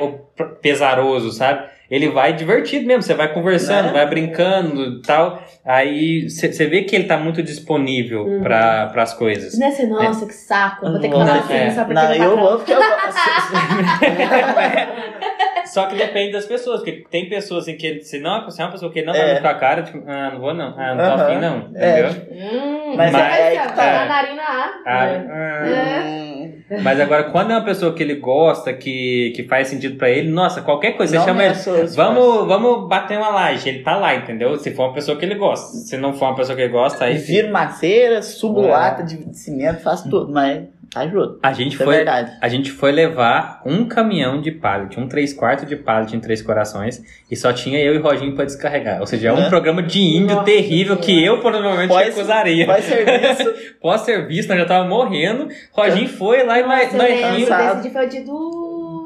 [0.62, 1.64] pesaroso, sabe?
[1.90, 3.92] Ele vai divertido mesmo, você vai conversando, Né?
[3.94, 5.42] vai brincando e tal.
[5.66, 8.42] Aí você vê que ele tá muito disponível Uhum.
[8.44, 9.58] para as coisas.
[9.58, 11.66] Não é assim, nossa, que saco, vou ter que Não, falar é.
[11.66, 13.20] assim só porque Não, ele eu tá vou porque eu gosto.
[15.72, 18.92] Só que depende das pessoas, porque tem pessoas em que se não é uma pessoa
[18.92, 19.18] que ele não É.
[19.18, 21.22] vai muito com a cara, tipo, ah, não vou não, ah, não tô Aham.
[21.24, 22.00] afim não, É.
[22.00, 22.22] entendeu?
[22.32, 24.02] Hum, Mas mas é aí assim, que ó, tá.
[24.02, 24.70] a narina A.
[24.86, 25.16] Ah, É.
[25.16, 26.30] ah,
[26.72, 30.08] Hum, Mas agora, quando é uma pessoa que ele gosta, que, que faz sentido pra
[30.08, 31.86] ele, nossa, qualquer coisa, você chama é ele.
[31.96, 34.56] Vamos, vamos bater uma laje, ele tá lá, entendeu?
[34.56, 35.76] Se for uma pessoa que ele gosta.
[35.78, 37.18] Se não for uma pessoa que ele gosta, aí.
[37.18, 38.70] Viro maceira, subo É.
[38.70, 40.62] lata de de cimento, faço tudo, mas
[40.94, 41.38] ajuda.
[41.42, 41.96] A gente Isso é foi.
[41.96, 42.32] verdade.
[42.40, 46.42] A gente foi levar um caminhão de pallet, um 3 quartos de pallet em Três
[46.42, 49.00] Corações, e só tinha eu e Roginho pra descarregar.
[49.00, 52.66] Ou seja, é um programa de índio Nossa terrível que eu provavelmente Pós- recusaria.
[52.66, 53.54] Faz serviço.
[53.80, 55.48] Pós-serviço, nós já tava morrendo.
[55.72, 57.46] Roginho foi lá e nós, Nossa, eu nós lembro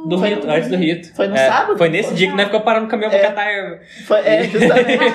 [0.05, 0.18] foi do...
[0.18, 1.14] Foi rito, no- antes do rito.
[1.14, 1.78] Foi no É, sábado?
[1.78, 3.22] Foi nesse dia que nós ficamos parando no caminhão pra É.
[3.22, 3.81] catar erva.
[4.06, 5.14] Foi, é, justamente.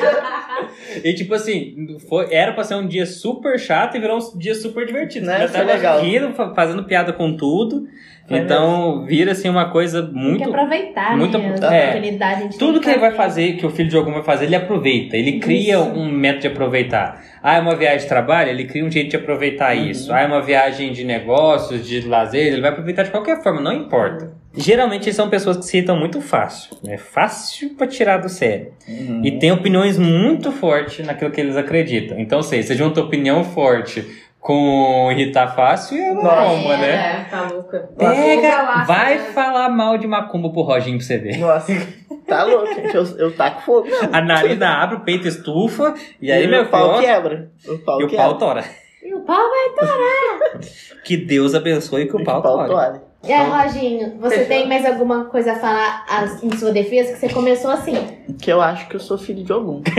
[1.03, 4.56] E tipo assim, foi, era pra ser um dia super chato e virou um dia
[4.56, 5.26] super divertido.
[5.26, 5.48] Né?
[5.48, 6.02] Foi legal.
[6.02, 7.88] rindo, fa- fazendo piada com tudo.
[8.30, 10.43] Foi então vira assim uma coisa Tem que muito.
[10.49, 11.45] aproveitar, muito- né?
[11.45, 11.85] é.
[11.85, 14.56] A oportunidade, Tudo que ele vai fazer, que o filho de algum vai fazer, ele
[14.56, 15.18] aproveita.
[15.18, 15.89] Ele cria Isso.
[15.89, 17.22] um método de aproveitar.
[17.41, 19.85] Ah, é uma viagem de trabalho, ele cria um jeito de aproveitar Uhum.
[19.89, 20.14] isso.
[20.14, 23.73] Ah, é uma viagem de negócios, de lazer, ele vai aproveitar de qualquer forma, não
[23.73, 24.31] importa.
[24.56, 26.76] Geralmente são pessoas que se irritam muito fácil.
[26.88, 28.73] É fácil pra tirar do sério.
[28.88, 29.22] Uhum.
[29.23, 32.19] E tem opiniões muito fortes naquilo que eles acreditam.
[32.19, 34.03] Então, sei, você junta opinião forte
[34.40, 36.49] com irritar fácil e é uma Nossa.
[36.56, 36.91] bomba, né?
[37.22, 37.90] É, tá louca.
[37.98, 41.38] Pega, vai falar mal de macumba pro Roginho pra você ver.
[41.38, 41.74] Nossa,
[42.28, 42.95] tá louco, gente.
[42.95, 43.88] Eu, eu taco fogo.
[44.11, 47.52] A narina abre, o peito estufa, e aí, E meu o pau filho, quebra.
[47.68, 48.26] O pau e o quebra.
[48.26, 48.64] pau tora.
[49.03, 50.60] E o pau vai...
[51.03, 52.68] Que Deus abençoe que o pau tora.
[52.68, 53.03] tora.
[53.24, 57.11] E aí, Roginho, você tem mais alguma coisa a falar as- em sua defesa?
[57.14, 57.95] Que você começou assim.
[58.41, 59.82] Que eu acho que eu sou filho de algum.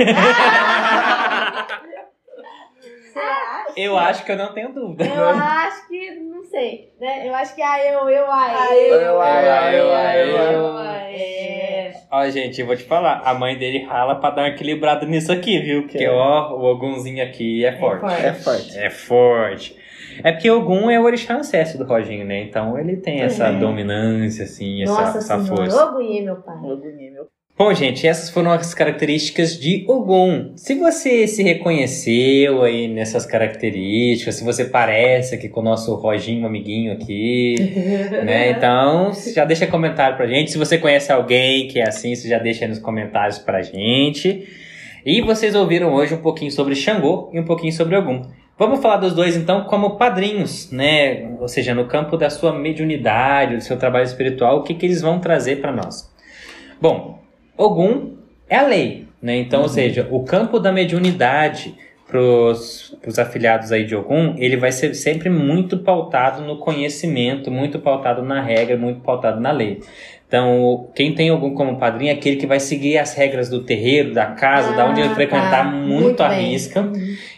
[3.77, 5.05] Eu acho que eu não tenho dúvida.
[5.05, 7.29] Eu acho que, não sei, né?
[7.29, 10.37] Eu acho que ah, eu, eu, ai, Ai, eu, eu, ai, ai, eu, ai, eu,
[10.39, 10.55] ai.
[10.55, 11.21] eu.
[11.21, 11.93] É.
[12.13, 15.31] Ó, gente, eu vou te falar, a mãe dele rala pra dar uma equilibrada nisso
[15.33, 15.83] aqui, viu?
[15.83, 18.01] Porque, ó, o Ogunzinho aqui é forte.
[18.01, 18.27] forte.
[18.27, 18.79] É forte.
[18.79, 19.77] É forte.
[20.25, 22.41] É porque Ogum é o orixá ancestro do Roginho, né?
[22.43, 23.61] Então ele tem essa Uhum.
[23.61, 25.87] dominância, assim, essa, Nossa essa força.
[25.87, 26.57] ô Gunhê, meu pai.
[26.57, 27.27] Ogunhê, meu.
[27.61, 30.53] Bom, gente, essas foram as características de Ogum.
[30.57, 36.47] Se você se reconheceu aí nessas características, se você parece aqui com o nosso Roginho
[36.47, 37.57] amiguinho aqui,
[38.25, 38.53] né?
[38.53, 40.51] Então, já deixa comentário pra gente.
[40.51, 44.49] Se você conhece alguém que é assim, você já deixa aí nos comentários pra gente.
[45.05, 48.23] E vocês ouviram hoje um pouquinho sobre Xangô e um pouquinho sobre Ogum.
[48.59, 51.37] Vamos falar dos dois então como padrinhos, né?
[51.39, 55.03] Ou seja, no campo da sua mediunidade, do seu trabalho espiritual, o que, que eles
[55.03, 56.11] vão trazer para nós?
[56.81, 57.20] Bom,
[57.63, 58.15] Ogum
[58.49, 59.37] é a lei, né?
[59.37, 61.75] Então, ou seja, o campo da mediunidade
[62.07, 67.79] para os afiliados aí de Ogum, ele vai ser sempre muito pautado no conhecimento, muito
[67.79, 69.81] pautado na regra, muito pautado na lei.
[70.27, 74.13] Então, quem tem Ogum como padrinho é aquele que vai seguir as regras do terreiro,
[74.13, 75.65] da casa, da onde ele Ah, frequentar tá.
[75.65, 76.89] muito, Muito à risca.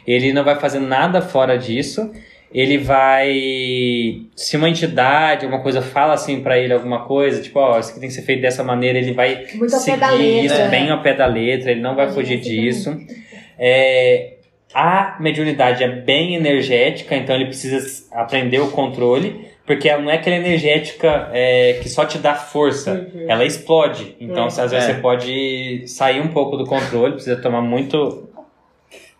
[0.07, 2.11] Ele não vai fazer nada fora disso.
[2.55, 4.23] Ele vai.
[4.37, 8.01] Se uma entidade, alguma coisa, fala assim pra ele alguma coisa, tipo, ó, isso aqui
[8.01, 10.69] tem que ser feito dessa maneira, ele vai Muito seguir isso né?
[10.69, 12.97] bem ao pé da letra, ele não vai Imagina fugir disso.
[13.59, 14.35] É,
[14.74, 20.15] a mediunidade é bem energética, então ele precisa aprender o controle, porque ela não é
[20.16, 24.16] aquela energética é, que só te dá força, ela explode.
[24.20, 24.47] Então, Uhum.
[24.49, 24.95] às vezes É.
[24.95, 28.29] você pode sair um pouco do controle, precisa tomar muito.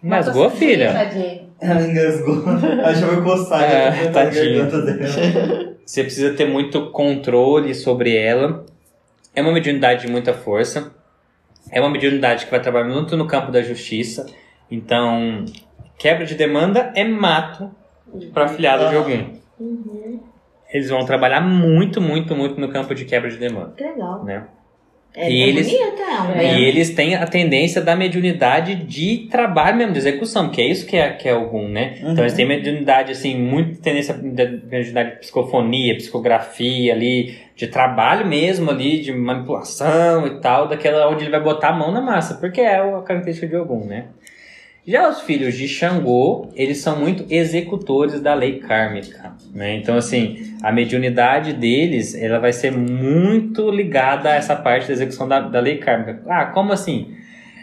[0.03, 0.93] Engasgou, filha?
[0.93, 1.52] Tadinho.
[1.63, 2.43] Ela engasgou.
[2.61, 4.65] Ela já vai coçar É, né, na tadinha.
[4.65, 5.73] garganta dela.
[5.87, 8.65] Você precisa ter muito controle sobre ela.
[9.35, 10.93] É uma mediunidade de muita força.
[11.71, 14.27] É uma mediunidade que vai trabalhar muito no campo da justiça.
[14.71, 15.45] Então,
[15.99, 17.71] quebra de demanda é mato
[18.33, 19.41] para afiliado de algum.
[20.73, 24.25] Eles vão trabalhar muito, muito, muito no campo de quebra de demanda, Que legal.
[24.25, 24.45] né?
[25.15, 29.99] É, E eles- é E eles têm a tendência da mediunidade de trabalho mesmo, de
[29.99, 31.99] execução, que é isso que é, que é algum, né?
[32.03, 32.13] Uhum.
[32.13, 38.27] Então eles têm mediunidade, assim, muito tendência da mediunidade de psicofonia, psicografia ali, de trabalho
[38.27, 42.35] mesmo ali, de manipulação e tal, daquela onde ele vai botar a mão na massa,
[42.37, 44.07] porque é a característica de algum, né?
[44.87, 49.77] Já os filhos de Xangô, eles são muito executores da lei kármica, né?
[49.77, 55.29] Então, assim, a mediunidade deles, ela vai ser muito ligada a essa parte da execução
[55.29, 56.21] da, da lei kármica.
[56.27, 57.15] Ah, como assim?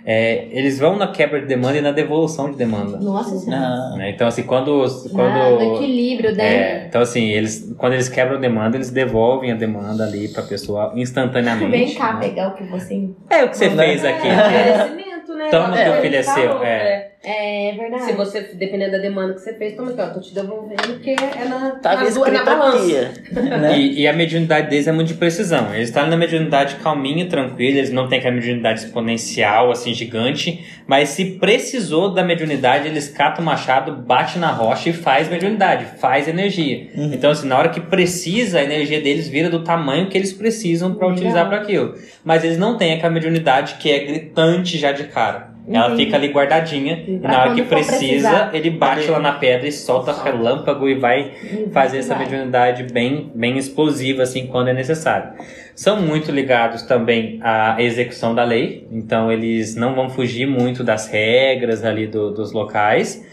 [0.06, 2.98] É, eles vão na quebra de demanda e na devolução de demanda.
[2.98, 3.68] Nossa senhora.
[3.68, 3.98] Não.
[3.98, 4.10] né?
[4.10, 4.82] Então, assim, quando...
[4.82, 6.86] Ah, no quando equilíbrio, é, né?
[6.88, 10.94] então, assim, eles, quando eles quebram a demanda, eles devolvem a demanda ali pra pessoa
[10.96, 11.72] instantaneamente.
[11.72, 12.20] Vem cá né?
[12.22, 13.10] pegar o que você.
[13.30, 14.28] É o que você fez aqui.
[14.28, 15.50] É, merecimento, né?
[15.50, 17.12] Teu Ele filho é seu, é.
[17.22, 18.04] É verdade.
[18.06, 21.10] Se você, dependendo da demanda que você fez, toma aqui, ó, tô te devolvendo porque
[21.12, 23.08] é na, Tava na, duas- na escrito balança.
[23.08, 23.78] aqui, né?
[23.80, 25.76] E, e a mediunidade deles é muito de precisão.
[25.76, 30.66] Eles estão na mediunidade calminha, tranquila, eles não têm aquela mediunidade exponencial, assim, gigante.
[30.88, 36.00] Mas se precisou da mediunidade, eles catam o machado, bate na rocha e faz mediunidade,
[36.00, 36.88] faz energia.
[36.96, 37.12] Uhum.
[37.14, 40.96] Então, assim, na hora que precisa, a energia deles vira do tamanho que eles precisam
[40.96, 41.96] para utilizar para aquilo.
[42.24, 45.50] Mas eles não têm aquela mediunidade que é gritante já de cara.
[45.72, 46.06] Ela Entendi.
[46.06, 50.12] fica ali guardadinha e na hora que precisa, ele bate lá na pedra e solta
[50.24, 51.32] relâmpago e vai
[51.72, 52.24] fazer essa Vai.
[52.26, 55.34] mediunidade bem, bem explosiva, assim, quando é necessário.
[55.76, 61.08] São muito ligados também à execução da lei, então eles não vão fugir muito das
[61.08, 63.24] regras ali do- dos locais,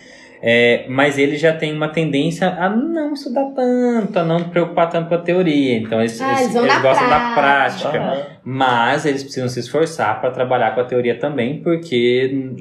[0.43, 5.09] é, mas eles já têm uma tendência a não estudar tanto, a não preocupar tanto
[5.09, 7.91] com a teoria, então eles, Ah, eles, eles gostam da prática.
[7.91, 7.99] prática.
[7.99, 8.23] Aham.
[8.45, 12.53] Mas eles precisam se esforçar para trabalhar com a teoria também, porque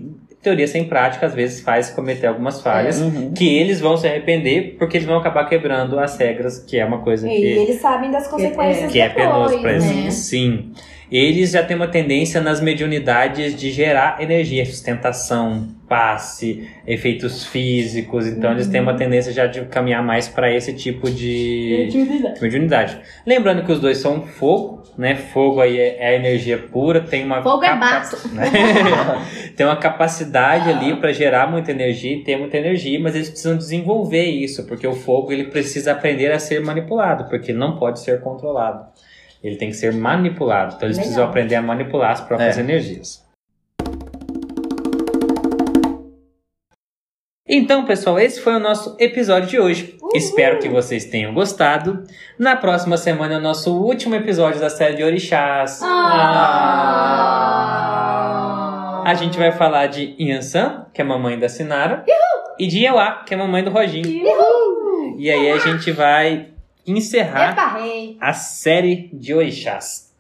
[0.42, 3.34] teoria sem prática às vezes faz cometer algumas falhas Uhum.
[3.34, 7.00] que eles vão se arrepender porque eles vão acabar quebrando as regras, que é uma
[7.00, 9.78] coisa E que, eles sabem das consequências que é depois, penoso para né?
[10.02, 10.14] eles.
[10.14, 10.72] Sim.
[11.12, 18.26] Eles já têm uma tendência nas mediunidades de gerar energia, sustentação, passe, efeitos físicos.
[18.28, 18.88] Então eles têm Uhum.
[18.88, 21.90] uma tendência já de caminhar mais para esse tipo de
[22.42, 22.98] mediunidade.
[23.26, 25.16] Lembrando que os dois são fogo, né?
[25.16, 28.28] Fogo aí é, é energia pura, tem uma Fogo é capa- baço.
[28.34, 28.46] né?
[29.56, 33.56] tem uma capacidade ali para gerar muita energia e ter muita energia, mas eles precisam
[33.58, 38.22] desenvolver isso, porque o fogo ele precisa aprender a ser manipulado, porque não pode ser
[38.22, 38.86] controlado.
[39.44, 40.74] Ele tem que ser manipulado.
[40.76, 41.08] Então eles Legal.
[41.10, 42.62] precisam aprender a manipular as próprias É.
[42.62, 43.24] energias.
[47.48, 49.96] Então, pessoal, esse foi o nosso episódio de hoje.
[50.16, 52.04] Espero que vocês tenham gostado.
[52.40, 55.80] Na próxima semana é o nosso último episódio da série de Orixás.
[55.84, 55.92] Ah.
[59.06, 62.04] A gente vai falar de Yansan, que é a mamãe da Sinara,
[62.58, 64.24] e de Iauá, que é a mamãe do Roginho.
[65.20, 66.48] E aí a gente vai
[66.88, 67.56] encerrar
[68.20, 70.14] a série de Orixás.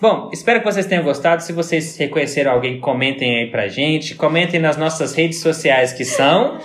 [0.00, 1.42] Bom, espero que vocês tenham gostado.
[1.42, 4.16] Se vocês reconheceram alguém, comentem aí pra gente.
[4.16, 6.58] Comentem nas nossas redes sociais que são.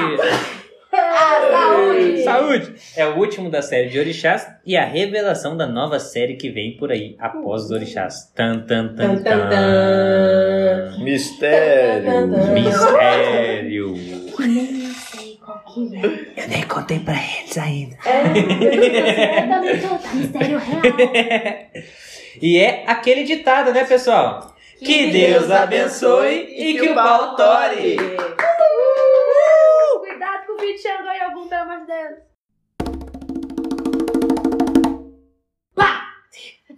[0.91, 2.23] Ah, saúde!
[2.25, 2.73] Saúde!
[2.97, 6.75] É o último da série de Orixás e a revelação da nova série que vem
[6.75, 8.31] por aí após os Orixás.
[8.35, 11.03] Tan, tan, tan, Tan, tan, tan.
[11.03, 12.27] Mistério.
[12.51, 13.95] Mistério.
[15.75, 16.43] Que é.
[16.43, 17.97] Eu nem contei pra eles ainda.
[18.05, 19.45] É,
[19.99, 20.81] tá mistério real.
[22.41, 24.55] E é aquele ditado, né, pessoal?
[24.79, 27.97] Que Deus abençoe e que o pau tore.
[29.99, 32.25] Cuidado com o vídeo chegando aí algum, pelo amor de Deus.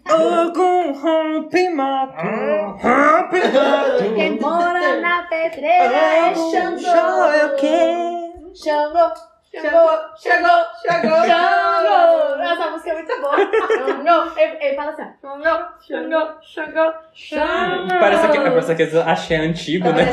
[0.09, 4.15] Algum rompe mato, rompe mato.
[4.15, 7.55] Quem mora na pedreira é Xangô.
[7.59, 8.36] quero.
[8.63, 9.13] Xangô,
[9.53, 9.85] Xangô,
[10.17, 12.41] Xangô, Xangô, Xangô.
[12.41, 13.35] Essa música é muito boa.
[13.37, 14.17] Xangô.
[14.39, 15.07] Ele, ele fala assim.
[15.21, 17.99] Xangô, Xangô, Xangô, Xangô.
[17.99, 20.05] Parece que parece que axé antigo, né?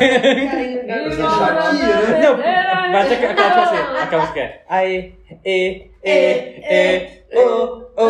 [2.91, 3.17] Mas é.
[3.17, 4.39] Não, aquela aquela tipo assim, aquela música.
[4.39, 5.13] é, Aê,
[5.43, 6.13] e, e,
[6.69, 7.41] e, o,
[7.97, 8.05] o, o,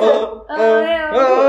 [0.00, 1.44] o, o.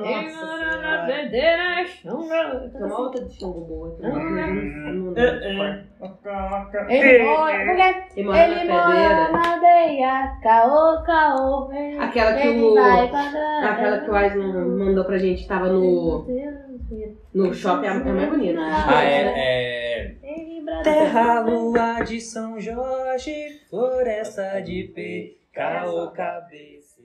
[0.00, 1.59] Nossa Senhora.
[2.04, 3.96] Uma outra de Xangô boa.
[4.00, 6.90] Uma não- não dá É, de cor.
[6.90, 11.70] Ele mora, porque Ele mora ele na mora na aldeia, caô, caô.
[12.00, 14.12] Aquela que o- Aquela que o
[14.78, 16.26] mandou pra gente, tava no,
[17.34, 18.60] no shopping, é a é mais bonita.
[18.62, 19.22] Ah, é.
[19.36, 20.16] é...
[20.82, 27.00] Terra, lua de São Jorge, floresta de pé, caô, cabeça.